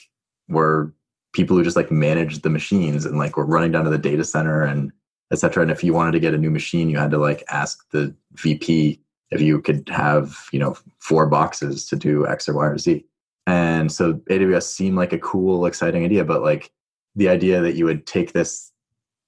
were 0.49 0.93
people 1.33 1.57
who 1.57 1.63
just 1.63 1.75
like 1.75 1.91
managed 1.91 2.43
the 2.43 2.49
machines 2.49 3.05
and 3.05 3.17
like 3.17 3.37
were 3.37 3.45
running 3.45 3.71
down 3.71 3.83
to 3.83 3.89
the 3.89 3.97
data 3.97 4.23
center 4.23 4.63
and 4.63 4.91
etc. 5.31 5.63
And 5.63 5.71
if 5.71 5.83
you 5.83 5.93
wanted 5.93 6.11
to 6.11 6.19
get 6.19 6.33
a 6.33 6.37
new 6.37 6.51
machine, 6.51 6.89
you 6.89 6.97
had 6.97 7.11
to 7.11 7.17
like 7.17 7.43
ask 7.49 7.89
the 7.91 8.15
VP 8.33 9.01
if 9.31 9.41
you 9.41 9.59
could 9.59 9.89
have 9.89 10.47
you 10.51 10.59
know 10.59 10.77
four 10.99 11.25
boxes 11.25 11.85
to 11.87 11.95
do 11.95 12.25
X 12.27 12.47
or 12.47 12.53
Y 12.53 12.65
or 12.65 12.77
Z. 12.77 13.03
And 13.45 13.91
so 13.91 14.13
AWS 14.29 14.63
seemed 14.63 14.95
like 14.95 15.11
a 15.11 15.19
cool, 15.19 15.65
exciting 15.65 16.05
idea, 16.05 16.23
but 16.23 16.41
like 16.41 16.71
the 17.15 17.27
idea 17.27 17.61
that 17.61 17.75
you 17.75 17.83
would 17.83 18.05
take 18.05 18.31
this 18.31 18.71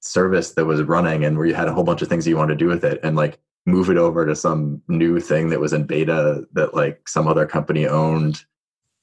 service 0.06 0.52
that 0.52 0.66
was 0.66 0.82
running 0.84 1.26
and 1.26 1.38
where 1.38 1.48
you 1.48 1.54
had 1.54 1.68
a 1.68 1.74
whole 1.74 1.84
bunch 1.84 2.02
of 2.02 2.08
things 2.08 2.28
you 2.28 2.38
wanted 2.38 2.58
to 2.58 2.64
do 2.64 2.68
with 2.68 2.84
it 2.84 3.00
and 3.04 3.16
like 3.16 3.40
move 3.66 3.90
it 3.90 3.98
over 3.98 4.26
to 4.26 4.36
some 4.36 4.82
new 4.88 5.20
thing 5.20 5.50
that 5.50 5.60
was 5.60 5.74
in 5.74 5.84
beta 5.84 6.46
that 6.54 6.76
like 6.76 7.08
some 7.08 7.28
other 7.28 7.46
company 7.46 7.88
owned. 7.88 8.44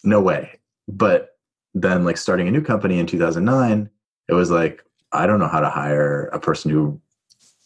No 0.04 0.20
way. 0.20 0.60
But 0.88 1.36
then 1.74 2.04
like 2.04 2.16
starting 2.16 2.48
a 2.48 2.50
new 2.50 2.62
company 2.62 2.98
in 2.98 3.06
2009 3.06 3.88
it 4.28 4.34
was 4.34 4.50
like 4.50 4.84
i 5.12 5.26
don't 5.26 5.38
know 5.38 5.48
how 5.48 5.60
to 5.60 5.70
hire 5.70 6.26
a 6.34 6.38
person 6.38 6.70
who 6.70 7.00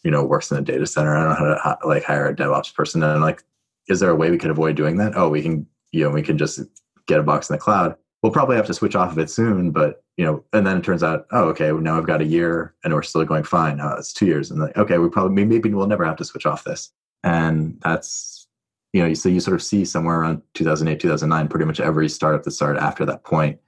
you 0.07 0.13
know 0.13 0.25
works 0.25 0.53
in 0.53 0.57
a 0.57 0.63
data 0.63 0.87
center. 0.87 1.17
I 1.17 1.25
don't 1.25 1.49
know 1.49 1.59
how 1.63 1.75
to 1.75 1.87
like 1.89 2.05
hire 2.05 2.29
a 2.29 2.35
devops 2.35 2.73
person. 2.73 3.03
And 3.03 3.21
like 3.21 3.43
is 3.89 3.99
there 3.99 4.11
a 4.11 4.15
way 4.15 4.31
we 4.31 4.39
could 4.39 4.53
avoid 4.53 4.77
doing 4.77 4.99
that? 4.99 5.17
Oh 5.17 5.29
we 5.29 5.43
can 5.43 5.67
you 5.91 6.05
know 6.05 6.11
we 6.11 6.23
can 6.23 6.39
just 6.39 6.61
get 7.07 7.19
a 7.19 7.25
box 7.25 7.51
in 7.51 7.55
the 7.55 7.59
cloud. 7.59 7.97
We'll 8.23 8.33
probably 8.33 8.55
have 8.55 8.67
to 8.67 8.75
switch 8.75 8.95
off 8.95 9.11
of 9.11 9.19
it 9.19 9.31
soon 9.31 9.73
but 9.73 10.05
you 10.17 10.25
know, 10.25 10.43
and 10.53 10.67
then 10.67 10.79
it 10.79 10.85
turns 10.85 11.03
out, 11.03 11.27
oh, 11.31 11.45
okay, 11.49 11.73
well, 11.73 11.83
now 11.83 11.99
I've 11.99 12.07
got 12.07 12.23
a 12.23 12.27
year 12.27 12.75
and 12.83 12.95
we're 12.95 13.03
still 13.03 13.25
going 13.25 13.45
fine. 13.45 13.77
Now 13.77 13.97
it's 13.97 14.13
two 14.13 14.27
years. 14.27 14.51
And 14.51 14.61
like, 14.61 14.77
okay, 14.77 14.99
we 14.99 15.09
probably, 15.11 15.45
maybe 15.45 15.73
we'll 15.73 15.87
never 15.87 16.05
have 16.05 16.17
to 16.17 16.25
switch 16.25 16.47
off 16.47 16.65
this. 16.65 16.91
And 17.23 17.79
that's, 17.83 18.49
you 18.93 19.03
know, 19.03 19.13
so 19.13 19.29
you 19.29 19.41
sort 19.41 19.57
of 19.57 19.63
see 19.63 19.85
somewhere 19.85 20.21
around 20.21 20.43
2008, 20.55 21.01
2009, 21.01 21.49
pretty 21.49 21.67
much 21.67 21.81
every 21.81 22.09
startup 22.09 22.45
that 22.45 22.53
started 22.53 22.83
after 22.83 23.05
that 23.05 23.25
point, 23.25 23.61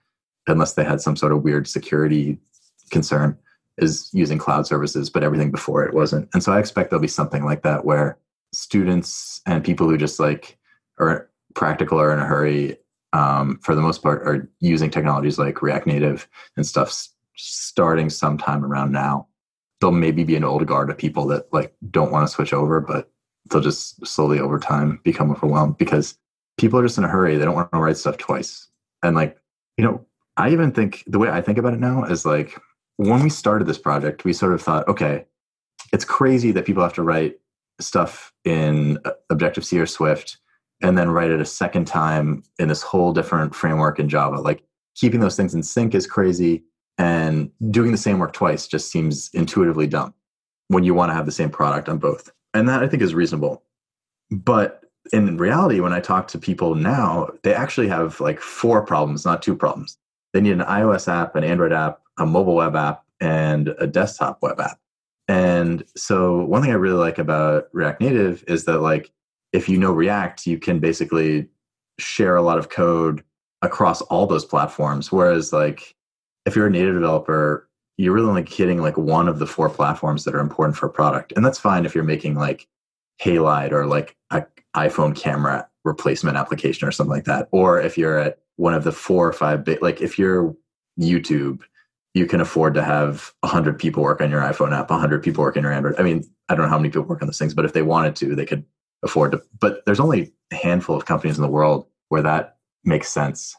unless 0.47 0.73
they 0.73 0.85
had 0.85 1.03
some 1.03 1.17
sort 1.17 1.33
of 1.33 1.43
weird 1.43 1.69
security 1.69 2.39
concern, 2.91 3.37
is 3.77 4.09
using 4.15 4.39
cloud 4.39 4.67
services, 4.67 5.11
but 5.11 5.23
everything 5.23 5.51
before 5.51 5.85
it 5.85 5.93
wasn't. 5.93 6.29
And 6.33 6.43
so 6.43 6.53
I 6.53 6.59
expect 6.59 6.91
there'll 6.91 7.03
be 7.03 7.09
something 7.09 7.45
like 7.45 7.63
that 7.63 7.85
where 7.85 8.19
students 8.53 9.43
and 9.47 9.63
people 9.63 9.89
who 9.89 9.99
just 9.99 10.19
like 10.19 10.57
are 10.99 11.29
practical 11.55 12.01
or 12.01 12.13
in 12.13 12.19
a 12.19 12.25
hurry 12.25 12.79
um, 13.13 13.59
for 13.63 13.75
the 13.75 13.83
most 13.83 14.03
part, 14.03 14.23
are 14.23 14.49
using 14.61 14.91
technologies 14.91 15.39
like 15.39 15.63
React 15.63 15.87
Native 15.87 16.29
and 16.57 16.67
stuff 16.67 17.09
starting 17.37 18.11
sometime 18.11 18.65
around 18.65 18.93
now. 18.93 19.27
There'll 19.81 19.95
maybe 19.95 20.25
be 20.25 20.37
an 20.37 20.45
old 20.45 20.67
guard 20.67 20.91
of 20.91 20.99
people 20.99 21.27
that 21.29 21.53
like 21.53 21.75
don't 21.91 22.11
want 22.11 22.27
to 22.27 22.33
switch 22.33 22.53
over, 22.53 22.81
but 22.81 23.11
they'll 23.49 23.61
just 23.61 24.05
slowly 24.07 24.41
over 24.41 24.59
time 24.59 25.01
become 25.05 25.31
overwhelmed 25.31 25.79
because 25.79 26.19
people 26.59 26.79
are 26.79 26.83
just 26.83 26.99
in 26.99 27.05
a 27.05 27.09
hurry. 27.09 27.37
They 27.37 27.45
don't 27.45 27.55
want 27.55 27.73
to 27.73 27.79
write 27.79 27.97
stuff 27.97 28.19
twice. 28.19 28.69
And 29.03 29.15
like, 29.15 29.39
you 29.77 29.85
know, 29.85 30.05
I 30.37 30.51
even 30.51 30.73
think 30.73 31.05
the 31.07 31.19
way 31.19 31.31
I 31.31 31.41
think 31.41 31.59
about 31.59 31.75
it 31.75 31.81
now 31.81 32.05
is 32.05 32.27
like 32.27 32.61
when 32.97 33.23
we 33.23 33.31
started 33.31 33.67
this 33.67 33.79
project, 33.79 34.25
we 34.25 34.33
sort 34.33 34.53
of 34.53 34.61
thought, 34.61 34.87
okay, 34.89 35.25
it's 35.93 36.05
crazy 36.05 36.53
that 36.53 36.67
people 36.67 36.83
have 36.83 36.93
to 36.95 37.03
write 37.03 37.39
stuff 37.81 38.33
in 38.45 38.99
Objective 39.31 39.65
C 39.65 39.79
or 39.79 39.87
Swift 39.87 40.39
and 40.83 40.97
then 40.97 41.11
write 41.11 41.31
it 41.31 41.41
a 41.41 41.45
second 41.45 41.87
time 41.87 42.43
in 42.59 42.69
this 42.69 42.83
whole 42.83 43.13
different 43.13 43.55
framework 43.55 43.99
in 43.99 44.09
Java. 44.09 44.41
Like 44.41 44.63
keeping 44.95 45.21
those 45.21 45.37
things 45.37 45.55
in 45.55 45.63
sync 45.63 45.95
is 45.95 46.07
crazy, 46.07 46.65
and 46.99 47.51
doing 47.71 47.93
the 47.93 47.99
same 47.99 48.19
work 48.19 48.33
twice 48.33 48.67
just 48.67 48.91
seems 48.91 49.31
intuitively 49.33 49.87
dumb 49.87 50.15
when 50.69 50.85
you 50.85 50.95
want 50.95 51.11
to 51.11 51.15
have 51.15 51.27
the 51.27 51.33
same 51.33 51.51
product 51.51 51.89
on 51.89 51.99
both. 51.99 52.31
And 52.55 52.69
that 52.69 52.83
I 52.83 52.89
think 52.89 53.03
is 53.03 53.15
reasonable. 53.15 53.63
But 54.31 54.83
in 55.13 55.37
reality, 55.37 55.81
when 55.81 55.93
I 55.93 56.01
talk 56.01 56.29
to 56.29 56.39
people 56.39 56.75
now, 56.75 57.29
they 57.43 57.55
actually 57.55 57.89
have 57.89 58.21
like 58.21 58.41
four 58.41 58.85
problems, 58.85 59.25
not 59.25 59.43
two 59.43 59.57
problems. 59.57 59.97
They 60.33 60.41
need 60.41 60.53
an 60.53 60.61
iOS 60.61 61.09
app, 61.09 61.37
an 61.37 61.45
Android 61.45 61.73
app, 61.73 62.01
a 62.19 62.27
mobile 62.27 62.57
web 62.57 62.77
app, 62.77 63.05
and 63.21 63.75
a 63.79 63.87
desktop 63.87 64.43
web 64.43 64.61
app. 64.61 64.79
And 65.29 65.85
so 65.97 66.45
one 66.45 66.63
thing 66.63 66.71
I 66.71 66.75
really 66.75 66.99
like 66.99 67.19
about 67.19 67.69
React 67.73 68.01
Native 68.01 68.45
is 68.47 68.65
that 68.65 68.81
like 68.81 69.11
if 69.53 69.69
you 69.69 69.79
know 69.79 69.93
React, 69.93 70.47
you 70.47 70.59
can 70.59 70.79
basically 70.79 71.49
share 71.99 72.37
a 72.37 72.43
lot 72.43 72.59
of 72.59 72.69
code 72.69 73.25
across 73.63 74.03
all 74.03 74.27
those 74.27 74.45
platforms. 74.45 75.11
Whereas, 75.11 75.53
like, 75.53 75.95
if 76.47 76.55
you're 76.55 76.67
a 76.67 76.71
native 76.71 76.95
developer, 76.95 77.69
you're 77.97 78.15
really 78.15 78.29
only 78.29 78.47
hitting 78.49 78.81
like 78.81 78.97
one 78.97 79.29
of 79.29 79.41
the 79.41 79.47
four 79.47 79.69
platforms 79.69 80.25
that 80.25 80.35
are 80.35 80.41
important 80.41 80.77
for 80.77 80.87
a 80.87 80.91
product. 80.91 81.33
And 81.37 81.45
that's 81.45 81.59
fine 81.59 81.85
if 81.85 81.95
you're 81.95 82.05
making 82.05 82.37
like 82.37 82.69
Halide 83.21 83.73
or 83.73 83.87
like 83.87 84.17
an 84.31 84.47
iPhone 84.77 85.17
camera 85.17 85.69
replacement 85.85 86.37
application 86.37 86.87
or 86.87 86.93
something 86.93 87.13
like 87.13 87.25
that. 87.25 87.49
Or 87.51 87.81
if 87.81 87.99
you're 87.99 88.19
at 88.19 88.39
one 88.57 88.73
of 88.73 88.85
the 88.85 88.93
four 88.93 89.27
or 89.27 89.33
five 89.33 89.65
big, 89.65 89.83
like 89.83 90.01
if 90.01 90.19
you're 90.19 90.55
YouTube, 90.99 91.63
you 92.15 92.27
can 92.27 92.41
afford 92.41 92.75
to 92.75 92.83
have 92.83 93.33
100 93.41 93.79
people 93.79 94.03
work 94.03 94.21
on 94.21 94.31
your 94.31 94.41
iPhone 94.41 94.73
app, 94.73 94.91
100 94.91 95.23
people 95.23 95.43
work 95.43 95.57
on 95.57 95.65
your 95.65 95.73
Android. 95.73 95.97
I 95.99 96.03
mean, 96.03 96.25
I 96.49 96.55
don't 96.55 96.67
know 96.67 96.71
how 96.71 96.79
many 96.79 96.91
people 96.91 97.03
work 97.03 97.21
on 97.21 97.29
those 97.29 97.39
things, 97.39 97.55
but 97.55 97.65
if 97.65 97.73
they 97.73 97.83
wanted 97.83 98.15
to, 98.17 98.35
they 98.35 98.47
could 98.47 98.65
afford 99.03 99.33
to. 99.33 99.43
But 99.61 99.85
there's 99.87 100.01
only 100.01 100.33
a 100.53 100.57
handful 100.57 100.97
of 100.97 101.07
companies 101.07 101.37
in 101.37 101.43
the 101.43 101.49
world 101.49 101.87
where 102.09 102.23
that 102.23 102.57
makes 102.85 103.09
sense. 103.09 103.57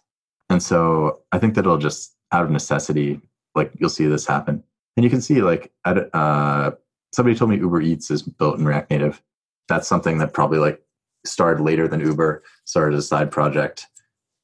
And 0.49 0.61
so 0.61 1.19
I 1.31 1.39
think 1.39 1.53
that 1.55 1.61
it'll 1.61 1.77
just 1.77 2.15
out 2.31 2.43
of 2.43 2.51
necessity, 2.51 3.21
like 3.55 3.71
you'll 3.79 3.89
see 3.89 4.05
this 4.05 4.25
happen. 4.25 4.63
And 4.97 5.03
you 5.03 5.09
can 5.09 5.21
see 5.21 5.41
like 5.41 5.71
at, 5.85 6.13
uh, 6.13 6.71
somebody 7.13 7.35
told 7.35 7.51
me 7.51 7.57
Uber 7.57 7.81
Eats 7.81 8.11
is 8.11 8.21
built 8.21 8.57
in 8.57 8.65
React 8.65 8.91
Native. 8.91 9.21
That's 9.67 9.87
something 9.87 10.17
that 10.17 10.33
probably 10.33 10.59
like 10.59 10.81
started 11.25 11.63
later 11.63 11.87
than 11.87 11.99
Uber, 11.99 12.43
started 12.65 12.95
as 12.95 13.05
a 13.05 13.07
side 13.07 13.31
project, 13.31 13.85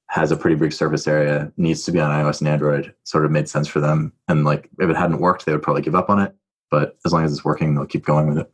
has 0.10 0.32
a 0.32 0.38
pretty 0.38 0.56
big 0.56 0.72
surface 0.72 1.08
area, 1.08 1.52
needs 1.58 1.84
to 1.84 1.92
be 1.92 2.00
on 2.00 2.12
iOS 2.12 2.40
and 2.40 2.48
Android. 2.48 2.94
Sort 3.04 3.26
of 3.26 3.32
made 3.32 3.50
sense 3.50 3.68
for 3.68 3.80
them. 3.80 4.14
And 4.28 4.46
like 4.46 4.70
if 4.80 4.90
it 4.90 4.96
hadn't 4.96 5.20
worked, 5.20 5.46
they 5.46 5.52
would 5.52 5.64
probably 5.64 5.82
give 5.82 5.96
up 5.96 6.10
on 6.10 6.20
it. 6.20 6.36
But 6.70 6.98
as 7.06 7.14
long 7.14 7.24
as 7.24 7.32
it's 7.32 7.46
working, 7.46 7.74
they'll 7.74 7.86
keep 7.86 8.06
going 8.06 8.28
with 8.28 8.38
it. 8.38 8.52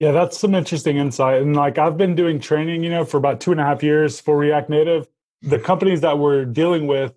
Yeah, 0.00 0.12
that's 0.12 0.38
some 0.38 0.54
interesting 0.54 0.96
insight. 0.96 1.42
And 1.42 1.54
like 1.54 1.76
I've 1.76 1.98
been 1.98 2.14
doing 2.14 2.40
training, 2.40 2.82
you 2.82 2.88
know, 2.88 3.04
for 3.04 3.18
about 3.18 3.38
two 3.38 3.52
and 3.52 3.60
a 3.60 3.64
half 3.64 3.82
years 3.82 4.18
for 4.18 4.36
React 4.36 4.70
Native. 4.70 5.06
The 5.42 5.58
companies 5.58 6.00
that 6.00 6.18
we're 6.18 6.46
dealing 6.46 6.86
with 6.86 7.12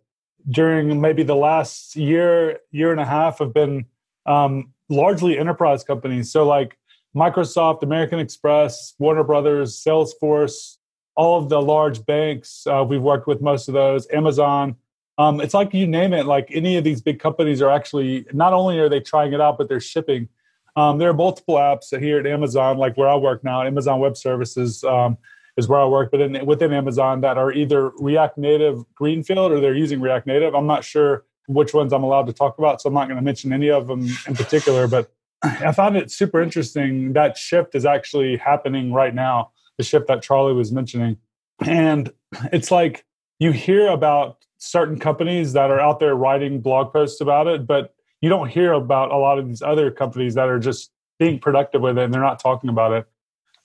during 0.50 1.00
maybe 1.00 1.24
the 1.24 1.36
last 1.36 1.96
year, 1.96 2.60
year 2.72 2.92
and 2.92 3.00
a 3.00 3.06
half 3.06 3.40
have 3.40 3.54
been 3.54 3.86
um, 4.26 4.74
largely 4.90 5.40
enterprise 5.40 5.86
companies. 5.86 6.30
So 6.30 6.46
like 6.46 6.78
Microsoft, 7.16 7.84
American 7.84 8.20
Express, 8.20 8.96
Warner 9.00 9.24
Brothers, 9.24 9.82
Salesforce, 9.82 10.76
all 11.16 11.40
of 11.42 11.48
the 11.48 11.62
large 11.62 12.06
banks. 12.06 12.68
Uh, 12.68 12.84
we've 12.86 13.02
worked 13.02 13.28
with 13.28 13.42
most 13.42 13.70
of 13.70 13.74
those. 13.74 14.08
Amazon. 14.12 14.76
Um, 15.18 15.40
it's 15.40 15.54
like 15.54 15.74
you 15.74 15.88
name 15.88 16.12
it. 16.12 16.26
Like 16.26 16.50
any 16.52 16.76
of 16.76 16.84
these 16.84 17.02
big 17.02 17.20
companies 17.20 17.62
are 17.62 17.70
actually 17.70 18.26
not 18.34 18.52
only 18.52 18.78
are 18.80 18.90
they 18.90 19.00
trying 19.00 19.32
it 19.32 19.40
out, 19.40 19.58
but 19.58 19.70
they're 19.70 19.80
shipping. 19.80 20.28
Um, 20.76 20.98
there 20.98 21.10
are 21.10 21.14
multiple 21.14 21.56
apps 21.56 21.98
here 21.98 22.20
at 22.20 22.26
Amazon, 22.26 22.78
like 22.78 22.98
where 22.98 23.08
I 23.08 23.16
work 23.16 23.44
now. 23.44 23.62
Amazon 23.62 24.00
Web 24.00 24.18
Services 24.18 24.84
um, 24.84 25.18
is 25.56 25.68
where 25.68 25.80
I 25.80 25.86
work, 25.86 26.10
but 26.12 26.22
in, 26.22 26.46
within 26.46 26.74
Amazon 26.74 27.22
that 27.22 27.38
are 27.38 27.52
either 27.52 27.90
React 28.00 28.38
Native 28.40 28.84
Greenfield 28.96 29.52
or 29.52 29.60
they're 29.60 29.76
using 29.76 30.02
React 30.02 30.28
Native. 30.28 30.56
I'm 30.56 30.68
not 30.68 30.84
sure 30.84 31.26
which 31.48 31.74
ones 31.74 31.94
I'm 31.94 32.04
allowed 32.04 32.28
to 32.28 32.34
talk 32.34 32.58
about, 32.58 32.82
so 32.82 32.88
I'm 32.88 32.94
not 32.94 33.06
going 33.06 33.18
to 33.18 33.24
mention 33.24 33.54
any 33.54 33.70
of 33.70 33.88
them 33.88 34.08
in 34.28 34.36
particular. 34.36 34.88
But 34.88 35.12
I 35.44 35.72
found 35.74 35.98
it 35.98 36.10
super 36.10 36.42
interesting. 36.42 37.14
That 37.14 37.38
shift 37.38 37.76
is 37.76 37.86
actually 37.86 38.38
happening 38.38 38.94
right 38.94 39.14
now. 39.14 39.52
The 39.78 39.84
shift 39.84 40.08
that 40.08 40.22
Charlie 40.22 40.54
was 40.54 40.72
mentioning, 40.72 41.18
and 41.60 42.12
it's 42.52 42.72
like 42.72 43.06
you 43.40 43.52
hear 43.52 43.90
about 43.90 44.38
certain 44.58 45.00
companies 45.00 45.54
that 45.54 45.70
are 45.70 45.80
out 45.80 46.00
there 46.00 46.16
writing 46.16 46.62
blog 46.62 46.94
posts 46.94 47.20
about 47.20 47.48
it, 47.48 47.68
but 47.68 47.94
you 48.24 48.30
don't 48.30 48.48
hear 48.48 48.72
about 48.72 49.12
a 49.12 49.18
lot 49.18 49.38
of 49.38 49.50
these 49.50 49.62
other 49.62 49.92
companies 49.92 50.36
that 50.36 50.48
are 50.48 50.58
just 50.58 50.92
being 51.20 51.40
productive 51.40 51.82
with 51.82 51.98
it 51.98 52.06
and 52.06 52.14
they're 52.14 52.22
not 52.22 52.40
talking 52.40 52.70
about 52.70 52.94
it. 52.94 53.06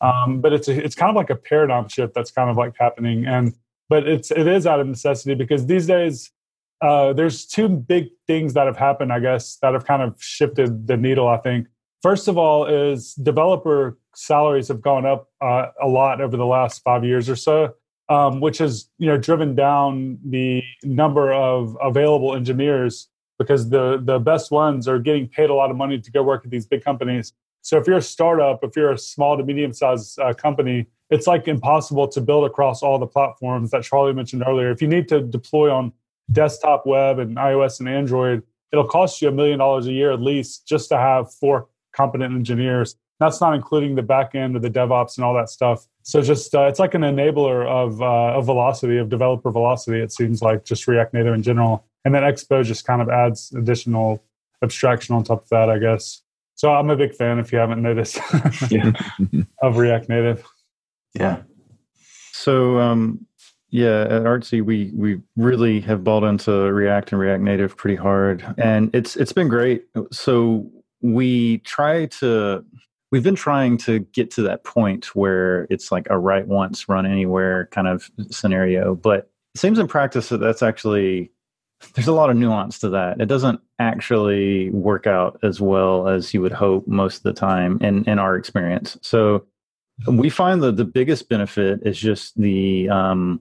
Um, 0.00 0.40
but 0.40 0.52
it's 0.52 0.66
a, 0.66 0.84
it's 0.84 0.96
kind 0.96 1.10
of 1.10 1.14
like 1.14 1.30
a 1.30 1.36
paradigm 1.36 1.88
shift 1.88 2.12
that's 2.12 2.32
kind 2.32 2.50
of 2.50 2.56
like 2.56 2.74
happening, 2.78 3.24
and 3.24 3.54
but 3.88 4.06
it's 4.06 4.30
it 4.30 4.46
is 4.46 4.66
out 4.66 4.80
of 4.80 4.86
necessity 4.86 5.34
because 5.34 5.66
these 5.66 5.86
days 5.86 6.30
uh, 6.80 7.12
there's 7.12 7.46
two 7.46 7.68
big 7.68 8.08
things 8.26 8.54
that 8.54 8.66
have 8.66 8.76
happened, 8.76 9.12
I 9.12 9.18
guess, 9.18 9.56
that 9.62 9.74
have 9.74 9.84
kind 9.84 10.02
of 10.02 10.14
shifted 10.22 10.86
the 10.86 10.96
needle. 10.96 11.26
I 11.26 11.38
think 11.38 11.66
first 12.00 12.28
of 12.28 12.38
all 12.38 12.66
is 12.66 13.14
developer 13.14 13.98
salaries 14.14 14.68
have 14.68 14.80
gone 14.80 15.04
up 15.04 15.28
uh, 15.40 15.66
a 15.82 15.88
lot 15.88 16.20
over 16.20 16.36
the 16.36 16.46
last 16.46 16.82
five 16.82 17.04
years 17.04 17.28
or 17.28 17.36
so, 17.36 17.74
um, 18.08 18.40
which 18.40 18.58
has 18.58 18.88
you 18.98 19.06
know 19.06 19.16
driven 19.16 19.56
down 19.56 20.18
the 20.24 20.62
number 20.84 21.32
of 21.32 21.76
available 21.80 22.36
engineers 22.36 23.08
because 23.38 23.68
the 23.70 24.00
the 24.04 24.18
best 24.18 24.50
ones 24.50 24.88
are 24.88 24.98
getting 24.98 25.28
paid 25.28 25.50
a 25.50 25.54
lot 25.54 25.70
of 25.70 25.76
money 25.76 25.98
to 25.98 26.10
go 26.10 26.22
work 26.22 26.44
at 26.44 26.50
these 26.50 26.66
big 26.66 26.84
companies. 26.84 27.32
So 27.62 27.76
if 27.76 27.86
you're 27.86 27.98
a 27.98 28.02
startup, 28.02 28.62
if 28.62 28.76
you're 28.76 28.92
a 28.92 28.98
small 28.98 29.36
to 29.36 29.44
medium 29.44 29.72
sized 29.72 30.18
uh, 30.18 30.32
company, 30.32 30.86
it's 31.10 31.26
like 31.26 31.48
impossible 31.48 32.08
to 32.08 32.20
build 32.20 32.44
across 32.44 32.82
all 32.82 32.98
the 32.98 33.06
platforms 33.06 33.70
that 33.70 33.82
Charlie 33.82 34.12
mentioned 34.12 34.44
earlier. 34.46 34.70
If 34.70 34.80
you 34.82 34.88
need 34.88 35.08
to 35.08 35.20
deploy 35.20 35.70
on 35.70 35.92
desktop, 36.32 36.86
web, 36.86 37.18
and 37.18 37.36
iOS 37.36 37.80
and 37.80 37.88
Android, 37.88 38.42
it'll 38.72 38.86
cost 38.86 39.22
you 39.22 39.28
a 39.28 39.32
million 39.32 39.58
dollars 39.58 39.86
a 39.86 39.92
year 39.92 40.12
at 40.12 40.20
least 40.20 40.66
just 40.66 40.88
to 40.90 40.96
have 40.96 41.32
four 41.32 41.68
competent 41.92 42.34
engineers. 42.34 42.96
That's 43.20 43.40
not 43.40 43.54
including 43.54 43.96
the 43.96 44.02
back 44.02 44.34
end 44.34 44.54
of 44.54 44.62
the 44.62 44.70
DevOps 44.70 45.16
and 45.16 45.24
all 45.24 45.34
that 45.34 45.48
stuff. 45.48 45.86
So 46.02 46.22
just 46.22 46.54
uh, 46.54 46.66
it's 46.66 46.78
like 46.78 46.94
an 46.94 47.02
enabler 47.02 47.66
of 47.66 48.00
uh, 48.00 48.38
of 48.38 48.46
velocity 48.46 48.98
of 48.98 49.08
developer 49.08 49.50
velocity. 49.50 50.00
It 50.00 50.12
seems 50.12 50.40
like 50.40 50.64
just 50.64 50.86
React 50.86 51.14
Native 51.14 51.34
in 51.34 51.42
general 51.42 51.84
and 52.04 52.14
then 52.14 52.22
Expo 52.22 52.64
just 52.64 52.84
kind 52.84 53.02
of 53.02 53.08
adds 53.08 53.52
additional 53.56 54.22
abstraction 54.62 55.14
on 55.14 55.24
top 55.24 55.42
of 55.42 55.48
that, 55.50 55.70
I 55.70 55.78
guess. 55.78 56.22
So 56.54 56.72
I'm 56.72 56.90
a 56.90 56.96
big 56.96 57.14
fan. 57.14 57.38
If 57.38 57.52
you 57.52 57.58
haven't 57.58 57.82
noticed, 57.82 58.18
of 59.62 59.76
React 59.76 60.08
Native. 60.08 60.44
Yeah. 61.14 61.42
So 62.32 62.78
um, 62.78 63.26
yeah, 63.70 64.02
at 64.02 64.22
Artsy, 64.22 64.62
we 64.62 64.90
we 64.94 65.20
really 65.36 65.80
have 65.82 66.02
bought 66.02 66.24
into 66.24 66.50
React 66.50 67.12
and 67.12 67.20
React 67.20 67.42
Native 67.42 67.76
pretty 67.76 67.96
hard, 67.96 68.44
and 68.56 68.94
it's 68.94 69.14
it's 69.16 69.32
been 69.32 69.48
great. 69.48 69.84
So 70.10 70.68
we 71.00 71.58
try 71.58 72.06
to 72.06 72.64
we've 73.12 73.22
been 73.22 73.34
trying 73.34 73.76
to 73.78 74.00
get 74.00 74.30
to 74.32 74.42
that 74.42 74.64
point 74.64 75.14
where 75.14 75.66
it's 75.70 75.92
like 75.92 76.06
a 76.10 76.18
write 76.18 76.46
once, 76.46 76.88
run 76.88 77.06
anywhere 77.06 77.66
kind 77.70 77.88
of 77.88 78.10
scenario, 78.30 78.94
but 78.94 79.30
it 79.54 79.60
seems 79.60 79.78
in 79.78 79.86
practice 79.86 80.28
that 80.28 80.38
that's 80.38 80.62
actually 80.62 81.30
there's 81.94 82.08
a 82.08 82.12
lot 82.12 82.30
of 82.30 82.36
nuance 82.36 82.78
to 82.80 82.88
that. 82.90 83.20
It 83.20 83.26
doesn't 83.26 83.60
actually 83.78 84.70
work 84.70 85.06
out 85.06 85.38
as 85.42 85.60
well 85.60 86.08
as 86.08 86.34
you 86.34 86.40
would 86.42 86.52
hope 86.52 86.86
most 86.88 87.18
of 87.18 87.22
the 87.22 87.32
time 87.32 87.78
in 87.80 88.04
in 88.04 88.18
our 88.18 88.36
experience. 88.36 88.98
So 89.02 89.46
we 90.06 90.30
find 90.30 90.62
that 90.62 90.76
the 90.76 90.84
biggest 90.84 91.28
benefit 91.28 91.80
is 91.84 91.98
just 91.98 92.36
the 92.36 92.88
um, 92.88 93.40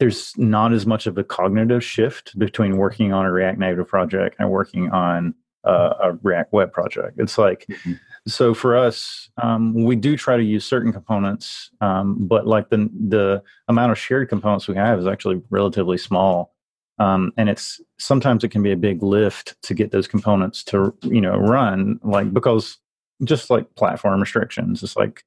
there's 0.00 0.36
not 0.36 0.72
as 0.72 0.86
much 0.86 1.06
of 1.06 1.16
a 1.18 1.24
cognitive 1.24 1.84
shift 1.84 2.38
between 2.38 2.76
working 2.76 3.12
on 3.12 3.26
a 3.26 3.32
React 3.32 3.58
Native 3.58 3.88
project 3.88 4.36
and 4.38 4.50
working 4.50 4.90
on 4.90 5.34
uh, 5.64 5.94
a 6.02 6.12
React 6.22 6.52
Web 6.52 6.72
project. 6.72 7.18
It's 7.18 7.38
like, 7.38 7.66
mm-hmm. 7.68 7.94
so 8.26 8.54
for 8.54 8.76
us, 8.76 9.30
um, 9.42 9.72
we 9.84 9.96
do 9.96 10.16
try 10.16 10.36
to 10.36 10.42
use 10.42 10.64
certain 10.64 10.92
components, 10.92 11.70
um, 11.80 12.16
but 12.26 12.46
like 12.46 12.70
the 12.70 12.90
the 13.08 13.42
amount 13.68 13.92
of 13.92 13.98
shared 13.98 14.28
components 14.28 14.68
we 14.68 14.76
have 14.76 14.98
is 14.98 15.06
actually 15.06 15.42
relatively 15.50 15.98
small. 15.98 16.53
Um, 16.98 17.32
and 17.36 17.48
it's 17.48 17.80
sometimes 17.98 18.44
it 18.44 18.50
can 18.50 18.62
be 18.62 18.72
a 18.72 18.76
big 18.76 19.02
lift 19.02 19.60
to 19.62 19.74
get 19.74 19.90
those 19.90 20.06
components 20.06 20.62
to 20.64 20.94
you 21.02 21.20
know 21.20 21.36
run 21.36 21.98
like 22.04 22.32
because 22.32 22.78
just 23.24 23.50
like 23.50 23.74
platform 23.74 24.20
restrictions 24.20 24.82
it's 24.82 24.96
like 24.96 25.24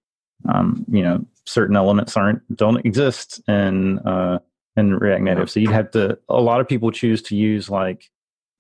um, 0.48 0.86
you 0.90 1.04
know 1.04 1.26
certain 1.46 1.76
elements 1.76 2.16
aren't 2.16 2.42
don't 2.56 2.86
exist 2.86 3.42
in 3.50 4.00
uh, 4.00 4.40
in 4.78 4.96
React 4.96 5.24
Native. 5.24 5.50
So 5.50 5.60
you'd 5.60 5.72
have 5.72 5.92
to, 5.92 6.20
a 6.30 6.40
lot 6.40 6.62
of 6.62 6.68
people 6.68 6.92
choose 6.92 7.22
to 7.24 7.36
use 7.36 7.70
like 7.70 8.10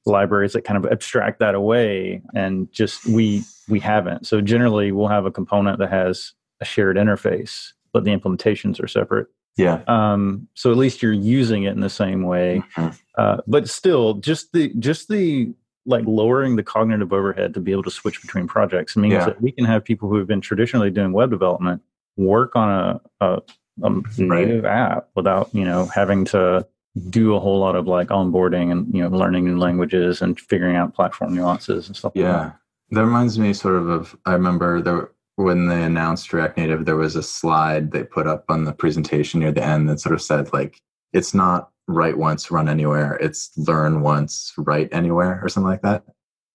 libraries 0.06 0.54
that 0.54 0.64
kind 0.64 0.84
of 0.84 0.92
abstract 0.92 1.40
that 1.40 1.54
away 1.54 2.22
and 2.34 2.72
just 2.72 3.06
we 3.06 3.44
we 3.70 3.80
haven't. 3.80 4.26
So 4.26 4.42
generally 4.42 4.92
we'll 4.92 5.08
have 5.08 5.26
a 5.26 5.32
component 5.32 5.80
that 5.80 5.92
has 5.92 6.34
a 6.60 6.66
shared 6.66 6.98
interface 6.98 7.72
but 7.98 8.04
the 8.04 8.16
implementations 8.16 8.82
are 8.82 8.88
separate 8.88 9.28
yeah 9.58 9.82
um 9.88 10.48
so 10.54 10.72
at 10.72 10.78
least 10.78 11.02
you're 11.02 11.14
using 11.14 11.64
it 11.64 11.72
in 11.72 11.82
the 11.82 11.90
same 11.90 12.24
way 12.24 12.64
mm-hmm. 12.76 12.96
uh, 13.18 13.38
but 13.48 13.68
still 13.68 14.16
just 14.16 14.52
the 14.54 14.74
just 14.80 15.10
the 15.10 15.52
like 15.86 16.04
lowering 16.06 16.58
the 16.58 16.64
cognitive 16.64 17.14
overhead 17.14 17.54
to 17.54 17.60
be 17.60 17.72
able 17.72 17.84
to 17.84 17.92
switch 17.92 18.22
between 18.22 18.48
projects 18.48 18.96
means 18.96 19.14
yeah. 19.14 19.26
that 19.26 19.42
we 19.42 19.52
can 19.52 19.66
have 19.66 19.84
people 19.84 20.10
who 20.10 20.18
have 20.18 20.28
been 20.28 20.42
traditionally 20.42 20.90
doing 20.90 21.12
web 21.14 21.30
development 21.30 21.82
work 22.18 22.56
on 22.56 22.70
a, 22.70 23.26
a 23.26 23.42
a 23.84 23.90
native 24.18 24.64
right. 24.64 24.72
app 24.72 25.10
without 25.16 25.50
you 25.54 25.64
know 25.64 25.86
having 25.86 26.26
to 26.26 26.66
do 27.10 27.36
a 27.36 27.40
whole 27.40 27.60
lot 27.60 27.76
of 27.76 27.88
like 27.88 28.08
onboarding 28.08 28.72
and 28.72 28.92
you 28.94 29.02
know 29.02 29.16
learning 29.16 29.46
new 29.46 29.58
languages 29.58 30.22
and 30.22 30.40
figuring 30.40 30.76
out 30.76 30.94
platform 30.94 31.36
nuances 31.36 31.88
and 31.88 31.96
stuff. 31.96 32.12
Yeah, 32.16 32.32
like 32.32 32.42
that. 32.42 32.60
that 32.92 33.06
reminds 33.06 33.38
me 33.38 33.54
sort 33.54 33.76
of 33.76 33.88
of 33.88 34.18
I 34.26 34.34
remember 34.34 34.82
there 34.82 35.12
when 35.38 35.68
they 35.68 35.84
announced 35.84 36.34
React 36.34 36.58
Native, 36.58 36.86
there 36.86 36.96
was 36.96 37.16
a 37.16 37.22
slide 37.22 37.92
they 37.92 38.04
put 38.04 38.26
up 38.26 38.46
on 38.50 38.66
the 38.66 38.74
presentation 38.74 39.40
near 39.40 39.52
the 39.52 39.64
end 39.64 39.88
that 39.88 40.00
sort 40.00 40.16
of 40.16 40.22
said 40.22 40.52
like 40.52 40.82
it's 41.14 41.34
not 41.34 41.70
write 41.88 42.18
once, 42.18 42.50
run 42.50 42.68
anywhere. 42.68 43.14
It's 43.22 43.52
learn 43.56 44.02
once, 44.02 44.52
write 44.58 44.90
anywhere, 44.92 45.40
or 45.42 45.48
something 45.48 45.70
like 45.70 45.84
that. 45.84 46.04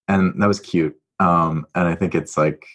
And 0.08 0.34
that 0.42 0.48
was 0.48 0.58
cute. 0.58 0.96
Um, 1.20 1.64
and 1.76 1.86
I 1.86 1.94
think 1.94 2.16
it's 2.16 2.36
like 2.36 2.66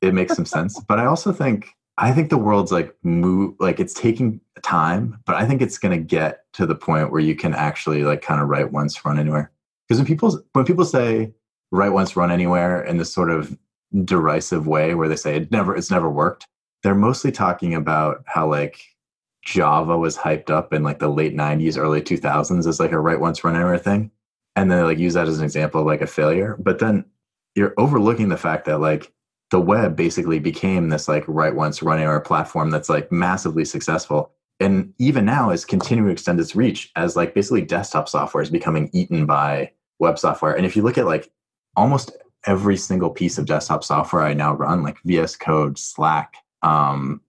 it 0.00 0.14
makes 0.14 0.34
some 0.34 0.46
sense. 0.46 0.78
But 0.88 0.98
I 0.98 1.06
also 1.06 1.32
think 1.32 1.68
I 1.96 2.10
think 2.10 2.30
the 2.30 2.38
world's 2.38 2.72
like 2.72 2.92
move 3.04 3.54
like 3.60 3.78
it's 3.78 3.94
taking 3.94 4.40
time, 4.62 5.20
but 5.26 5.36
I 5.36 5.46
think 5.46 5.62
it's 5.62 5.78
going 5.78 5.96
to 5.96 6.04
get 6.04 6.40
to 6.54 6.66
the 6.66 6.74
point 6.74 7.12
where 7.12 7.20
you 7.20 7.36
can 7.36 7.54
actually 7.54 8.02
like 8.02 8.20
kind 8.20 8.40
of 8.40 8.48
write 8.48 8.72
once, 8.72 9.04
run 9.04 9.18
anywhere. 9.18 9.52
Because 9.86 10.00
when 10.00 10.06
people 10.06 10.42
when 10.54 10.64
people 10.64 10.84
say 10.84 11.32
write 11.70 11.92
once, 11.92 12.16
run 12.16 12.32
anywhere 12.32 12.82
in 12.82 12.96
this 12.96 13.12
sort 13.12 13.30
of 13.30 13.56
derisive 14.04 14.66
way 14.66 14.94
where 14.94 15.08
they 15.08 15.16
say 15.16 15.36
it 15.36 15.50
never 15.50 15.76
it's 15.76 15.90
never 15.90 16.10
worked, 16.10 16.46
they're 16.82 16.94
mostly 16.94 17.32
talking 17.32 17.74
about 17.74 18.22
how 18.26 18.48
like 18.48 18.80
Java 19.44 19.96
was 19.98 20.16
hyped 20.16 20.50
up 20.50 20.72
in 20.72 20.82
like 20.82 20.98
the 20.98 21.08
late 21.08 21.34
90s, 21.36 21.76
early 21.76 22.00
2000s 22.00 22.66
as 22.66 22.78
like 22.78 22.92
a 22.92 23.00
write 23.00 23.20
once, 23.20 23.42
run 23.42 23.56
anywhere 23.56 23.78
thing. 23.78 24.10
And 24.54 24.70
then 24.70 24.78
they 24.78 24.84
like 24.84 24.98
use 24.98 25.14
that 25.14 25.28
as 25.28 25.38
an 25.38 25.44
example 25.44 25.80
of 25.80 25.86
like 25.86 26.00
a 26.00 26.06
failure. 26.06 26.56
But 26.60 26.78
then 26.78 27.04
you're 27.54 27.74
overlooking 27.76 28.28
the 28.28 28.36
fact 28.36 28.66
that 28.66 28.78
like 28.80 29.12
the 29.50 29.60
web 29.60 29.96
basically 29.96 30.38
became 30.38 30.88
this 30.88 31.08
like 31.08 31.24
write 31.28 31.54
once 31.54 31.82
running 31.82 32.06
our 32.06 32.20
platform 32.20 32.70
that's 32.70 32.88
like 32.88 33.12
massively 33.12 33.64
successful 33.64 34.32
and 34.60 34.92
even 34.98 35.24
now 35.24 35.50
is 35.50 35.64
continuing 35.64 36.08
to 36.08 36.12
extend 36.12 36.40
its 36.40 36.56
reach 36.56 36.90
as 36.96 37.16
like 37.16 37.34
basically 37.34 37.60
desktop 37.60 38.08
software 38.08 38.42
is 38.42 38.50
becoming 38.50 38.88
eaten 38.92 39.26
by 39.26 39.70
web 39.98 40.18
software 40.18 40.54
and 40.54 40.64
if 40.64 40.74
you 40.74 40.82
look 40.82 40.96
at 40.96 41.04
like 41.04 41.30
almost 41.76 42.12
every 42.46 42.76
single 42.76 43.10
piece 43.10 43.38
of 43.38 43.46
desktop 43.46 43.84
software 43.84 44.22
i 44.22 44.34
now 44.34 44.54
run 44.54 44.82
like 44.82 44.98
vs 45.04 45.36
code 45.36 45.78
slack 45.78 46.36
um, 46.62 47.20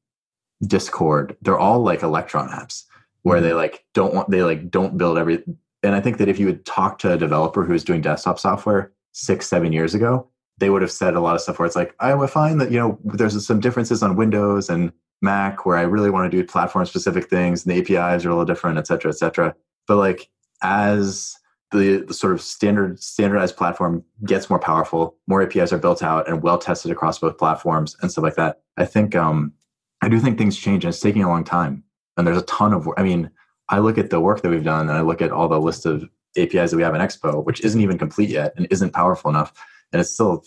discord 0.65 1.35
they're 1.41 1.59
all 1.59 1.81
like 1.81 2.03
electron 2.03 2.49
apps 2.49 2.83
where 3.23 3.41
they 3.41 3.53
like 3.53 3.83
don't 3.93 4.13
want 4.13 4.29
they 4.29 4.43
like 4.43 4.69
don't 4.69 4.97
build 4.97 5.17
every 5.17 5.43
and 5.83 5.95
i 5.95 5.99
think 5.99 6.17
that 6.17 6.29
if 6.29 6.39
you 6.39 6.45
would 6.45 6.65
talk 6.65 6.99
to 6.99 7.11
a 7.11 7.17
developer 7.17 7.63
who's 7.63 7.83
doing 7.83 8.01
desktop 8.01 8.39
software 8.39 8.91
six 9.11 9.47
seven 9.47 9.73
years 9.73 9.93
ago 9.93 10.27
they 10.57 10.69
would 10.69 10.81
have 10.81 10.91
said 10.91 11.15
a 11.15 11.19
lot 11.19 11.35
of 11.35 11.41
stuff 11.41 11.59
where 11.59 11.65
it's 11.65 11.75
like, 11.75 11.95
I 11.99 12.13
would 12.13 12.29
find 12.29 12.61
that, 12.61 12.71
you 12.71 12.79
know, 12.79 12.99
there's 13.03 13.45
some 13.45 13.59
differences 13.59 14.03
on 14.03 14.15
Windows 14.15 14.69
and 14.69 14.91
Mac 15.21 15.65
where 15.65 15.77
I 15.77 15.81
really 15.81 16.09
want 16.09 16.31
to 16.31 16.37
do 16.37 16.45
platform 16.45 16.85
specific 16.85 17.29
things 17.29 17.65
and 17.65 17.73
the 17.73 17.79
APIs 17.79 18.25
are 18.25 18.29
a 18.29 18.31
little 18.31 18.45
different, 18.45 18.77
et 18.77 18.87
cetera, 18.87 19.11
et 19.11 19.17
cetera. 19.17 19.55
But 19.87 19.97
like 19.97 20.29
as 20.61 21.35
the, 21.73 22.05
the 22.07 22.13
sort 22.13 22.33
of 22.33 22.41
standard 22.41 23.01
standardized 23.01 23.57
platform 23.57 24.03
gets 24.25 24.49
more 24.49 24.59
powerful, 24.59 25.17
more 25.27 25.41
APIs 25.41 25.73
are 25.73 25.77
built 25.77 26.03
out 26.03 26.27
and 26.27 26.41
well 26.41 26.57
tested 26.57 26.91
across 26.91 27.19
both 27.19 27.37
platforms 27.37 27.97
and 28.01 28.11
stuff 28.11 28.23
like 28.23 28.35
that. 28.35 28.61
I 28.77 28.85
think 28.85 29.15
um, 29.15 29.53
I 30.01 30.09
do 30.09 30.19
think 30.19 30.37
things 30.37 30.57
change 30.57 30.85
and 30.85 30.93
it's 30.93 31.01
taking 31.01 31.23
a 31.23 31.29
long 31.29 31.43
time. 31.43 31.83
And 32.15 32.27
there's 32.27 32.37
a 32.37 32.43
ton 32.43 32.73
of. 32.73 32.87
I 32.97 33.03
mean, 33.03 33.29
I 33.69 33.79
look 33.79 33.97
at 33.97 34.09
the 34.09 34.19
work 34.19 34.41
that 34.41 34.49
we've 34.49 34.63
done 34.63 34.87
and 34.89 34.97
I 34.97 35.01
look 35.01 35.21
at 35.21 35.31
all 35.31 35.47
the 35.47 35.59
list 35.59 35.85
of 35.85 36.07
APIs 36.37 36.71
that 36.71 36.77
we 36.77 36.83
have 36.83 36.95
in 36.95 37.01
Expo, 37.01 37.43
which 37.43 37.61
isn't 37.61 37.81
even 37.81 37.97
complete 37.97 38.29
yet 38.29 38.53
and 38.55 38.67
isn't 38.69 38.91
powerful 38.91 39.29
enough 39.29 39.53
and 39.91 39.99
it's 40.01 40.11
still 40.11 40.43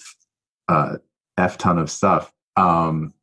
uh, 0.68 0.96
f 1.38 1.56
ton 1.56 1.78
of 1.78 1.90
stuff. 1.90 2.32
Um, 2.56 3.14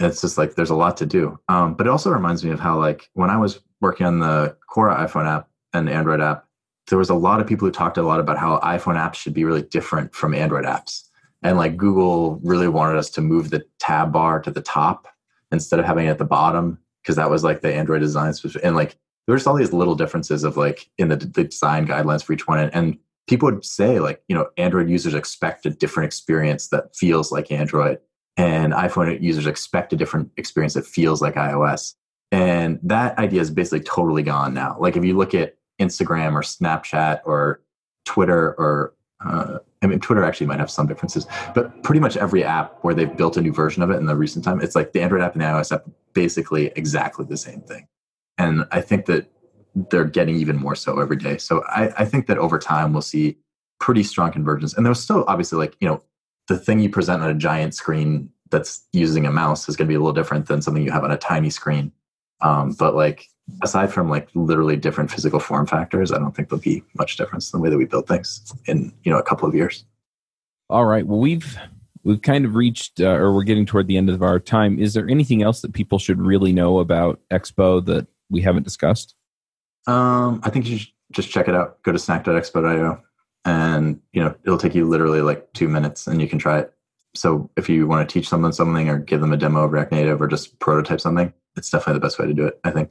it's 0.00 0.20
just 0.20 0.38
like 0.38 0.54
there's 0.54 0.70
a 0.70 0.76
lot 0.76 0.96
to 0.98 1.06
do. 1.06 1.38
Um, 1.48 1.74
but 1.74 1.86
it 1.86 1.90
also 1.90 2.10
reminds 2.10 2.44
me 2.44 2.50
of 2.50 2.60
how 2.60 2.78
like 2.78 3.10
when 3.14 3.30
I 3.30 3.36
was 3.36 3.60
working 3.80 4.06
on 4.06 4.20
the 4.20 4.56
Quora 4.70 4.98
iPhone 4.98 5.26
app 5.26 5.48
and 5.72 5.88
Android 5.88 6.20
app, 6.20 6.43
there 6.88 6.98
was 6.98 7.10
a 7.10 7.14
lot 7.14 7.40
of 7.40 7.46
people 7.46 7.66
who 7.66 7.72
talked 7.72 7.96
a 7.96 8.02
lot 8.02 8.20
about 8.20 8.38
how 8.38 8.58
iPhone 8.60 8.96
apps 8.96 9.14
should 9.14 9.34
be 9.34 9.44
really 9.44 9.62
different 9.62 10.14
from 10.14 10.34
Android 10.34 10.64
apps. 10.64 11.02
And 11.42 11.56
like 11.56 11.76
Google 11.76 12.40
really 12.42 12.68
wanted 12.68 12.98
us 12.98 13.10
to 13.10 13.20
move 13.20 13.50
the 13.50 13.64
tab 13.78 14.12
bar 14.12 14.40
to 14.40 14.50
the 14.50 14.62
top 14.62 15.08
instead 15.52 15.78
of 15.78 15.86
having 15.86 16.06
it 16.06 16.10
at 16.10 16.18
the 16.18 16.24
bottom 16.24 16.78
because 17.02 17.16
that 17.16 17.30
was 17.30 17.44
like 17.44 17.60
the 17.60 17.72
Android 17.72 18.00
design. 18.00 18.32
And 18.62 18.76
like 18.76 18.96
there's 19.26 19.46
all 19.46 19.54
these 19.54 19.72
little 19.72 19.94
differences 19.94 20.44
of 20.44 20.56
like 20.56 20.90
in 20.98 21.08
the, 21.08 21.16
the 21.16 21.44
design 21.44 21.86
guidelines 21.86 22.22
for 22.22 22.32
each 22.32 22.46
one. 22.46 22.58
And, 22.58 22.74
and 22.74 22.98
people 23.26 23.50
would 23.50 23.64
say 23.64 24.00
like 24.00 24.22
you 24.28 24.34
know 24.34 24.48
android 24.56 24.88
users 24.88 25.14
expect 25.14 25.66
a 25.66 25.70
different 25.70 26.06
experience 26.06 26.68
that 26.68 26.94
feels 26.94 27.32
like 27.32 27.50
android 27.50 27.98
and 28.36 28.72
iphone 28.74 29.20
users 29.20 29.46
expect 29.46 29.92
a 29.92 29.96
different 29.96 30.30
experience 30.36 30.74
that 30.74 30.86
feels 30.86 31.22
like 31.22 31.34
ios 31.34 31.94
and 32.32 32.78
that 32.82 33.16
idea 33.18 33.40
is 33.40 33.50
basically 33.50 33.80
totally 33.80 34.22
gone 34.22 34.54
now 34.54 34.76
like 34.78 34.96
if 34.96 35.04
you 35.04 35.16
look 35.16 35.34
at 35.34 35.56
instagram 35.80 36.32
or 36.32 36.42
snapchat 36.42 37.20
or 37.24 37.60
twitter 38.04 38.54
or 38.58 38.94
uh, 39.24 39.58
I 39.84 39.86
mean, 39.86 40.00
Twitter 40.00 40.24
actually 40.24 40.46
might 40.46 40.58
have 40.58 40.70
some 40.70 40.86
differences, 40.86 41.26
but 41.54 41.82
pretty 41.82 42.00
much 42.00 42.16
every 42.16 42.42
app 42.42 42.78
where 42.82 42.94
they've 42.94 43.14
built 43.16 43.36
a 43.36 43.42
new 43.42 43.52
version 43.52 43.82
of 43.82 43.90
it 43.90 43.96
in 43.96 44.06
the 44.06 44.16
recent 44.16 44.44
time, 44.44 44.60
it's 44.60 44.74
like 44.74 44.92
the 44.92 45.00
Android 45.00 45.22
app 45.22 45.34
and 45.34 45.42
the 45.42 45.46
iOS 45.46 45.72
app, 45.72 45.84
basically 46.14 46.72
exactly 46.74 47.24
the 47.26 47.36
same 47.36 47.60
thing. 47.60 47.86
And 48.38 48.66
I 48.72 48.80
think 48.80 49.06
that 49.06 49.30
they're 49.90 50.04
getting 50.04 50.36
even 50.36 50.56
more 50.56 50.74
so 50.74 51.00
every 51.00 51.16
day. 51.16 51.36
So 51.38 51.62
I, 51.68 51.92
I 51.98 52.04
think 52.04 52.26
that 52.26 52.38
over 52.38 52.58
time 52.58 52.92
we'll 52.92 53.02
see 53.02 53.36
pretty 53.78 54.02
strong 54.02 54.32
convergence. 54.32 54.74
And 54.74 54.86
there's 54.86 55.00
still 55.00 55.24
obviously 55.28 55.58
like, 55.58 55.76
you 55.80 55.88
know, 55.88 56.02
the 56.48 56.58
thing 56.58 56.80
you 56.80 56.88
present 56.88 57.22
on 57.22 57.30
a 57.30 57.34
giant 57.34 57.74
screen 57.74 58.30
that's 58.50 58.86
using 58.92 59.26
a 59.26 59.32
mouse 59.32 59.68
is 59.68 59.76
going 59.76 59.86
to 59.86 59.92
be 59.92 59.96
a 59.96 59.98
little 59.98 60.12
different 60.12 60.46
than 60.46 60.62
something 60.62 60.82
you 60.82 60.92
have 60.92 61.04
on 61.04 61.10
a 61.10 61.16
tiny 61.16 61.50
screen. 61.50 61.92
Um, 62.40 62.72
but 62.78 62.94
like 62.94 63.28
aside 63.62 63.92
from 63.92 64.08
like 64.08 64.28
literally 64.34 64.76
different 64.76 65.10
physical 65.10 65.40
form 65.40 65.66
factors, 65.66 66.12
I 66.12 66.18
don't 66.18 66.34
think 66.34 66.48
there'll 66.48 66.62
be 66.62 66.82
much 66.98 67.16
difference 67.16 67.52
in 67.52 67.58
the 67.58 67.62
way 67.62 67.70
that 67.70 67.78
we 67.78 67.84
build 67.84 68.06
things 68.06 68.52
in 68.66 68.92
you 69.04 69.12
know 69.12 69.18
a 69.18 69.22
couple 69.22 69.48
of 69.48 69.54
years. 69.54 69.84
All 70.70 70.84
right. 70.84 71.06
Well, 71.06 71.18
we've 71.18 71.56
we've 72.04 72.22
kind 72.22 72.44
of 72.44 72.54
reached 72.54 73.00
uh, 73.00 73.10
or 73.10 73.34
we're 73.34 73.44
getting 73.44 73.66
toward 73.66 73.86
the 73.86 73.96
end 73.96 74.10
of 74.10 74.22
our 74.22 74.40
time. 74.40 74.78
Is 74.78 74.94
there 74.94 75.08
anything 75.08 75.42
else 75.42 75.60
that 75.62 75.72
people 75.72 75.98
should 75.98 76.20
really 76.20 76.52
know 76.52 76.78
about 76.78 77.20
Expo 77.30 77.84
that 77.86 78.06
we 78.30 78.42
haven't 78.42 78.62
discussed? 78.62 79.14
Um, 79.86 80.40
I 80.42 80.50
think 80.50 80.66
you 80.68 80.78
should 80.78 80.92
just 81.12 81.30
check 81.30 81.48
it 81.48 81.54
out. 81.54 81.82
Go 81.82 81.92
to 81.92 81.98
snack.expo.io 81.98 83.02
and 83.46 84.00
you 84.12 84.22
know 84.22 84.34
it'll 84.44 84.58
take 84.58 84.74
you 84.74 84.88
literally 84.88 85.20
like 85.20 85.52
two 85.52 85.68
minutes 85.68 86.06
and 86.06 86.20
you 86.20 86.28
can 86.28 86.38
try 86.38 86.60
it. 86.60 86.72
So 87.14 87.50
if 87.56 87.68
you 87.68 87.86
want 87.86 88.08
to 88.08 88.12
teach 88.12 88.28
someone 88.28 88.52
something 88.52 88.88
or 88.88 88.98
give 88.98 89.20
them 89.20 89.32
a 89.32 89.36
demo 89.36 89.64
of 89.64 89.72
React 89.72 89.92
Native 89.92 90.22
or 90.22 90.26
just 90.26 90.58
prototype 90.58 91.00
something, 91.00 91.32
it's 91.56 91.70
definitely 91.70 91.94
the 91.94 92.00
best 92.00 92.18
way 92.18 92.26
to 92.26 92.34
do 92.34 92.46
it. 92.46 92.58
I 92.64 92.70
think 92.70 92.90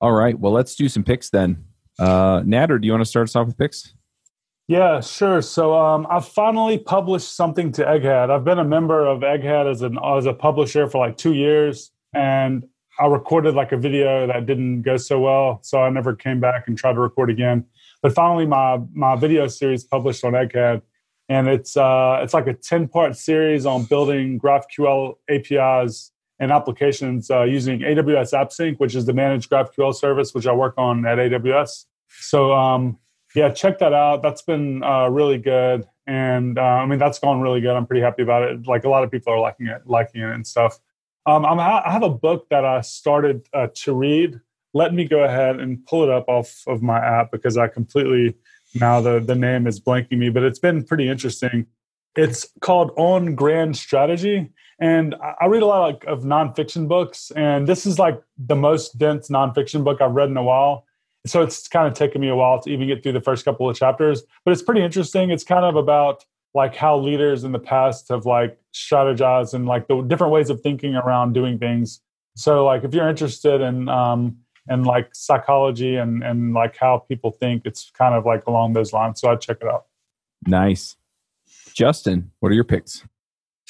All 0.00 0.12
right, 0.12 0.38
well, 0.38 0.52
let's 0.52 0.74
do 0.74 0.88
some 0.88 1.04
picks 1.04 1.30
then. 1.30 1.64
Uh, 1.98 2.40
Nader, 2.40 2.80
do 2.80 2.86
you 2.86 2.92
want 2.92 3.02
to 3.02 3.08
start 3.08 3.28
us 3.28 3.36
off 3.36 3.46
with 3.46 3.56
picks? 3.56 3.94
Yeah, 4.66 5.00
sure. 5.00 5.42
So 5.42 5.76
um, 5.76 6.06
I 6.08 6.20
finally 6.20 6.78
published 6.78 7.36
something 7.36 7.70
to 7.72 7.84
Egghead. 7.84 8.30
I've 8.30 8.44
been 8.44 8.58
a 8.58 8.64
member 8.64 9.06
of 9.06 9.20
Egghead 9.20 9.70
as 9.70 9.82
an 9.82 9.98
as 10.02 10.24
a 10.24 10.32
publisher 10.32 10.88
for 10.88 10.98
like 10.98 11.18
two 11.18 11.34
years, 11.34 11.90
and 12.14 12.66
I 12.98 13.06
recorded 13.06 13.54
like 13.54 13.72
a 13.72 13.76
video 13.76 14.26
that 14.26 14.46
didn't 14.46 14.82
go 14.82 14.96
so 14.96 15.20
well, 15.20 15.58
so 15.62 15.82
I 15.82 15.90
never 15.90 16.14
came 16.14 16.40
back 16.40 16.66
and 16.66 16.78
tried 16.78 16.94
to 16.94 17.00
record 17.00 17.28
again. 17.28 17.66
But 18.00 18.14
finally, 18.14 18.46
my 18.46 18.80
my 18.94 19.16
video 19.16 19.48
series 19.48 19.84
published 19.84 20.24
on 20.24 20.32
Egghead, 20.32 20.80
and 21.28 21.46
it's 21.46 21.76
uh, 21.76 22.20
it's 22.22 22.32
like 22.32 22.46
a 22.46 22.54
ten 22.54 22.88
part 22.88 23.16
series 23.16 23.66
on 23.66 23.84
building 23.84 24.40
GraphQL 24.40 25.16
APIs 25.28 26.10
and 26.38 26.50
applications 26.50 27.30
uh, 27.30 27.44
using 27.44 27.80
AWS 27.80 28.32
AppSync, 28.32 28.78
which 28.78 28.94
is 28.94 29.06
the 29.06 29.12
managed 29.12 29.50
GraphQL 29.50 29.94
service, 29.94 30.34
which 30.34 30.46
I 30.46 30.52
work 30.52 30.74
on 30.76 31.06
at 31.06 31.18
AWS. 31.18 31.84
So, 32.08 32.52
um, 32.52 32.98
yeah, 33.34 33.50
check 33.50 33.78
that 33.78 33.92
out. 33.92 34.22
That's 34.22 34.42
been 34.42 34.82
uh, 34.82 35.08
really 35.08 35.38
good, 35.38 35.86
and 36.06 36.58
uh, 36.58 36.62
I 36.62 36.86
mean 36.86 36.98
that's 36.98 37.18
gone 37.18 37.40
really 37.40 37.60
good. 37.60 37.74
I'm 37.74 37.86
pretty 37.86 38.02
happy 38.02 38.22
about 38.22 38.42
it. 38.42 38.66
Like 38.66 38.84
a 38.84 38.88
lot 38.88 39.02
of 39.02 39.10
people 39.10 39.32
are 39.32 39.40
liking 39.40 39.66
it, 39.66 39.82
liking 39.86 40.22
it 40.22 40.30
and 40.30 40.46
stuff. 40.46 40.78
Um, 41.26 41.44
I 41.44 41.82
have 41.90 42.02
a 42.02 42.10
book 42.10 42.48
that 42.50 42.64
I 42.64 42.82
started 42.82 43.48
uh, 43.52 43.68
to 43.74 43.94
read. 43.94 44.40
Let 44.72 44.92
me 44.92 45.04
go 45.06 45.24
ahead 45.24 45.58
and 45.58 45.84
pull 45.86 46.04
it 46.04 46.10
up 46.10 46.28
off 46.28 46.62
of 46.66 46.82
my 46.82 46.98
app 46.98 47.32
because 47.32 47.56
I 47.56 47.66
completely 47.66 48.36
now 48.74 49.00
the 49.00 49.18
the 49.20 49.34
name 49.34 49.66
is 49.66 49.80
blanking 49.80 50.18
me, 50.18 50.28
but 50.28 50.44
it's 50.44 50.58
been 50.58 50.84
pretty 50.84 51.08
interesting. 51.08 51.66
It's 52.16 52.46
called 52.60 52.92
On 52.96 53.34
Grand 53.34 53.76
Strategy, 53.76 54.52
and 54.78 55.14
I 55.40 55.46
read 55.46 55.62
a 55.62 55.66
lot 55.66 56.04
of, 56.04 56.22
nonfiction 56.22 56.88
books, 56.88 57.30
and 57.36 57.66
this 57.66 57.86
is 57.86 57.98
like 57.98 58.20
the 58.38 58.56
most 58.56 58.98
dense 58.98 59.28
nonfiction 59.28 59.84
book 59.84 60.00
I've 60.00 60.12
read 60.12 60.28
in 60.28 60.36
a 60.36 60.42
while. 60.42 60.84
So 61.26 61.42
it's 61.42 61.68
kind 61.68 61.86
of 61.86 61.94
taken 61.94 62.20
me 62.20 62.28
a 62.28 62.36
while 62.36 62.60
to 62.60 62.70
even 62.70 62.86
get 62.86 63.02
through 63.02 63.12
the 63.12 63.20
first 63.20 63.44
couple 63.44 63.68
of 63.68 63.76
chapters, 63.76 64.22
but 64.44 64.52
it's 64.52 64.62
pretty 64.62 64.82
interesting. 64.82 65.30
It's 65.30 65.44
kind 65.44 65.64
of 65.64 65.76
about 65.76 66.24
like 66.54 66.76
how 66.76 66.98
leaders 66.98 67.44
in 67.44 67.52
the 67.52 67.58
past 67.58 68.08
have 68.08 68.26
like 68.26 68.58
strategized 68.72 69.54
and 69.54 69.66
like 69.66 69.88
the 69.88 70.02
different 70.02 70.32
ways 70.32 70.50
of 70.50 70.60
thinking 70.60 70.94
around 70.94 71.32
doing 71.32 71.58
things. 71.58 72.00
So 72.36 72.64
like 72.64 72.84
if 72.84 72.94
you're 72.94 73.08
interested 73.08 73.60
in 73.60 73.88
um 73.88 74.38
and 74.68 74.86
like 74.86 75.14
psychology 75.14 75.96
and 75.96 76.22
and 76.22 76.54
like 76.54 76.76
how 76.76 76.98
people 76.98 77.30
think, 77.30 77.62
it's 77.64 77.90
kind 77.90 78.14
of 78.14 78.24
like 78.24 78.46
along 78.46 78.74
those 78.74 78.92
lines. 78.92 79.20
So 79.20 79.30
I'd 79.30 79.40
check 79.40 79.58
it 79.60 79.68
out. 79.68 79.86
Nice. 80.46 80.96
Justin, 81.74 82.30
what 82.40 82.52
are 82.52 82.54
your 82.54 82.64
picks? 82.64 83.04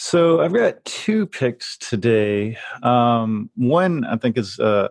So 0.06 0.42
I've 0.42 0.52
got 0.52 0.84
two 0.84 1.24
picks 1.26 1.78
today. 1.78 2.58
Um, 2.82 3.48
one 3.56 4.04
I 4.04 4.18
think 4.18 4.36
is 4.36 4.60
uh, 4.60 4.88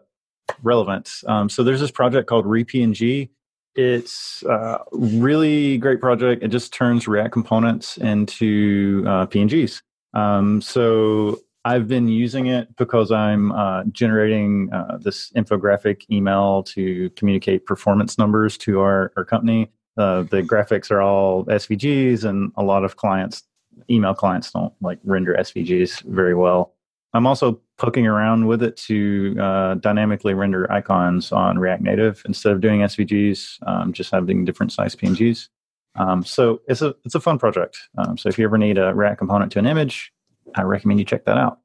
relevant. 0.64 1.08
Um, 1.28 1.50
so 1.50 1.64
there's 1.64 1.80
this 1.80 1.92
project 1.92 2.28
called 2.28 2.46
RePNG. 2.46 3.30
It's 3.76 4.42
a 4.50 4.80
really 4.92 5.78
great 5.78 6.02
project. 6.02 6.42
It 6.42 6.48
just 6.48 6.74
turns 6.74 7.08
React 7.08 7.32
components 7.32 7.98
into 7.98 9.04
uh, 9.06 9.28
PNGs. 9.28 9.84
Um, 10.16 10.62
so 10.62 11.42
I've 11.64 11.88
been 11.88 12.08
using 12.08 12.48
it 12.48 12.76
because 12.76 13.12
I'm 13.12 13.52
uh, 13.52 13.84
generating 13.92 14.74
uh, 14.74 14.98
this 15.00 15.32
infographic 15.34 16.10
email 16.10 16.64
to 16.64 17.12
communicate 17.12 17.68
performance 17.68 18.18
numbers 18.18 18.58
to 18.58 18.80
our, 18.80 19.14
our 19.16 19.26
company. 19.26 19.72
Uh, 19.96 20.24
the 20.24 20.42
graphics 20.42 20.90
are 20.90 21.04
all 21.04 21.46
SVGs, 21.46 22.24
and 22.24 22.52
a 22.56 22.64
lot 22.64 22.84
of 22.84 22.96
clients 22.96 23.44
email 23.90 24.14
clients 24.14 24.52
don't 24.52 24.74
like 24.82 25.00
render 25.04 25.36
SVGs 25.36 26.04
very 26.04 26.36
well. 26.36 26.74
I'm 27.14 27.28
also 27.28 27.62
poking 27.78 28.08
around 28.08 28.48
with 28.48 28.64
it 28.64 28.76
to 28.78 29.36
uh, 29.40 29.76
dynamically 29.76 30.34
render 30.34 30.72
icons 30.72 31.32
on 31.32 31.60
React 31.60 31.84
Native 31.84 32.22
instead 32.26 32.54
of 32.54 32.62
doing 32.62 32.82
SVGs, 32.82 33.68
um, 33.68 33.94
just 33.94 34.12
having 34.12 34.46
different 34.46 34.72
size 34.72 34.96
PNGs. 34.96 35.48
Um, 35.96 36.24
so 36.24 36.62
it's 36.68 36.82
a 36.82 36.96
it's 37.06 37.14
a 37.14 37.20
fun 37.20 37.38
project. 37.38 37.78
Um, 37.98 38.18
so 38.18 38.30
if 38.30 38.40
you 38.40 38.46
ever 38.46 38.58
need 38.58 38.80
a 38.80 38.94
React 38.96 39.20
component 39.20 39.52
to 39.52 39.60
an 39.60 39.68
image, 39.68 40.12
I 40.56 40.64
recommend 40.64 41.00
you 41.00 41.06
check 41.06 41.26
that 41.26 41.38
out. 41.38 41.60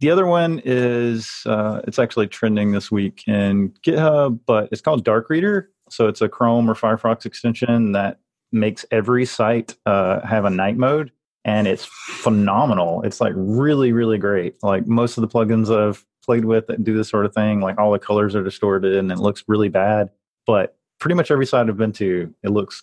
The 0.00 0.10
other 0.10 0.26
one 0.26 0.60
is 0.64 1.42
uh, 1.46 1.82
it's 1.86 1.98
actually 1.98 2.26
trending 2.26 2.72
this 2.72 2.90
week 2.90 3.24
in 3.26 3.72
GitHub, 3.86 4.40
but 4.46 4.68
it's 4.72 4.80
called 4.80 5.04
Dark 5.04 5.28
Reader. 5.28 5.70
So 5.90 6.08
it's 6.08 6.22
a 6.22 6.28
Chrome 6.28 6.68
or 6.68 6.74
Firefox 6.74 7.26
extension 7.26 7.92
that 7.92 8.20
makes 8.52 8.86
every 8.90 9.26
site 9.26 9.76
uh, 9.84 10.20
have 10.26 10.46
a 10.46 10.50
night 10.50 10.76
mode 10.76 11.12
and 11.44 11.66
it's 11.66 11.84
phenomenal. 11.84 13.02
It's 13.02 13.20
like 13.20 13.32
really, 13.36 13.92
really 13.92 14.18
great. 14.18 14.62
Like 14.62 14.86
most 14.86 15.18
of 15.18 15.22
the 15.22 15.28
plugins 15.28 15.74
I've 15.74 16.04
played 16.24 16.44
with 16.44 16.66
that 16.68 16.84
do 16.84 16.96
this 16.96 17.08
sort 17.08 17.26
of 17.26 17.34
thing, 17.34 17.60
like 17.60 17.78
all 17.78 17.92
the 17.92 17.98
colors 17.98 18.34
are 18.34 18.42
distorted 18.42 18.96
and 18.96 19.12
it 19.12 19.18
looks 19.18 19.44
really 19.46 19.68
bad. 19.68 20.10
But 20.46 20.76
pretty 21.00 21.14
much 21.14 21.30
every 21.30 21.46
site 21.46 21.68
I've 21.68 21.76
been 21.76 21.92
to, 21.92 22.32
it 22.42 22.50
looks 22.50 22.82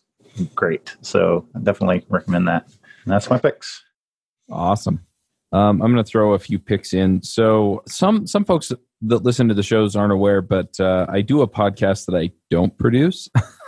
great. 0.53 0.95
So 1.01 1.47
I 1.55 1.59
definitely 1.59 2.05
recommend 2.09 2.47
that. 2.47 2.65
And 3.03 3.13
that's 3.13 3.29
my 3.29 3.39
picks. 3.39 3.83
Awesome. 4.51 5.05
Um, 5.53 5.81
I'm 5.81 5.91
going 5.91 6.03
to 6.03 6.09
throw 6.09 6.33
a 6.33 6.39
few 6.39 6.59
picks 6.59 6.93
in. 6.93 7.21
So 7.23 7.83
some 7.87 8.25
some 8.25 8.45
folks 8.45 8.71
that 9.01 9.23
listen 9.23 9.47
to 9.49 9.53
the 9.53 9.63
shows 9.63 9.95
aren't 9.95 10.13
aware, 10.13 10.41
but 10.41 10.79
uh, 10.79 11.07
I 11.09 11.21
do 11.21 11.41
a 11.41 11.47
podcast 11.47 12.05
that 12.05 12.15
I 12.15 12.31
don't 12.49 12.77
produce. 12.77 13.27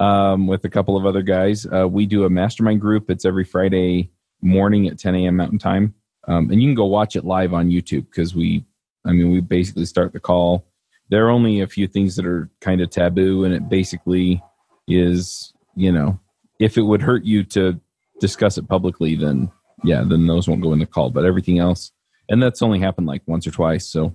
um, 0.00 0.46
with 0.46 0.64
a 0.64 0.68
couple 0.68 0.96
of 0.96 1.06
other 1.06 1.22
guys. 1.22 1.66
Uh, 1.66 1.88
we 1.88 2.06
do 2.06 2.24
a 2.24 2.30
mastermind 2.30 2.80
group. 2.80 3.10
It's 3.10 3.24
every 3.24 3.44
Friday 3.44 4.10
morning 4.40 4.86
at 4.88 4.98
10 4.98 5.14
a.m. 5.14 5.36
Mountain 5.36 5.58
Time, 5.58 5.94
um, 6.28 6.50
and 6.50 6.62
you 6.62 6.68
can 6.68 6.74
go 6.74 6.86
watch 6.86 7.16
it 7.16 7.24
live 7.24 7.52
on 7.54 7.70
YouTube 7.70 8.06
because 8.10 8.34
we, 8.34 8.64
I 9.04 9.12
mean, 9.12 9.30
we 9.32 9.40
basically 9.40 9.86
start 9.86 10.12
the 10.12 10.20
call. 10.20 10.66
There 11.10 11.26
are 11.26 11.30
only 11.30 11.60
a 11.60 11.66
few 11.66 11.86
things 11.86 12.16
that 12.16 12.26
are 12.26 12.50
kind 12.60 12.80
of 12.80 12.90
taboo, 12.90 13.44
and 13.44 13.54
it 13.54 13.68
basically 13.68 14.42
is, 14.88 15.52
you 15.76 15.92
know, 15.92 16.18
if 16.58 16.76
it 16.76 16.82
would 16.82 17.02
hurt 17.02 17.24
you 17.24 17.44
to 17.44 17.80
discuss 18.20 18.56
it 18.56 18.68
publicly, 18.68 19.16
then 19.16 19.50
yeah, 19.84 20.04
then 20.06 20.26
those 20.26 20.48
won't 20.48 20.62
go 20.62 20.72
in 20.72 20.78
the 20.78 20.86
call. 20.86 21.10
But 21.10 21.24
everything 21.24 21.58
else, 21.58 21.92
and 22.28 22.42
that's 22.42 22.62
only 22.62 22.78
happened 22.78 23.06
like 23.06 23.22
once 23.26 23.46
or 23.46 23.50
twice. 23.50 23.86
So 23.86 24.14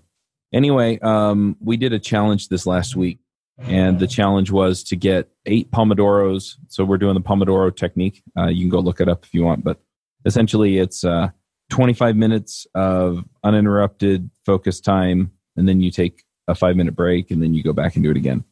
anyway, 0.53 0.97
um, 0.99 1.57
we 1.59 1.77
did 1.77 1.93
a 1.93 1.99
challenge 1.99 2.47
this 2.49 2.65
last 2.65 2.95
week 2.95 3.19
and 3.59 3.99
the 3.99 4.07
challenge 4.07 4.51
was 4.51 4.83
to 4.83 4.95
get 4.95 5.29
eight 5.45 5.71
pomodoros. 5.71 6.55
So 6.67 6.85
we're 6.85 6.97
doing 6.97 7.15
the 7.15 7.21
pomodoro 7.21 7.75
technique. 7.75 8.21
Uh, 8.37 8.47
you 8.47 8.61
can 8.61 8.69
go 8.69 8.79
look 8.79 9.01
it 9.01 9.09
up 9.09 9.25
if 9.25 9.33
you 9.33 9.43
want 9.43 9.63
but 9.63 9.79
essentially 10.25 10.77
it's 10.77 11.03
uh, 11.03 11.29
25 11.69 12.15
minutes 12.15 12.67
of 12.75 13.23
uninterrupted 13.43 14.29
focus 14.45 14.79
time 14.79 15.31
and 15.55 15.67
then 15.67 15.81
you 15.81 15.89
take 15.89 16.23
a 16.47 16.55
five 16.55 16.75
minute 16.75 16.95
break 16.95 17.31
and 17.31 17.41
then 17.41 17.53
you 17.53 17.63
go 17.63 17.73
back 17.73 17.95
and 17.95 18.03
do 18.03 18.11
it 18.11 18.17
again. 18.17 18.43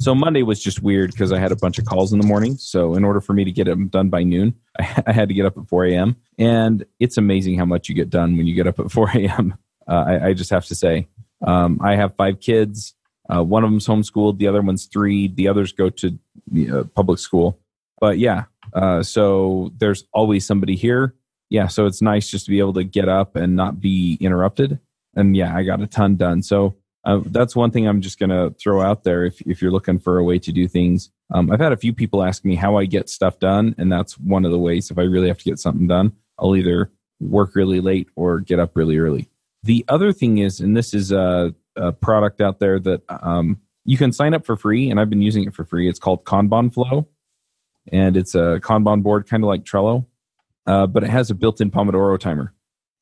So 0.00 0.14
monday 0.14 0.42
was 0.42 0.60
just 0.60 0.82
weird 0.82 1.12
because 1.12 1.30
i 1.32 1.38
had 1.38 1.52
a 1.52 1.56
bunch 1.56 1.78
of 1.78 1.84
calls 1.84 2.12
in 2.12 2.18
the 2.18 2.26
morning. 2.26 2.56
So 2.56 2.94
in 2.94 3.04
order 3.04 3.20
for 3.20 3.32
me 3.32 3.44
to 3.44 3.52
get 3.52 3.64
them 3.64 3.88
done 3.88 4.08
by 4.08 4.22
noon 4.22 4.54
i 5.06 5.12
had 5.12 5.28
to 5.28 5.34
get 5.34 5.46
up 5.46 5.58
at 5.58 5.68
4 5.68 5.86
a.m 5.86 6.16
and 6.38 6.84
it's 6.98 7.16
amazing 7.16 7.58
how 7.58 7.64
much 7.64 7.88
you 7.88 7.94
get 7.94 8.10
done 8.10 8.36
when 8.36 8.46
you 8.46 8.54
get 8.54 8.66
up 8.66 8.80
at 8.80 8.90
4 8.90 9.10
a.m 9.10 9.54
uh, 9.86 10.04
I, 10.06 10.28
I, 10.28 10.32
just 10.32 10.50
have 10.50 10.64
to 10.66 10.74
say 10.74 11.08
um, 11.46 11.78
i 11.82 11.94
have 11.94 12.16
five 12.16 12.40
kids 12.40 12.94
uh, 13.32 13.42
one 13.42 13.64
of 13.64 13.70
them's 13.70 13.86
homeschooled, 13.86 14.38
the 14.38 14.48
other 14.48 14.62
one's 14.62 14.86
three, 14.86 15.28
the 15.28 15.48
others 15.48 15.72
go 15.72 15.90
to 15.90 16.18
uh, 16.72 16.84
public 16.94 17.18
school. 17.18 17.58
But 18.00 18.18
yeah, 18.18 18.44
uh, 18.72 19.02
so 19.02 19.72
there's 19.78 20.04
always 20.12 20.46
somebody 20.46 20.76
here. 20.76 21.14
yeah, 21.50 21.68
so 21.68 21.86
it's 21.86 22.02
nice 22.02 22.28
just 22.28 22.46
to 22.46 22.50
be 22.50 22.58
able 22.58 22.72
to 22.74 22.84
get 22.84 23.08
up 23.08 23.36
and 23.36 23.54
not 23.54 23.80
be 23.80 24.18
interrupted. 24.20 24.78
And 25.14 25.36
yeah, 25.36 25.54
I 25.54 25.62
got 25.62 25.80
a 25.80 25.86
ton 25.86 26.16
done. 26.16 26.42
So 26.42 26.74
uh, 27.04 27.20
that's 27.26 27.54
one 27.54 27.70
thing 27.70 27.86
I'm 27.86 28.00
just 28.00 28.18
going 28.18 28.30
to 28.30 28.54
throw 28.58 28.80
out 28.80 29.04
there 29.04 29.24
if, 29.24 29.40
if 29.42 29.62
you're 29.62 29.70
looking 29.70 29.98
for 29.98 30.18
a 30.18 30.24
way 30.24 30.38
to 30.40 30.52
do 30.52 30.66
things. 30.66 31.10
Um, 31.32 31.50
I've 31.50 31.60
had 31.60 31.72
a 31.72 31.76
few 31.76 31.92
people 31.92 32.22
ask 32.22 32.44
me 32.44 32.54
how 32.56 32.76
I 32.76 32.86
get 32.86 33.08
stuff 33.08 33.38
done, 33.38 33.74
and 33.78 33.92
that's 33.92 34.18
one 34.18 34.44
of 34.44 34.50
the 34.50 34.58
ways. 34.58 34.90
If 34.90 34.98
I 34.98 35.02
really 35.02 35.28
have 35.28 35.38
to 35.38 35.44
get 35.44 35.58
something 35.58 35.86
done, 35.86 36.12
I'll 36.38 36.56
either 36.56 36.90
work 37.20 37.54
really 37.54 37.80
late 37.80 38.08
or 38.16 38.40
get 38.40 38.58
up 38.58 38.76
really 38.76 38.98
early. 38.98 39.28
The 39.62 39.84
other 39.88 40.12
thing 40.12 40.38
is, 40.38 40.60
and 40.60 40.76
this 40.76 40.92
is 40.92 41.12
a, 41.12 41.54
a 41.76 41.92
product 41.92 42.40
out 42.40 42.60
there 42.60 42.78
that 42.80 43.02
um, 43.08 43.60
you 43.84 43.96
can 43.96 44.12
sign 44.12 44.34
up 44.34 44.46
for 44.46 44.56
free, 44.56 44.90
and 44.90 44.98
I've 44.98 45.10
been 45.10 45.22
using 45.22 45.44
it 45.44 45.54
for 45.54 45.64
free. 45.64 45.88
It's 45.88 45.98
called 45.98 46.24
Kanban 46.24 46.72
Flow, 46.72 47.08
and 47.92 48.16
it's 48.16 48.34
a 48.34 48.60
Kanban 48.62 49.02
board, 49.02 49.28
kind 49.28 49.42
of 49.42 49.48
like 49.48 49.64
Trello, 49.64 50.06
uh, 50.66 50.86
but 50.86 51.04
it 51.04 51.10
has 51.10 51.30
a 51.30 51.34
built 51.34 51.60
in 51.60 51.70
Pomodoro 51.70 52.18
timer. 52.18 52.52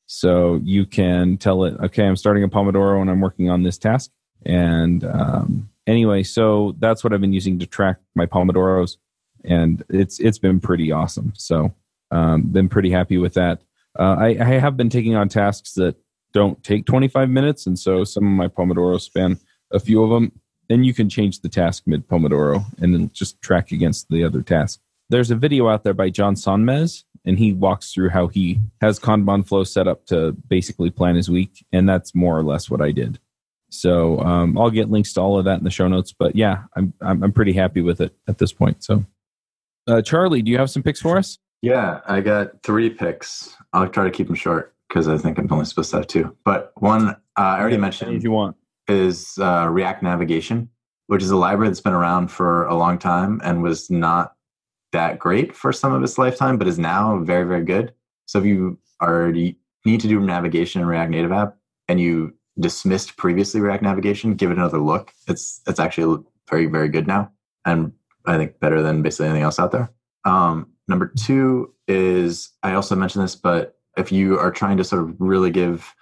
So 0.07 0.61
you 0.65 0.85
can 0.85 1.39
tell 1.39 1.65
it, 1.65 1.75
okay, 1.81 2.07
I'm 2.07 2.17
starting 2.17 2.45
a 2.45 2.49
Pomodoro 2.49 3.01
and 3.01 3.11
I'm 3.11 3.21
working 3.21 3.49
on 3.49 3.63
this 3.63 3.79
task. 3.79 4.11
And 4.45 5.05
um, 5.05 5.71
anyway, 5.87 6.23
so 6.23 6.75
that's 6.79 7.03
what 7.03 7.13
I've 7.13 7.21
been 7.21 7.33
using 7.33 7.59
to 7.61 7.67
track 7.67 7.99
my 8.15 8.27
Pomodoros, 8.27 8.97
and 9.45 9.83
it's 9.89 10.19
it's 10.19 10.39
been 10.39 10.61
pretty 10.61 10.93
awesome. 10.93 11.33
So 11.37 11.73
um, 12.11 12.43
been 12.43 12.69
pretty 12.69 12.91
happy 12.91 13.19
with 13.19 13.35
that. 13.35 13.63
Uh, 13.99 14.17
I, 14.19 14.27
I 14.41 14.59
have 14.59 14.77
been 14.77 14.91
taking 14.91 15.15
on 15.15 15.29
tasks 15.29 15.75
that 15.75 15.97
don't 16.33 16.63
take 16.65 16.87
25 16.87 17.29
minutes, 17.29 17.67
and 17.67 17.79
so 17.79 18.05
some 18.05 18.25
of 18.25 18.33
my 18.33 18.49
Pomodoro 18.49 19.01
span 19.01 19.39
a 19.73 19.81
few 19.81 20.03
of 20.03 20.11
them. 20.11 20.33
Then 20.69 20.85
you 20.85 20.95
can 20.95 21.09
change 21.09 21.41
the 21.41 21.49
task 21.49 21.85
mid 21.87 22.09
Pomodoro 22.09 22.65
and 22.81 22.95
then 22.95 23.11
just 23.13 23.41
track 23.43 23.73
against 23.73 24.09
the 24.09 24.25
other 24.25 24.43
task. 24.43 24.81
There's 25.11 25.31
a 25.31 25.37
video 25.37 25.69
out 25.69 25.85
there 25.85 25.93
by 25.93 26.09
John 26.09 26.35
Sonmez 26.35 27.05
and 27.25 27.39
he 27.39 27.53
walks 27.53 27.93
through 27.93 28.11
how 28.11 28.29
he 28.29 28.61
has 28.81 28.99
Kanban 28.99 29.47
flow 29.47 29.65
set 29.65 29.87
up 29.87 30.07
to 30.07 30.33
basically 30.33 30.91
plan 30.91 31.15
his 31.15 31.31
week, 31.31 31.65
and 31.73 31.89
that's 31.89 32.15
more 32.15 32.37
or 32.37 32.43
less 32.43 32.69
what 32.69 32.81
I 32.81 32.91
did. 32.91 33.19
So 33.71 34.19
um, 34.21 34.59
I'll 34.59 34.71
get 34.71 34.91
links 34.91 35.13
to 35.15 35.21
all 35.21 35.39
of 35.39 35.45
that 35.47 35.59
in 35.59 35.65
the 35.65 35.71
show 35.71 35.89
notes. 35.89 36.13
But 36.13 36.37
yeah, 36.37 36.65
I'm 36.77 36.93
I'm, 37.01 37.23
I'm 37.23 37.33
pretty 37.33 37.53
happy 37.53 37.81
with 37.81 38.01
it 38.01 38.15
at 38.29 38.39
this 38.39 38.53
point. 38.53 38.85
So, 38.85 39.05
uh, 39.87 40.03
Charlie, 40.03 40.43
do 40.43 40.51
you 40.51 40.59
have 40.59 40.71
some 40.71 40.83
picks 40.83 41.01
for 41.01 41.17
us? 41.17 41.39
Yeah, 41.63 42.01
I 42.07 42.21
got 42.21 42.63
three 42.63 42.91
picks. 42.91 43.57
I'll 43.73 43.89
try 43.89 44.05
to 44.05 44.11
keep 44.11 44.27
them 44.27 44.37
short 44.37 44.72
because 44.93 45.09
I 45.09 45.17
think 45.17 45.39
I'm 45.39 45.51
only 45.51 45.65
supposed 45.65 45.91
to 45.93 45.97
have 45.97 46.07
two. 46.07 46.37
But 46.45 46.73
one 46.77 47.09
uh, 47.09 47.15
I 47.37 47.61
already 47.61 47.79
mentioned 47.79 48.15
if 48.15 48.23
you 48.23 48.31
want 48.31 48.57
is 48.89 49.39
uh, 49.39 49.67
React 49.71 50.03
Navigation, 50.03 50.69
which 51.07 51.23
is 51.23 51.31
a 51.31 51.37
library 51.37 51.69
that's 51.69 51.81
been 51.81 51.95
around 51.95 52.29
for 52.29 52.67
a 52.67 52.75
long 52.75 52.99
time 52.99 53.41
and 53.43 53.63
was 53.63 53.91
not 53.91 54.35
that 54.93 55.19
great 55.19 55.57
for 55.57 55.73
some 55.73 55.95
of 55.95 56.03
its 56.03 56.19
lifetime, 56.19 56.59
but 56.59 56.69
is 56.69 56.79
now 56.79 57.19
very, 57.21 57.45
very 57.45 57.65
good. 57.65 57.95
So 58.27 58.39
if 58.39 58.45
you 58.45 58.79
already 59.01 59.57
need 59.87 60.01
to 60.01 60.09
do 60.09 60.21
navigation 60.21 60.83
in 60.83 60.87
React 60.87 61.11
Native 61.11 61.33
app 61.33 61.57
and 61.89 61.99
you 61.99 62.35
dismissed 62.61 63.17
previously 63.17 63.63
React 63.63 63.85
Navigation, 63.85 64.35
give 64.35 64.51
it 64.51 64.59
another 64.59 64.79
look. 64.79 65.13
It's 65.27 65.63
it's 65.67 65.81
actually 65.81 66.23
very, 66.51 66.67
very 66.67 66.89
good 66.91 67.07
now. 67.07 67.33
And 67.65 67.93
I 68.27 68.37
think 68.37 68.61
better 68.61 68.83
than 68.83 69.01
basically 69.01 69.29
anything 69.29 69.45
else 69.45 69.59
out 69.59 69.73
there. 69.73 69.91
Um, 70.27 70.69
number 70.87 71.11
two 71.17 71.73
is 71.89 72.51
I 72.63 72.75
also 72.75 72.95
mentioned 72.95 73.25
this, 73.25 73.37
but 73.37 73.79
if 73.97 74.13
you 74.13 74.39
are 74.39 74.51
trying 74.51 74.77
to 74.77 74.85
sort 74.85 75.03
of 75.03 75.15
really 75.19 75.51
give 75.51 75.95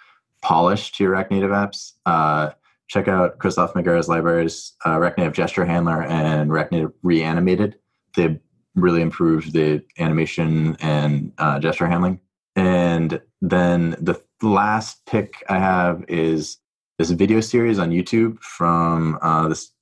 polish 0.43 0.93
to 0.93 1.05
your 1.05 1.13
React 1.13 1.31
Native 1.33 1.51
apps, 1.51 1.93
uh, 2.07 2.51
check 2.89 3.09
out 3.09 3.39
Krzysztof 3.39 3.75
Magiera's 3.75 4.09
libraries, 4.09 4.73
uh, 4.87 4.99
React 4.99 5.19
Native 5.19 5.33
Gesture 5.33 5.65
Handler 5.65 6.03
and 6.03 6.53
React 6.53 6.73
Native 6.73 6.93
Reanimated. 7.03 7.77
They 8.17 8.41
really 8.75 9.03
improved 9.03 9.53
the 9.53 9.83
animation 9.99 10.77
and 10.81 11.33
uh, 11.39 11.59
gesture 11.59 11.87
handling. 11.87 12.21
And 12.57 13.21
then 13.41 13.91
the 14.01 14.21
last 14.43 15.05
pick 15.07 15.43
I 15.49 15.59
have 15.59 16.05
is 16.09 16.59
this 16.99 17.11
video 17.11 17.41
series 17.41 17.79
on 17.79 17.91
YouTube 17.91 18.41
from 18.41 19.19
uh, 19.23 19.49
this 19.49 19.73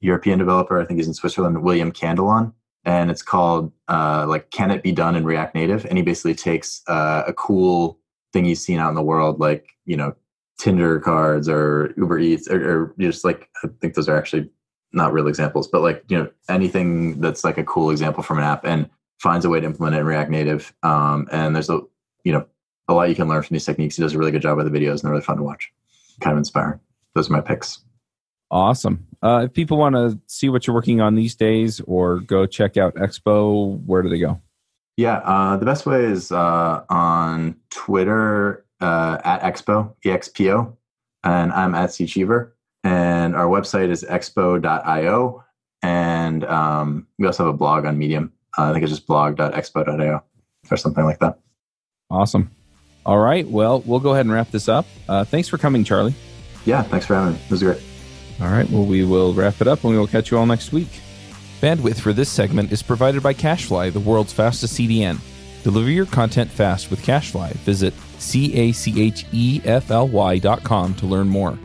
European 0.00 0.38
developer. 0.38 0.80
I 0.80 0.84
think 0.84 0.98
he's 0.98 1.08
in 1.08 1.14
Switzerland, 1.14 1.62
William 1.62 1.90
Candillon, 1.90 2.52
and 2.84 3.10
it's 3.10 3.22
called 3.22 3.72
uh, 3.88 4.26
like 4.28 4.50
"Can 4.50 4.70
It 4.70 4.82
Be 4.82 4.92
Done 4.92 5.16
in 5.16 5.24
React 5.24 5.54
Native?" 5.54 5.84
And 5.86 5.98
he 5.98 6.02
basically 6.02 6.34
takes 6.34 6.82
uh, 6.88 7.24
a 7.26 7.32
cool 7.32 7.98
thing 8.32 8.44
he's 8.44 8.64
seen 8.64 8.78
out 8.78 8.88
in 8.88 8.94
the 8.94 9.02
world, 9.02 9.40
like 9.40 9.68
you 9.84 9.96
know 9.96 10.14
Tinder 10.58 11.00
cards 11.00 11.48
or 11.48 11.94
Uber 11.96 12.18
Eats, 12.18 12.48
or, 12.48 12.58
or 12.70 12.94
just 12.98 13.24
like 13.24 13.48
I 13.62 13.68
think 13.80 13.94
those 13.94 14.08
are 14.08 14.16
actually 14.16 14.50
not 14.92 15.12
real 15.12 15.28
examples, 15.28 15.68
but 15.68 15.82
like 15.82 16.04
you 16.08 16.18
know 16.18 16.30
anything 16.48 17.20
that's 17.20 17.44
like 17.44 17.58
a 17.58 17.64
cool 17.64 17.90
example 17.90 18.22
from 18.22 18.38
an 18.38 18.44
app 18.44 18.64
and 18.64 18.88
finds 19.18 19.44
a 19.44 19.50
way 19.50 19.60
to 19.60 19.66
implement 19.66 19.96
it 19.96 20.00
in 20.00 20.06
React 20.06 20.30
Native. 20.30 20.74
Um, 20.82 21.28
and 21.32 21.54
there's 21.54 21.70
a 21.70 21.80
you 22.24 22.32
know 22.32 22.46
a 22.88 22.94
lot 22.94 23.08
you 23.08 23.14
can 23.14 23.28
learn 23.28 23.42
from 23.42 23.54
these 23.54 23.64
techniques. 23.64 23.96
He 23.96 24.02
does 24.02 24.14
a 24.14 24.18
really 24.18 24.30
good 24.30 24.42
job 24.42 24.56
with 24.56 24.70
the 24.70 24.78
videos, 24.78 24.92
and 24.92 25.02
they're 25.02 25.12
really 25.12 25.24
fun 25.24 25.38
to 25.38 25.42
watch. 25.42 25.72
Kind 26.20 26.32
of 26.32 26.38
inspiring. 26.38 26.80
Those 27.14 27.30
are 27.30 27.32
my 27.32 27.40
picks. 27.40 27.80
Awesome. 28.54 29.04
Uh, 29.20 29.46
if 29.46 29.52
people 29.52 29.76
want 29.76 29.96
to 29.96 30.16
see 30.28 30.48
what 30.48 30.64
you're 30.64 30.74
working 30.74 31.00
on 31.00 31.16
these 31.16 31.34
days 31.34 31.80
or 31.88 32.20
go 32.20 32.46
check 32.46 32.76
out 32.76 32.94
Expo, 32.94 33.84
where 33.84 34.00
do 34.00 34.08
they 34.08 34.20
go? 34.20 34.40
Yeah, 34.96 35.16
uh, 35.24 35.56
the 35.56 35.66
best 35.66 35.86
way 35.86 36.04
is 36.04 36.30
uh, 36.30 36.84
on 36.88 37.56
Twitter 37.70 38.64
uh, 38.80 39.18
at 39.24 39.42
Expo, 39.42 39.92
EXPO, 40.04 40.72
and 41.24 41.52
I'm 41.52 41.74
at 41.74 41.92
C 41.92 42.06
Cheever. 42.06 42.54
And 42.84 43.34
our 43.34 43.46
website 43.46 43.88
is 43.88 44.04
expo.io 44.04 45.44
and 45.82 46.44
um, 46.44 47.06
we 47.18 47.26
also 47.26 47.46
have 47.46 47.54
a 47.54 47.56
blog 47.56 47.86
on 47.86 47.98
medium. 47.98 48.32
Uh, 48.56 48.64
i 48.64 48.72
think 48.72 48.84
it's 48.84 48.92
just 48.92 49.06
blog.expo.io 49.06 50.22
or 50.70 50.76
something 50.76 51.04
like 51.04 51.18
that. 51.18 51.40
Awesome. 52.08 52.50
All 53.04 53.18
right 53.18 53.48
well 53.48 53.80
we'll 53.80 54.00
go 54.00 54.12
ahead 54.12 54.26
and 54.26 54.32
wrap 54.32 54.50
this 54.50 54.68
up. 54.68 54.86
Uh, 55.08 55.24
thanks 55.24 55.48
for 55.48 55.58
coming 55.58 55.82
charlie. 55.82 56.14
Yeah 56.66 56.82
thanks 56.82 57.06
for 57.06 57.14
having 57.14 57.32
me. 57.32 57.40
It 57.42 57.50
was 57.50 57.62
great 57.62 57.80
all 58.40 58.48
right 58.48 58.68
well 58.70 58.84
we 58.84 59.04
will 59.04 59.32
wrap 59.32 59.60
it 59.60 59.68
up 59.68 59.84
and 59.84 59.92
we 59.92 59.98
will 59.98 60.06
catch 60.06 60.30
you 60.30 60.38
all 60.38 60.46
next 60.46 60.72
week. 60.72 60.88
Bandwidth 61.60 62.00
for 62.00 62.12
this 62.12 62.28
segment 62.28 62.72
is 62.72 62.82
provided 62.82 63.22
by 63.22 63.32
cachefly 63.32 63.92
the 63.92 64.00
world's 64.00 64.32
fastest 64.32 64.78
cdn 64.78 65.18
deliver 65.62 65.90
your 65.90 66.06
content 66.06 66.50
fast 66.50 66.90
with 66.90 67.00
cachefly 67.02 67.52
visit 67.52 67.94
c-a-c-h-e-f-l-y.com 68.18 70.94
to 70.94 71.06
learn 71.06 71.28
more 71.28 71.58